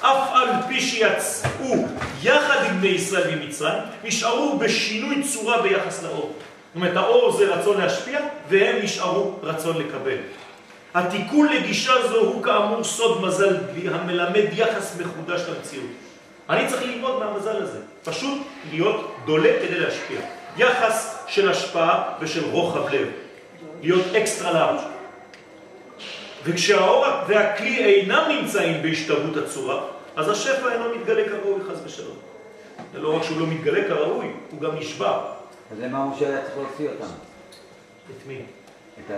אף 0.02 0.30
על 0.34 0.50
פי 0.68 0.82
שיצאו 0.82 1.88
יחד 2.24 2.66
עם 2.66 2.78
בני 2.78 2.88
ישראל 2.88 3.36
ממצרים, 3.36 3.84
נשארו 4.04 4.58
בשינוי 4.60 5.24
צורה 5.24 5.62
ביחס 5.62 6.04
לאור. 6.04 6.34
זאת 6.36 6.76
אומרת, 6.76 6.98
האור 6.98 7.32
זה 7.32 7.56
רצון 7.56 7.82
להשפיע, 7.82 8.20
והם 8.50 8.76
נשארו 8.84 9.36
רצון 9.44 9.78
לקבל. 9.78 10.18
התיקון 10.94 11.48
לגישה 11.48 12.08
זו 12.08 12.18
הוא 12.20 12.44
כאמור 12.44 12.84
סוד 12.84 13.22
מזל 13.22 13.58
המלמד 13.92 14.46
יחס 14.56 14.98
מחודש 15.00 15.42
למציאות. 15.42 15.90
אני 16.50 16.68
צריך 16.68 16.82
ללמוד 16.84 17.20
מהמזל 17.20 17.64
הזה, 17.64 17.80
פשוט 18.04 18.42
להיות 18.72 19.16
דולה 19.26 19.50
כדי 19.62 19.80
להשפיע. 19.80 20.20
יחס 20.58 21.24
של 21.28 21.52
השפעה 21.52 22.04
ושל 22.20 22.46
רוחב 22.52 22.94
לב, 22.94 23.08
להיות 23.82 24.16
אקסטרה 24.16 24.54
לארג'. 24.54 24.91
וכשהאור 26.44 27.06
והכלי 27.28 27.86
אינם 27.86 28.24
נמצאים 28.30 28.82
בהשתוות 28.82 29.38
הצורה, 29.38 29.82
אז 30.16 30.30
השפע 30.30 30.74
אינו 30.74 30.96
מתגלה 30.96 31.30
כראוי 31.30 31.62
חס 31.72 31.80
ושלום. 31.86 32.18
זה 32.94 33.00
לא 33.00 33.16
רק 33.18 33.24
שהוא 33.24 33.40
לא 33.40 33.48
מתגלה 33.48 33.88
כראוי, 33.88 34.32
הוא 34.52 34.62
גם 34.62 34.76
נשבע. 34.76 35.20
אז 35.72 35.80
למה 35.80 36.06
משה 36.06 36.28
היה 36.28 36.42
צריך 36.42 36.58
להוציא 36.58 36.90
אותם? 36.90 37.14
את 38.10 38.28
מי? 38.28 38.42
את 39.00 39.12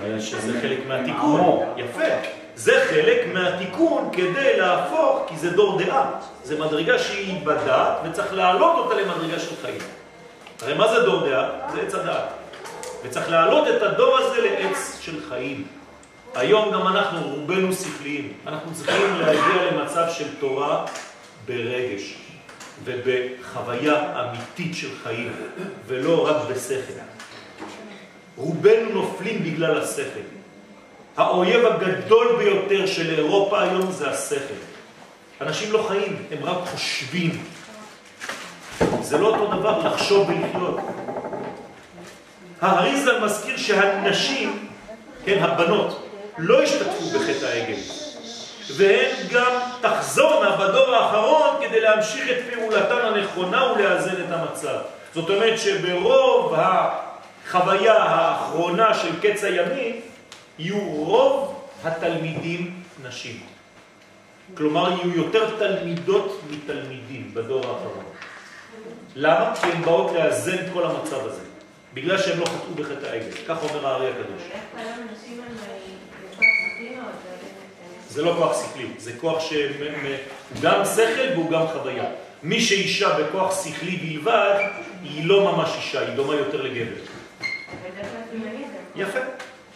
אבל 0.00 0.20
שזה 0.20 0.60
חלק 0.60 0.78
מהתיקון, 0.88 1.60
יפה. 1.76 2.04
זה 2.54 2.84
חלק 2.90 3.26
מהתיקון 3.34 4.10
כדי 4.12 4.56
להפוך, 4.56 5.24
כי 5.28 5.36
זה 5.36 5.50
דור 5.50 5.78
דעה. 5.82 6.10
זה 6.44 6.60
מדרגה 6.60 6.98
שהיא 6.98 7.46
בדעת, 7.46 7.96
וצריך 8.04 8.34
להעלות 8.34 8.78
אותה 8.78 8.94
למדרגה 8.94 9.38
של 9.38 9.56
חיים. 9.62 9.80
הרי 10.62 10.74
מה 10.74 10.94
זה 10.94 11.02
דור 11.02 11.28
דעה? 11.28 11.48
זה 11.72 11.82
עץ 11.82 11.94
הדעת. 11.94 12.28
וצריך 13.02 13.30
להעלות 13.30 13.68
את 13.68 13.82
הדור 13.82 14.18
הזה 14.18 14.40
לעץ 14.40 14.98
של 15.00 15.20
חיים. 15.28 15.66
היום 16.34 16.72
גם 16.72 16.86
אנחנו, 16.86 17.28
רובנו 17.28 17.72
שכליים. 17.72 18.32
אנחנו 18.46 18.74
צריכים 18.74 19.20
להגיע 19.20 19.70
למצב 19.70 20.04
של 20.10 20.34
תורה 20.40 20.86
ברגש 21.46 22.14
ובחוויה 22.84 24.24
אמיתית 24.24 24.76
של 24.76 24.88
חיים, 25.02 25.32
ולא 25.86 26.28
רק 26.28 26.36
בשכל. 26.50 27.00
רובנו 28.36 28.88
נופלים 28.92 29.44
בגלל 29.44 29.80
השכל. 29.80 30.26
האויב 31.16 31.66
הגדול 31.66 32.36
ביותר 32.38 32.86
של 32.86 33.14
אירופה 33.14 33.62
היום 33.62 33.92
זה 33.92 34.10
השכל. 34.10 34.54
אנשים 35.40 35.72
לא 35.72 35.84
חיים, 35.88 36.16
הם 36.30 36.44
רק 36.44 36.58
חושבים. 36.68 37.44
זה 39.00 39.18
לא 39.18 39.26
אותו 39.26 39.56
דבר 39.56 39.78
לחשוב 39.78 40.28
ולחיות. 40.28 40.80
האריזל 42.60 43.24
מזכיר 43.24 43.56
שהנשים, 43.56 44.68
כן, 45.24 45.42
הבנות, 45.42 46.01
לא 46.38 46.62
השתתפו 46.62 47.04
בחטא 47.04 47.44
העגל. 47.44 47.78
והן 48.76 49.10
גם 49.32 49.60
תחזורנה 49.80 50.56
בדור 50.56 50.94
האחרון 50.94 51.50
כדי 51.60 51.80
להמשיך 51.80 52.30
את 52.30 52.54
פעולתן 52.54 52.98
הנכונה 53.04 53.72
ולאזן 53.72 54.24
את 54.24 54.30
המצב. 54.32 54.78
זאת 55.14 55.30
אומרת 55.30 55.58
שברוב 55.58 56.54
החוויה 56.56 58.02
האחרונה 58.02 58.94
של 58.94 59.20
קץ 59.20 59.44
הימים 59.44 60.00
יהיו 60.58 60.80
רוב 60.80 61.68
התלמידים 61.84 62.82
נשים. 63.02 63.40
כלומר, 64.54 64.90
יהיו 64.90 65.16
יותר 65.16 65.56
תלמידות 65.58 66.40
מתלמידים 66.50 67.30
בדור 67.34 67.58
האחרון. 67.58 68.04
למה? 69.16 69.54
כי 69.60 69.66
הן 69.66 69.82
באות 69.82 70.12
לאזן 70.12 70.54
את 70.54 70.72
כל 70.72 70.84
המצב 70.84 71.26
הזה. 71.26 71.42
בגלל 71.94 72.18
שהם 72.18 72.40
לא 72.40 72.44
חטאו 72.44 72.74
בחטא 72.74 73.06
העגל. 73.06 73.30
כך 73.48 73.62
אומר 73.62 73.86
הארי 73.86 74.08
הקדוש. 74.08 74.42
זה 78.08 78.22
לא 78.22 78.34
כוח 78.38 78.62
שכלי, 78.62 78.86
זה 78.98 79.12
כוח 79.20 79.40
שהוא 79.40 79.58
גם 80.62 80.84
שכל 80.84 81.32
והוא 81.32 81.50
גם 81.50 81.66
חוויה. 81.72 82.04
מי 82.42 82.60
שאישה 82.60 83.18
בכוח 83.18 83.64
שכלי 83.64 83.96
בלבד, 83.96 84.68
היא 85.02 85.26
לא 85.26 85.52
ממש 85.52 85.70
אישה, 85.76 86.00
היא 86.00 86.14
דומה 86.14 86.34
יותר 86.34 86.62
לגבר. 86.62 87.00
יפה. 88.96 89.18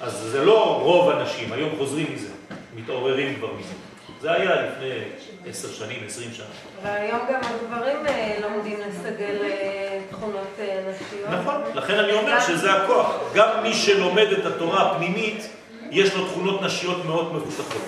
אז 0.00 0.12
זה 0.12 0.44
לא 0.44 0.80
רוב 0.82 1.10
הנשים, 1.10 1.52
היום 1.52 1.70
חוזרים 1.78 2.06
מזה, 2.14 2.28
מתעוררים 2.76 3.34
כבר 3.34 3.52
מזה. 3.52 3.74
זה 4.20 4.32
היה 4.32 4.62
לפני 4.62 4.98
עשר 5.46 5.68
שנים, 5.68 6.02
עשרים 6.06 6.30
שנה. 6.32 6.46
והיום 6.82 7.20
גם 7.32 7.40
הגברים 7.44 8.06
אה, 8.06 8.36
לומדים 8.40 8.78
לסגל 8.80 9.42
אה, 9.42 10.00
תכונות 10.10 10.54
אה, 10.58 10.80
נשיות. 10.90 11.30
נכון, 11.30 11.54
לכן 11.74 11.98
אני 11.98 12.12
אומר 12.12 12.40
שזה 12.40 12.72
הכוח. 12.72 13.20
גם 13.34 13.62
מי 13.62 13.74
שלומד 13.74 14.26
את 14.38 14.46
התורה 14.46 14.90
הפנימית, 14.90 15.48
יש 15.90 16.14
לו 16.14 16.26
תכונות 16.26 16.62
נשיות 16.62 17.04
מאוד 17.04 17.34
מפותחות. 17.34 17.82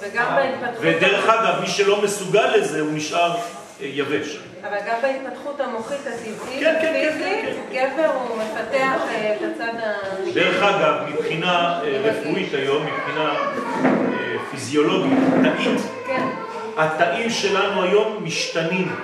וגם 0.00 0.36
בהתפתחות... 0.36 0.78
ודרך 0.80 1.28
אגב, 1.28 1.60
מי 1.60 1.66
שלא 1.66 2.02
מסוגל 2.02 2.56
לזה, 2.56 2.80
הוא 2.80 2.92
נשאר 2.92 3.36
יבש. 3.80 4.38
אבל 4.62 4.76
גם 4.86 4.96
בהתפתחות 5.02 5.60
המוחית 5.60 5.98
הטבעית, 6.00 6.60
כן, 6.60 6.78
כן, 6.80 6.92
כן, 6.92 7.12
פיזית, 7.12 7.56
כן, 7.72 7.90
גבר 7.94 8.10
הוא 8.10 8.38
מפתח 8.38 9.02
את 9.36 9.42
הצד 9.42 9.80
ה... 9.82 9.92
דרך 10.34 10.62
אגב, 10.62 10.94
מבחינה 11.08 11.80
רפואית 12.04 12.54
היום, 12.54 12.86
מבחינה 12.86 13.34
פיזיולוגית, 14.50 15.18
תאית, 15.42 15.80
כן. 16.06 16.28
התאים 16.76 17.30
שלנו 17.30 17.82
היום 17.82 18.24
משתנים. 18.24 18.94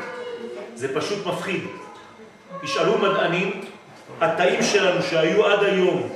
זה 0.75 1.01
פשוט 1.01 1.27
מפחיד. 1.27 1.61
תשאלו 2.63 2.99
מדענים, 2.99 3.61
התאים 4.21 4.63
שלנו 4.63 5.03
שהיו 5.03 5.47
עד 5.47 5.65
היום 5.65 6.09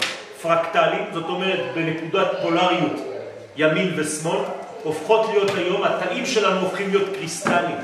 פרקטליים, 0.43 1.05
זאת 1.13 1.25
אומרת 1.25 1.61
בנקודת 1.75 2.29
פולריות 2.43 2.93
ימין 3.57 3.93
ושמאל, 3.97 4.41
הופכות 4.83 5.29
להיות 5.31 5.51
היום, 5.55 5.85
התאים 5.85 6.27
שלנו 6.27 6.61
הופכים 6.61 6.91
להיות 6.91 7.09
קריסטליים. 7.15 7.77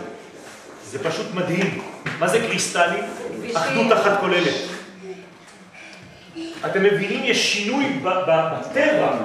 זה 0.85 1.05
פשוט 1.05 1.27
מדהים. 1.35 1.83
מה 2.19 2.29
זה 2.29 2.41
קריסטלים? 2.41 3.05
אחדות 3.55 3.93
אחת 3.93 4.21
כוללת. 4.21 4.55
אתם 6.67 6.83
מבינים, 6.83 7.21
יש 7.25 7.53
שינוי 7.53 7.85
בטבע, 8.03 9.19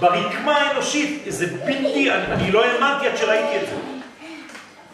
ברקמה 0.00 0.56
האנושית, 0.56 1.22
זה 1.28 1.46
בלתי, 1.46 2.10
אני, 2.10 2.26
אני 2.32 2.52
לא 2.52 2.64
האמנתי 2.64 3.08
עד 3.08 3.16
שראיתי 3.16 3.56
את 3.56 3.68
זה. 3.68 3.76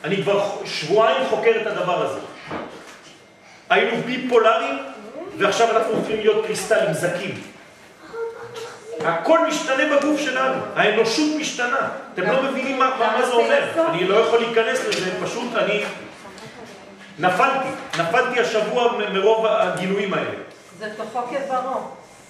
אני 0.04 0.22
כבר 0.22 0.50
שבועיים 0.64 1.26
חוקר 1.30 1.50
את 1.62 1.66
הדבר 1.66 2.06
הזה. 2.06 2.20
היינו 3.70 4.02
ביפולריים, 4.06 4.78
ועכשיו 5.38 5.76
אנחנו 5.76 5.94
הופכים 5.94 6.16
להיות 6.16 6.46
קריסטלים 6.46 6.92
זקים. 6.92 7.51
הכל 9.04 9.46
משתנה 9.48 9.96
בגוף 9.96 10.20
שלנו, 10.20 10.62
האנושות 10.76 11.28
משתנה. 11.40 11.88
אתם 12.14 12.22
לא 12.30 12.42
מבינים 12.42 12.78
מה, 12.78 12.90
מה 12.98 13.26
זה 13.26 13.32
אומר. 13.32 13.62
אני 13.88 14.08
לא 14.08 14.14
יכול 14.14 14.38
להיכנס 14.38 14.86
לזה, 14.88 15.10
פשוט 15.24 15.54
אני 15.56 15.84
נפלתי. 17.18 17.68
נפלתי 17.98 18.40
השבוע 18.40 18.92
מרוב 19.12 19.46
הגילויים 19.46 20.14
האלה. 20.14 20.30
זה 20.78 20.88
תוכו 20.96 21.20
כברו. 21.22 21.80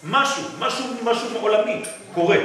משהו, 0.04 0.42
משהו, 0.58 0.84
משהו 1.04 1.28
עולמי 1.40 1.82
קורה. 2.14 2.36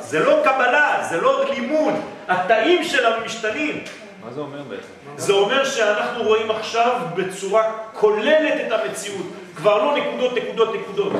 זה 0.00 0.18
לא 0.18 0.40
קבלה, 0.44 1.06
זה 1.10 1.20
לא 1.20 1.44
לימוד. 1.44 1.94
התאים 2.28 2.84
שלנו 2.84 3.24
משתנים. 3.24 3.84
מה 4.24 4.32
זה 4.32 4.40
אומר 4.40 4.62
בעצם? 4.62 4.82
זה 5.16 5.32
אומר 5.32 5.64
שאנחנו 5.64 6.22
רואים 6.24 6.50
עכשיו 6.50 7.00
בצורה 7.14 7.62
כוללת 7.92 8.66
את 8.66 8.72
המציאות. 8.72 9.26
כבר 9.56 9.78
לא 9.84 9.96
נקודות, 9.96 10.32
נקודות, 10.34 10.74
נקודות. 10.74 11.12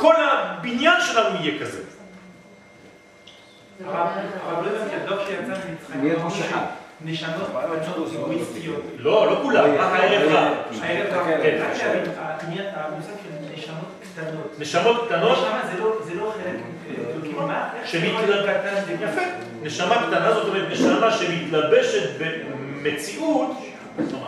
כל 0.00 0.14
הבניין 0.16 1.00
שלנו 1.00 1.36
יהיה 1.40 1.60
כזה. 1.60 1.82
אבל 3.88 3.98
לא 4.64 4.70
הבנתי, 4.70 4.94
הדוח 5.04 5.26
שיצא 5.26 5.52
ממצרים? 5.68 6.18
נשמות 7.04 7.48
אגואיסטיות. 8.16 8.82
לא, 8.98 9.26
לא 9.26 9.38
כולם, 9.42 9.64
רק 9.64 9.80
הערב 9.80 10.28
רב. 10.32 10.52
הערב 10.82 11.12
רב, 11.14 11.26
כן. 11.42 11.58
המושג 12.74 13.12
של 13.22 13.54
נשמות 13.54 13.88
קטנות. 14.14 14.58
נשמות 14.58 15.08
קטנות 15.08 15.38
נשמה 15.38 15.60
זה 15.72 15.80
לא- 15.82 15.96
זה 16.04 16.14
לא 16.14 16.32
חלק, 16.36 16.60
כאילו 17.22 17.46
מה? 17.46 17.68
איך 17.80 17.88
שמתל- 17.88 18.00
זה 18.00 18.06
יכול 18.06 18.22
להיות 18.22 18.46
קטן 18.46 18.74
זה 18.86 18.92
יפה. 19.04 19.20
נשמה 19.62 20.06
קטנה 20.06 20.32
זאת 20.34 20.48
אומרת 20.48 20.68
נשמה 20.70 21.12
שמתלבשת 21.12 22.10
במציאות, 22.18 23.50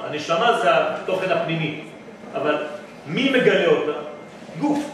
הנשמה 0.05 0.59
זה 0.63 0.69
התוכן 0.73 1.31
הפנימי, 1.33 1.85
אבל 2.35 2.57
מי 3.07 3.31
מגלה 3.31 3.67
אותה? 3.67 3.99
גוף. 4.61 4.92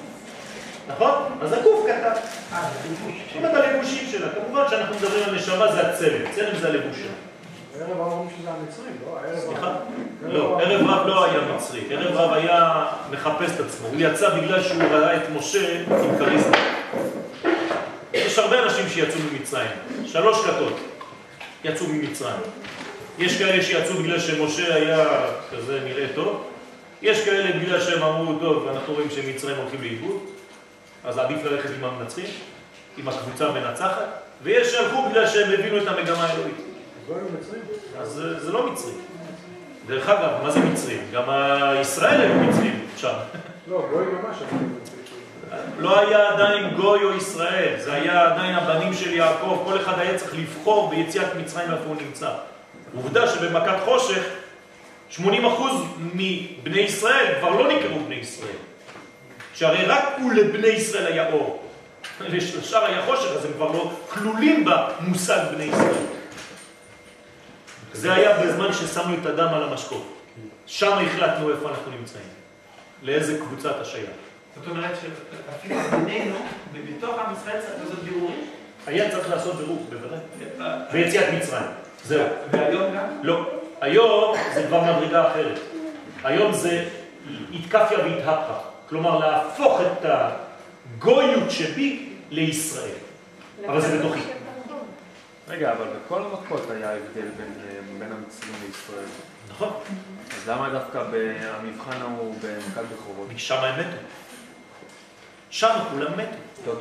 נכון? 0.88 1.12
אז 1.42 1.52
הגוף 1.52 1.86
קטן. 1.86 2.12
אה. 2.52 2.68
זאת 3.34 3.36
אומרת 3.36 3.64
הלבושים 3.64 4.08
שלה. 4.10 4.28
כמובן 4.28 4.62
שאנחנו 4.70 4.94
מדברים 4.94 5.24
על 5.24 5.34
נשמה 5.34 5.72
זה 5.72 5.88
הצלם, 5.88 6.32
צלם 6.34 6.58
זה 6.60 6.68
הלבוש 6.68 6.96
שלה. 6.96 7.28
ערב 7.80 8.00
אמרנו 8.00 8.28
שזה 8.38 8.50
המצרים, 8.50 8.96
לא? 9.06 9.40
סליחה? 9.40 9.74
לא, 10.22 10.60
ערב 10.60 10.90
רב 10.90 11.06
לא 11.06 11.24
היה 11.24 11.40
מצרי, 11.54 11.80
ערב 11.90 12.16
רב 12.16 12.32
היה 12.32 12.86
מחפש 13.10 13.50
את 13.54 13.60
עצמו, 13.60 13.88
הוא 13.88 13.96
יצא 13.98 14.34
בגלל 14.34 14.62
שהוא 14.62 14.82
ראה 14.82 15.16
את 15.16 15.22
משה 15.36 15.80
עם 15.88 16.18
כריזמה. 16.18 16.56
יש 18.12 18.38
הרבה 18.38 18.62
אנשים 18.62 18.88
שיצאו 18.88 19.20
ממצרים, 19.32 19.70
שלוש 20.06 20.46
כתות 20.46 20.78
יצאו 21.64 21.86
ממצרים. 21.86 22.40
יש 23.18 23.38
כאלה 23.38 23.62
שיצאו 23.62 23.94
בגלל 23.94 24.20
שמשה 24.20 24.74
היה 24.74 25.06
כזה 25.50 25.80
נראה 25.84 26.06
טוב, 26.14 26.44
יש 27.02 27.24
כאלה 27.24 27.58
בגלל 27.58 27.80
שהם 27.80 28.02
אמרו, 28.02 28.38
טוב, 28.38 28.68
אנחנו 28.68 28.94
רואים 28.94 29.10
שמצרים 29.10 29.56
הולכים 29.56 29.82
לאיבוד, 29.82 30.20
אז 31.08 31.18
עדיף 31.18 31.44
ללכת 31.44 31.70
עם 31.78 31.84
המנצחים, 31.84 32.24
עם 32.96 33.08
הקבוצה 33.08 33.46
המנצחת, 33.48 34.04
ויש 34.42 34.72
שהלכו 34.72 35.08
בגלל 35.10 35.26
שהם 35.26 35.52
הבינו 35.52 35.76
את 35.82 35.88
המגמה 35.88 36.24
האלוהית. 36.26 36.54
לא? 37.08 37.14
אז 38.00 38.08
זה, 38.08 38.40
זה 38.40 38.52
לא 38.52 38.72
מצרי. 38.72 38.92
דרך 39.86 40.08
אגב, 40.08 40.30
מה 40.42 40.50
זה 40.50 40.60
מצרים? 40.60 41.00
גם 41.12 41.30
הישראל 41.30 42.20
היו 42.20 42.34
מצרים 42.34 42.86
שם. 42.96 43.12
לא, 43.68 43.86
גוי 43.92 44.04
ממש. 44.06 44.36
אבל- 44.42 45.58
לא 45.78 46.00
היה 46.00 46.28
עדיין 46.28 46.74
גוי 46.74 47.04
או 47.04 47.12
ישראל, 47.14 47.74
זה 47.78 47.92
היה 47.92 48.24
עדיין 48.32 48.54
הבנים 48.54 48.94
של 48.94 49.12
יעקב, 49.14 49.62
כל 49.64 49.76
אחד 49.80 49.98
היה 49.98 50.18
צריך 50.18 50.34
לבחור 50.34 50.90
ביציאת 50.90 51.34
מצרים 51.40 51.70
איפה 51.70 51.84
הוא 51.86 51.96
נמצא. 52.06 52.30
עובדה 52.96 53.28
שבמכת 53.28 53.76
חושך, 53.84 54.22
80% 55.10 55.22
מבני 55.98 56.78
ישראל 56.80 57.34
כבר 57.40 57.50
לא 57.50 57.68
נקראו 57.68 58.00
בני 58.06 58.14
ישראל. 58.14 58.56
שהרי 59.58 59.84
רק 59.84 60.04
הוא 60.20 60.32
לבני 60.32 60.66
ישראל 60.66 61.06
היה 61.06 61.32
אור. 61.32 61.62
לשאר 62.20 62.84
היה 62.84 63.02
חושך, 63.02 63.30
אז 63.36 63.44
הם 63.44 63.52
כבר 63.52 63.72
לא 63.72 63.92
כלולים 64.08 64.64
במושג 64.64 65.38
בני 65.54 65.64
ישראל. 65.64 66.04
זה 67.92 68.12
היה 68.12 68.38
בזמן 68.38 68.72
ששמנו 68.72 69.14
את 69.20 69.26
הדם 69.26 69.48
על 69.54 69.62
המשקוף. 69.62 70.02
שם 70.66 70.98
החלטנו 71.06 71.50
איפה 71.50 71.68
אנחנו 71.68 71.92
נמצאים. 71.92 72.24
לאיזה 73.02 73.38
קבוצה 73.38 73.70
אתה 73.70 73.84
שייך. 73.84 74.10
זאת 74.56 74.68
אומרת 74.68 74.90
שאפילו 75.00 75.80
בינינו, 75.90 76.36
בתוך 76.72 77.18
עם 77.18 77.32
ישראל 77.32 77.60
צריך 77.60 77.74
לעשות 77.84 78.04
בירורים. 78.04 78.46
היה 78.86 79.10
צריך 79.10 79.30
לעשות 79.30 79.56
בירור, 79.56 79.86
בוודאי. 79.90 80.18
ביציאת 80.92 81.34
מצרים. 81.34 81.70
זהו. 82.04 82.26
והיום 82.50 82.94
גם? 82.94 83.04
לא. 83.22 83.50
היום 83.80 84.36
זה 84.54 84.64
כבר 84.68 84.82
מדרגה 84.82 85.30
אחרת. 85.30 85.58
היום 86.24 86.52
זה 86.52 86.84
התקפיה 87.54 87.98
והתהפכה. 87.98 88.77
כלומר, 88.88 89.18
להפוך 89.18 89.80
את 89.80 90.04
הגויות 90.04 91.50
שבי 91.50 92.08
לישראל. 92.30 92.94
אבל 93.66 93.80
זה 93.80 93.98
בתוכי. 93.98 94.20
רגע, 95.48 95.72
אבל 95.72 95.84
בכל 95.84 96.22
המכות 96.22 96.70
היה 96.70 96.90
הבדל 96.90 97.28
בין, 97.36 97.54
בין 97.98 98.12
המצרים 98.12 98.54
לישראל. 98.66 99.06
נכון. 99.50 99.72
אז 100.30 100.48
למה 100.48 100.68
דווקא 100.68 101.02
במבחן 101.10 102.02
ההוא 102.02 102.34
במכת 102.42 102.82
בכורות? 102.92 103.28
שם 103.36 103.54
הם 103.54 103.80
מתו. 103.80 103.96
שם 105.50 105.78
כולם 105.90 106.12
מתו. 106.12 106.72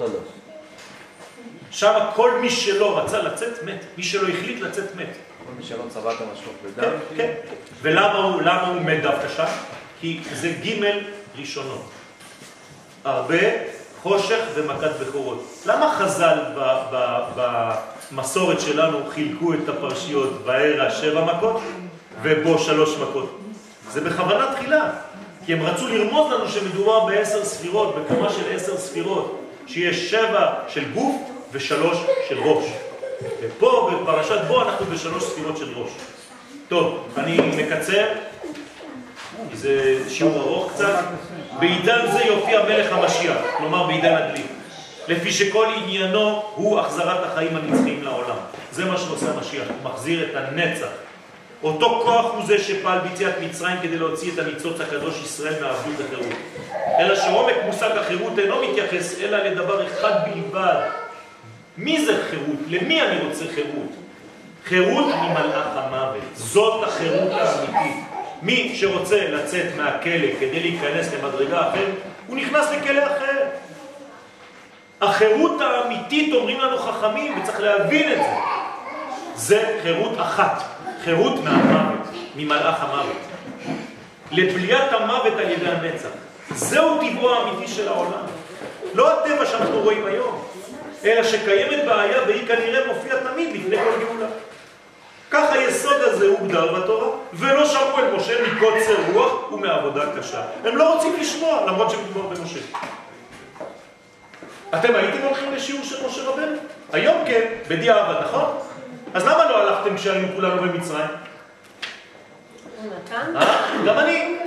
שם 1.71 1.99
כל 2.15 2.39
מי 2.41 2.49
שלא 2.49 2.99
רצה 2.99 3.21
לצאת 3.21 3.63
מת. 3.63 3.85
מי 3.97 4.03
שלא 4.03 4.27
החליט 4.27 4.61
לצאת 4.61 4.95
מת. 4.95 5.09
כל 5.45 5.53
מי 5.57 5.63
שלא 5.63 5.83
צבע 5.89 6.13
את 6.13 6.17
כן, 6.17 6.25
בדם? 6.63 6.91
כן. 7.17 7.33
ולמה 7.81 8.17
הוא, 8.17 8.41
למה 8.41 8.67
הוא 8.67 8.81
מת 8.81 9.03
דווקא 9.03 9.27
שם? 9.27 9.45
כי 10.01 10.21
זה 10.33 10.53
ג' 10.65 10.81
ראשונות. 11.37 11.91
הרבה 13.07 13.37
חושך 14.03 14.39
ומכת 14.55 14.91
בכורות. 15.01 15.43
למה 15.65 15.95
חז"ל 15.97 16.39
במסורת 18.11 18.61
שלנו 18.61 18.97
חילקו 19.09 19.53
את 19.53 19.69
הפרשיות 19.69 20.45
בערה 20.45 20.91
שבע 20.91 21.25
מכות 21.25 21.61
ובו 22.21 22.59
שלוש 22.59 22.97
מכות? 22.97 23.39
זה 23.91 24.01
בכוונה 24.01 24.53
תחילה, 24.55 24.89
כי 25.45 25.53
הם 25.53 25.61
רצו 25.61 25.87
לרמוז 25.87 26.31
לנו 26.31 26.49
שמדובר 26.49 27.05
בעשר 27.05 27.45
ספירות, 27.45 27.95
בקומה 27.95 28.29
של 28.29 28.55
עשר 28.55 28.77
ספירות, 28.77 29.41
שיש 29.67 30.11
שבע 30.11 30.53
של 30.67 30.91
גוף 30.93 31.15
ושלוש 31.51 31.97
של 32.29 32.39
ראש. 32.39 32.65
ופה 33.41 33.91
בפרשת 33.93 34.41
בו 34.47 34.61
אנחנו 34.61 34.85
בשלוש 34.85 35.23
ספירות 35.23 35.57
של 35.57 35.77
ראש. 35.77 35.89
טוב, 36.67 37.07
אני 37.17 37.37
מקצר, 37.63 38.05
זה 39.53 40.03
שיעור 40.09 40.39
ארוך 40.39 40.71
קצת. 40.73 41.03
בעידן 41.59 42.11
זה 42.11 42.19
יופיע 42.25 42.63
מלך 42.63 42.93
המשיח, 42.93 43.37
כלומר 43.57 43.87
בעידן 43.87 44.15
הדלי. 44.15 44.43
לפי 45.07 45.31
שכל 45.31 45.67
עניינו 45.77 46.43
הוא 46.55 46.79
החזרת 46.79 47.25
החיים 47.25 47.55
הנצחיים 47.55 48.03
לעולם. 48.03 48.37
זה 48.71 48.85
מה 48.85 48.97
שעושה 48.97 49.31
המשיח, 49.31 49.63
הוא 49.67 49.91
מחזיר 49.91 50.29
את 50.29 50.35
הנצח. 50.35 50.87
אותו 51.63 52.01
כוח 52.05 52.25
הוא 52.33 52.45
זה 52.45 52.57
שפעל 52.57 52.99
ביציאת 52.99 53.33
מצרים 53.41 53.77
כדי 53.81 53.97
להוציא 53.97 54.31
את 54.33 54.39
הניצוץ 54.39 54.81
הקדוש 54.81 55.21
ישראל 55.23 55.53
מהעבדות 55.61 56.05
לחירות. 56.05 56.37
אלא 56.99 57.15
שעומק 57.15 57.55
מושג 57.65 57.97
החירות 57.97 58.39
אינו 58.39 58.61
מתייחס 58.61 59.19
אלא 59.21 59.37
לדבר 59.37 59.87
אחד 59.87 60.11
בלבד. 60.25 60.81
מי 61.77 62.05
זה 62.05 62.23
חירות? 62.29 62.59
למי 62.67 63.01
אני 63.01 63.27
רוצה 63.27 63.45
חירות? 63.55 63.91
חירות 64.65 65.05
ממלאך 65.05 65.67
המוות. 65.73 66.23
זאת 66.33 66.83
החירות 66.87 67.31
האמיתית. 67.31 68.03
מי 68.41 68.75
שרוצה 68.75 69.29
לצאת 69.29 69.65
מהכלא 69.77 70.27
כדי 70.39 70.59
להיכנס 70.59 71.13
למדרגה 71.13 71.69
אחרת, 71.69 71.95
הוא 72.27 72.37
נכנס 72.37 72.71
לכלא 72.71 73.05
אחר. 73.05 73.43
החירות 75.01 75.61
האמיתית, 75.61 76.33
אומרים 76.33 76.59
לנו 76.59 76.77
חכמים, 76.77 77.39
וצריך 77.39 77.59
להבין 77.59 78.11
את 78.11 78.17
זה, 78.17 78.33
זה 79.35 79.79
חירות 79.83 80.21
אחת, 80.21 80.63
חירות 81.03 81.43
מהמוות, 81.43 82.07
ממלאך 82.35 82.83
המוות. 82.83 83.21
לבליית 84.31 84.93
המוות 84.93 85.33
על 85.33 85.49
ידי 85.49 85.69
הנצח. 85.69 86.09
זהו 86.55 86.99
טבעו 87.01 87.33
האמיתי 87.33 87.71
של 87.71 87.87
העולם. 87.87 88.23
לא 88.93 89.11
הטבע 89.11 89.45
שאנחנו 89.45 89.79
רואים 89.79 90.05
היום, 90.05 90.43
אלא 91.05 91.23
שקיימת 91.23 91.85
בעיה 91.85 92.23
והיא 92.27 92.47
כנראה 92.47 92.87
מופיעה 92.93 93.17
תמיד 93.19 93.55
לפני 93.55 93.77
כל 93.77 94.05
גאולה. 94.05 94.27
כך 95.31 95.51
היסוד 95.51 96.01
הזה 96.01 96.27
הוגדר 96.27 96.73
בתורה, 96.73 97.07
ולא 97.33 97.65
שמעו 97.65 97.99
את 97.99 98.13
משה 98.15 98.33
מקוצר 98.51 98.95
רוח 99.13 99.51
ומעבודה 99.51 100.03
קשה. 100.19 100.41
הם 100.63 100.77
לא 100.77 100.93
רוצים 100.93 101.15
לשמוע, 101.19 101.65
למרות 101.67 101.91
שמדובר 101.91 102.21
במשה. 102.21 102.59
אתם 104.75 104.95
הייתם 104.95 105.17
הולכים 105.23 105.53
לשיעור 105.53 105.83
של 105.83 106.07
משה 106.07 106.29
רבנו? 106.29 106.57
היום 106.93 107.17
כן, 107.27 107.53
בדיעבד, 107.67 108.15
נכון? 108.23 108.57
אז 109.13 109.25
למה 109.25 109.45
לא 109.49 109.57
הלכתם 109.57 109.97
כשהיינו 109.97 110.27
כולנו 110.35 110.61
במצרים? 110.61 111.07
אה? 113.35 113.43
גם 113.85 113.99
אני. 113.99 114.37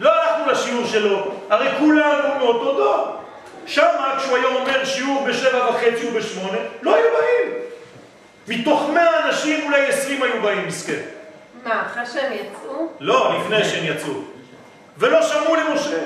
לא 0.00 0.10
הלכנו 0.10 0.52
לשיעור 0.52 0.86
שלו, 0.86 1.32
הרי 1.50 1.68
כולנו 1.78 2.34
מאותו 2.38 2.72
דור. 2.72 3.16
שמה, 3.66 4.14
כשהוא 4.18 4.36
היה 4.36 4.46
אומר 4.46 4.84
שיעור 4.84 5.26
בשבע 5.28 5.70
וחצי 5.70 6.08
ובשמונה, 6.08 6.58
לא 6.82 6.94
היו 6.94 7.04
באים. 7.12 7.52
מתוך 8.48 8.90
מאה 8.94 9.28
אנשים 9.28 9.66
אולי 9.66 9.86
עשרים 9.86 10.22
היו 10.22 10.42
באים, 10.42 10.66
מסכן. 10.66 11.00
מה, 11.64 11.86
אחרי 11.86 12.06
שהם 12.06 12.32
יצאו? 12.32 12.86
לא, 13.00 13.38
לפני 13.38 13.64
שהם 13.64 13.84
יצאו. 13.84 14.12
ולא 14.98 15.22
שמעו 15.22 15.56
למשה. 15.56 15.98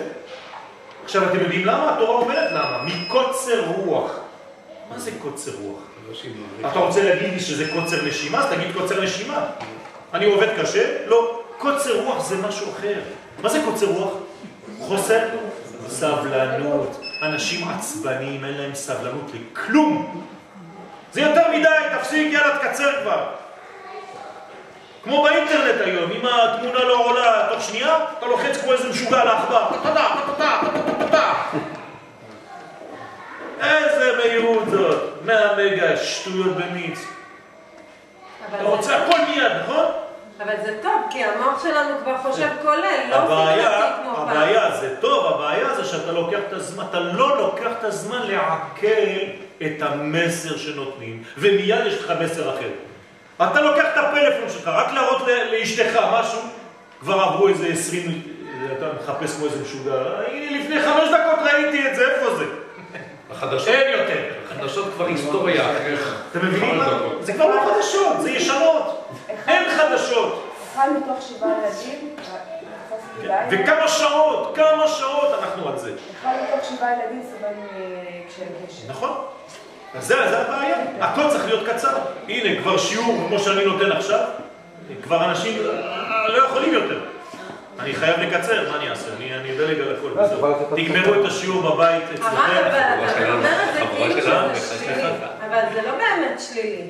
עכשיו, 1.04 1.28
אתם 1.28 1.40
יודעים 1.40 1.66
למה? 1.66 1.94
התורה 1.94 2.14
אומרת 2.20 2.52
למה. 2.52 2.84
מקוצר 2.84 3.64
רוח. 3.66 4.18
מה 4.90 4.98
זה 4.98 5.10
קוצר 5.22 5.50
רוח? 5.62 5.80
אתה 6.60 6.78
רוצה 6.78 7.02
להגיד 7.02 7.32
לי 7.32 7.40
שזה 7.40 7.64
קוצר 7.74 8.06
נשימה? 8.06 8.38
אז 8.38 8.46
תגיד 8.54 8.72
קוצר 8.72 9.02
נשימה. 9.02 9.46
אני 10.14 10.24
עובד 10.24 10.48
קשה? 10.60 11.06
לא. 11.06 11.42
קוצר 11.58 12.00
רוח 12.04 12.24
זה 12.24 12.36
משהו 12.36 12.70
אחר. 12.70 13.00
מה 13.42 13.48
זה 13.48 13.60
קוצר 13.64 13.86
רוח? 13.86 14.12
חוסר 14.78 15.28
סבלנות. 15.88 17.00
אנשים 17.22 17.68
עצבניים, 17.68 18.44
אין 18.44 18.54
להם 18.54 18.74
סבלנות 18.74 19.30
לכלום. 19.34 20.24
זה 21.12 21.20
יותר 21.20 21.48
מדי, 21.52 21.68
תפסיק, 21.98 22.32
יאללה, 22.32 22.58
תקצר 22.58 22.92
כבר. 23.02 23.26
כמו 25.04 25.22
באינטרנט 25.22 25.80
היום, 25.80 26.10
אם 26.10 26.26
התמונה 26.26 26.84
לא 26.84 27.04
עולה 27.04 27.46
תוך 27.52 27.62
שנייה, 27.62 27.96
אתה 28.18 28.26
לוחץ 28.26 28.60
כמו 28.62 28.72
איזה 28.72 28.88
משוגע 28.88 29.24
לעכבר. 29.24 29.66
טה-טה, 29.82 30.08
טה-טה. 30.38 31.32
איזה 33.62 34.16
מהירות 34.16 34.70
זאת, 34.70 35.12
100 35.24 35.56
מגה, 35.56 35.96
שטויות 35.96 36.56
במיץ. 36.56 37.06
אתה 38.54 38.64
רוצה 38.64 38.96
הכל 38.96 39.18
מיד, 39.28 39.52
נכון? 39.62 39.84
אבל 40.42 40.54
זה 40.64 40.78
טוב, 40.82 41.02
כי 41.10 41.24
המוח 41.24 41.62
שלנו 41.62 41.94
כבר 42.04 42.16
חושב 42.16 42.48
כולל, 42.62 43.10
לא 43.10 43.16
הבעיה, 43.16 43.54
פיגרתי 43.56 44.02
כמו 44.02 44.14
פעם. 44.16 44.28
הבעיה 44.28 44.70
זה 44.70 44.96
טוב, 45.00 45.34
הבעיה 45.34 45.74
זה 45.74 45.84
שאתה 45.84 46.12
לוקח 46.12 46.38
את 46.48 46.52
הזמן, 46.52 46.84
אתה 46.90 47.00
לא 47.00 47.36
לוקח 47.36 47.70
את 47.78 47.84
הזמן 47.84 48.20
לעכל 48.22 48.86
את 49.66 49.82
המסר 49.82 50.56
שנותנים, 50.56 51.22
ומיד 51.38 51.86
יש 51.86 51.94
לך 51.94 52.12
מסר 52.20 52.50
אחר. 52.58 52.68
אתה 53.52 53.60
לוקח 53.60 53.84
את 53.92 53.96
הפלאפון 53.96 54.48
שלך, 54.50 54.68
רק 54.68 54.92
להראות 54.92 55.22
ל- 55.28 55.54
לאשתך 55.54 56.00
משהו, 56.12 56.38
כבר 57.00 57.20
עברו 57.20 57.48
איזה 57.48 57.66
עשרים, 57.66 58.22
אתה 58.78 58.86
מחפש 59.02 59.36
כמו 59.36 59.44
איזה 59.46 59.62
משוגע, 59.62 59.92
הנה 60.32 60.58
לפני 60.60 60.80
חמש 60.82 61.08
דקות 61.08 61.38
ראיתי 61.52 61.88
את 61.88 61.96
זה, 61.96 62.10
איפה 62.10 62.36
זה? 62.36 62.44
החדשות, 63.30 63.68
אין 63.68 63.98
יותר. 64.00 64.20
החדשות 64.50 64.86
כבר 64.96 65.06
היסטוריה 65.06 65.70
אחריך. 65.72 66.22
אתם 66.30 66.46
מבינים 66.46 66.78
מה? 66.78 66.98
זה 67.20 67.32
כבר 67.32 67.46
לא 67.46 67.60
חדשות, 67.74 68.20
זה 68.22 68.30
ישנות. 68.30 69.08
אין 69.48 69.64
חדשות. 69.70 70.46
אחד 70.74 70.88
מתוך 70.96 71.22
שבעה 71.28 71.50
ילדים, 71.50 72.08
וכמה 73.50 73.88
שעות, 73.88 74.56
כמה 74.56 74.88
שעות 74.88 75.28
אנחנו 75.42 75.68
על 75.68 75.78
זה. 75.78 75.92
אחד 76.22 76.32
מתוך 76.42 76.68
שבעה 76.68 76.92
ילדים 76.92 77.22
סובל 77.30 77.52
מקשיי 78.24 78.46
קשר. 78.66 78.82
נכון. 78.88 79.10
אז 79.94 80.06
זה, 80.06 80.14
זה 80.14 80.38
הבעיה. 80.38 80.76
הכל 81.00 81.30
צריך 81.30 81.44
להיות 81.44 81.68
קצר. 81.68 81.98
הנה, 82.28 82.62
כבר 82.62 82.78
שיעור 82.78 83.16
כמו 83.28 83.38
שאני 83.38 83.64
נותן 83.64 83.92
עכשיו, 83.92 84.24
כבר 85.02 85.24
אנשים 85.30 85.62
אה, 85.66 86.28
לא 86.28 86.44
יכולים 86.44 86.74
יותר. 86.74 87.00
אני 87.80 87.94
חייב 87.94 88.20
לקצר, 88.20 88.70
מה 88.70 88.76
אני 88.76 88.90
אעשה? 88.90 89.08
אני 89.16 89.52
אדלג 89.52 89.80
על 89.80 89.96
הכל. 89.96 90.08
לא, 90.16 90.54
תגמרו 90.76 91.20
את 91.20 91.26
השיעור 91.26 91.62
בבית 91.62 92.02
אבל 92.02 92.14
אצלכם. 92.14 92.28
אתה 92.68 93.32
אומר 93.32 93.62
את 93.68 93.74
זה 93.74 93.80
כאילו 93.96 94.20
שזה 94.20 94.78
שלילי, 94.78 95.02
אבל 95.48 95.60
זה 95.74 95.82
לא 95.82 95.92
באמת 95.96 96.40
שלילי, 96.40 96.82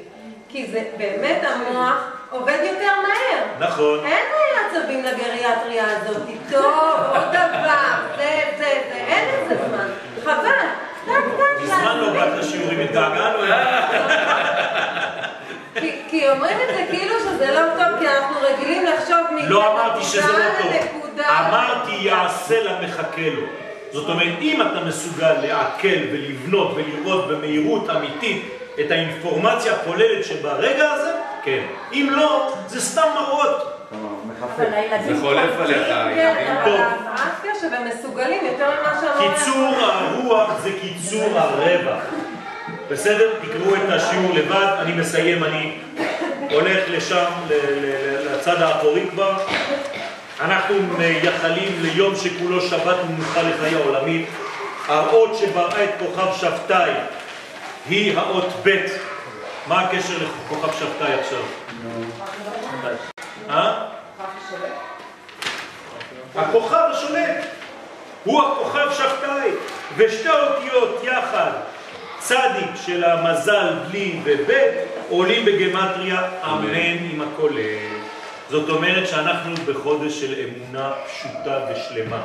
כי 0.52 0.66
זה 0.72 0.82
באמת 0.98 1.42
המוח 1.44 1.94
עובד 2.30 2.58
יותר 2.72 2.92
מהר. 3.02 3.68
נכון. 3.68 3.98
אין 4.06 4.24
עצבים 4.66 5.04
לגריאטריה 5.04 5.84
הזאת, 5.96 6.22
טוב, 6.50 6.74
עוד 7.08 7.28
דבר, 7.32 7.76
זה, 8.16 8.40
זה, 8.58 8.64
זה, 8.88 8.94
אין 8.94 9.28
לזה 9.28 9.56
זמן. 9.68 9.88
חבל, 10.24 10.50
טק 11.06 11.12
טק 11.36 11.62
מזמן 11.62 11.98
לא 11.98 12.10
באת 12.12 12.38
לשיעורים, 12.38 12.80
התגעגענו 12.80 13.44
אליו. 13.44 13.66
כי- 16.10 16.28
אומרים 16.30 16.56
את 16.60 16.76
זה 16.76 16.84
כאילו 16.90 17.14
שזה 17.20 17.50
לא 17.54 17.60
טוב, 17.76 17.98
כי 18.00 18.08
אנחנו 18.08 18.36
רגילים 18.42 18.86
לחשוב 18.86 19.18
לא 19.48 19.72
אמרתי 19.72 20.04
שזה 20.04 20.32
לא 20.32 20.44
טוב. 20.62 20.72
אמרתי 21.28 21.92
יעשה 22.00 22.62
למחכה 22.62 23.06
לו. 23.34 23.42
זאת 23.92 24.08
אומרת, 24.08 24.38
אם 24.40 24.62
אתה 24.62 24.80
מסוגל 24.86 25.32
לעכל 25.32 25.88
ולבנות 26.12 26.74
ולראות 26.76 27.28
במהירות 27.28 27.90
אמיתית 27.90 28.44
את 28.80 28.90
האינפורמציה 28.90 29.72
הכוללת 29.74 30.24
שברגע 30.24 30.90
הזה, 30.92 31.10
כן. 31.44 31.62
אם 31.92 32.08
לא, 32.10 32.54
זה 32.66 32.80
סתם 32.80 33.06
מראות. 33.14 33.76
זה 35.06 35.20
חולף 35.20 35.60
עליך, 35.60 35.86
טוב. 36.64 36.80
ההפרעת 36.80 37.32
קשב 37.42 37.66
הם 37.74 37.88
מסוגלים 37.88 38.46
יותר 38.46 38.70
ממה 38.80 39.00
שאמרו. 39.00 39.34
קיצור 39.34 39.74
הרוח 39.80 40.50
זה 40.62 40.70
קיצור 40.80 41.38
הרווח. 41.38 42.02
בסדר? 42.90 43.30
תקראו 43.42 43.74
את 43.74 43.90
השיעור 43.92 44.34
לבד, 44.34 44.76
אני 44.80 44.92
מסיים, 44.92 45.44
אני 45.44 45.78
הולך 46.50 46.78
לשם, 46.88 47.24
ל- 47.48 47.52
ל- 47.52 48.34
לצד 48.34 48.62
האחורי 48.62 49.06
כבר. 49.10 49.32
אנחנו 50.40 50.74
מייחלים 50.98 51.78
ליום 51.82 52.14
שכולו 52.16 52.60
שבת 52.60 52.96
ומנוחה 53.08 53.42
לחיי 53.42 53.74
העולמית. 53.74 54.26
הראות 54.88 55.36
שבראה 55.38 55.84
את 55.84 55.90
כוכב 55.98 56.26
שבתאי 56.40 56.90
היא 57.86 58.18
האות 58.18 58.52
ב'. 58.64 58.86
מה 59.66 59.80
הקשר 59.80 60.14
לכוכב 60.18 60.78
שבתאי 60.78 61.12
עכשיו? 61.12 61.42
אה? 63.50 63.86
הכוכב 66.34 66.88
השולט 66.92 67.44
הוא 68.24 68.42
הכוכב 68.42 68.86
שבתאי, 68.92 69.50
ושתי 69.96 70.28
האותיות 70.28 71.04
יחד, 71.04 71.50
צדיק 72.18 72.70
של 72.86 73.04
המזל 73.04 73.74
בלי 73.88 74.20
ובית, 74.24 74.74
עולים 75.08 75.44
בגמטריה 75.44 76.28
אמן 76.44 77.10
עם 77.10 77.20
הכולל. 77.20 78.00
זאת 78.50 78.68
אומרת 78.68 79.08
שאנחנו 79.08 79.54
בחודש 79.66 80.20
של 80.20 80.34
אמונה 80.34 80.92
פשוטה 81.06 81.60
ושלמה. 81.70 82.22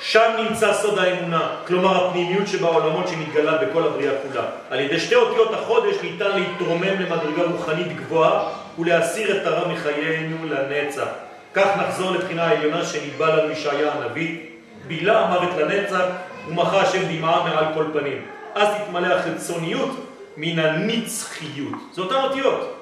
שם 0.00 0.30
נמצא 0.48 0.74
סוד 0.74 0.98
האמונה, 0.98 1.48
כלומר 1.66 2.06
הפנימיות 2.06 2.46
שבעולמות 2.48 3.08
שמתגלה 3.08 3.58
בכל 3.58 3.82
הבריאה 3.82 4.12
כולה. 4.22 4.44
על 4.70 4.80
ידי 4.80 5.00
שתי 5.00 5.14
אותיות 5.14 5.54
החודש 5.54 5.96
ניתן 6.02 6.40
להתרומם 6.40 7.00
למדרגה 7.00 7.42
רוחנית 7.42 7.96
גבוהה 7.96 8.48
ולהסיר 8.78 9.36
את 9.36 9.46
הרע 9.46 9.68
מחיינו 9.68 10.36
לנצח. 10.48 11.06
כך 11.54 11.66
נחזור 11.76 12.10
לבחינה 12.10 12.46
העליונה 12.46 12.84
שניבא 12.84 13.34
לנו 13.34 13.50
ישעיה 13.50 13.92
הנביא, 13.92 14.38
בילה 14.86 15.20
המוות 15.20 15.50
לנצח 15.58 16.04
ומחה 16.48 16.80
השם 16.80 17.02
דמעה 17.16 17.44
מעל 17.44 17.64
כל 17.74 17.84
פנים. 17.92 18.22
אז 18.54 18.68
תתמלא 18.76 19.14
החיצוניות 19.14 19.90
מן 20.36 20.58
הנצחיות. 20.58 21.78
זה 21.92 22.02
אותן 22.02 22.14
אותיות. 22.14 22.74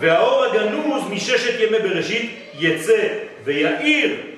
והאור 0.00 0.44
הגנוז 0.44 1.02
מששת 1.10 1.60
ימי 1.60 1.78
בראשית 1.78 2.34
יצא 2.58 3.08
ויאיר 3.44 4.31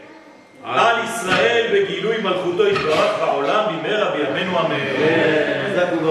על 0.65 0.97
ישראל 1.05 1.67
בגילוי 1.73 2.17
מלכותו 2.19 2.67
יתברך 2.67 3.19
בעולם 3.19 3.65
במהרה 3.69 4.11
בימינו 4.11 4.59
אמן. 4.61 4.79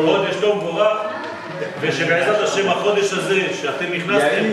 חודש 0.06 0.36
טוב 0.42 0.58
מבורך, 0.58 0.98
ושבעזרת 1.80 2.44
השם 2.44 2.70
החודש 2.70 3.14
הזה 3.14 3.42
שאתם 3.62 3.86
נכנסתם, 3.94 4.44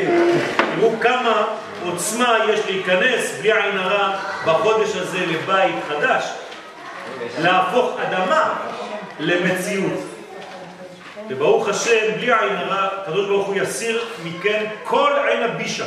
תראו 0.76 0.92
כמה 1.00 1.44
עוצמה 1.84 2.38
יש 2.48 2.60
להיכנס 2.66 3.38
בלי 3.40 3.52
עין 3.52 3.78
הרע 3.78 4.16
בחודש 4.46 4.96
הזה 4.96 5.18
לבית 5.26 5.74
חדש, 5.88 6.24
להפוך 7.38 8.00
אדמה 8.00 8.54
למציאות. 9.18 10.00
וברוך 11.28 11.68
השם, 11.68 12.14
בלי 12.16 12.26
עין 12.26 12.56
הרע, 12.56 12.88
הקדוש 13.02 13.26
ברוך 13.26 13.46
הוא 13.46 13.56
יסיר 13.56 14.04
מכם 14.24 14.64
כל 14.84 15.12
עין 15.28 15.42
הבישה. 15.42 15.86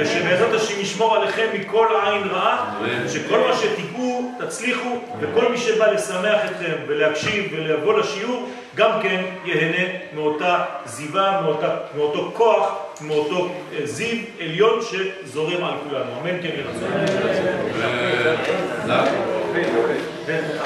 ושבעזרת 0.00 0.54
השם 0.54 0.80
ישמור 0.80 1.16
עליכם 1.16 1.46
מכל 1.54 1.86
עין 2.04 2.28
רעה, 2.28 2.74
שכל 3.08 3.38
מה 3.38 3.56
שתיגעו 3.56 4.32
תצליחו, 4.38 4.98
וכל 5.20 5.48
מי 5.48 5.58
שבא 5.58 5.86
לשמח 5.86 6.40
אתכם 6.44 6.72
ולהקשיב 6.86 7.52
ולבוא 7.52 7.98
לשיעור, 7.98 8.48
גם 8.74 8.90
כן 9.02 9.24
ייהנה 9.44 9.92
מאותה 10.14 10.64
זיווה, 10.86 11.40
מאותה, 11.40 11.76
מאותו 11.96 12.30
כוח, 12.34 12.74
מאותו 13.00 13.48
אה, 13.72 13.86
זיו 13.86 14.18
עליון 14.40 14.80
שזורם 14.82 15.64
על 15.64 15.74
כולנו. 15.88 16.10
אמן 16.20 16.42
כן 16.42 16.50
רצון. 16.64 16.90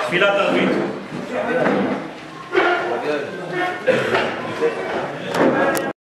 תפילת 0.07 0.35
ערבית. 0.35 0.69
Yeah. 5.33 5.80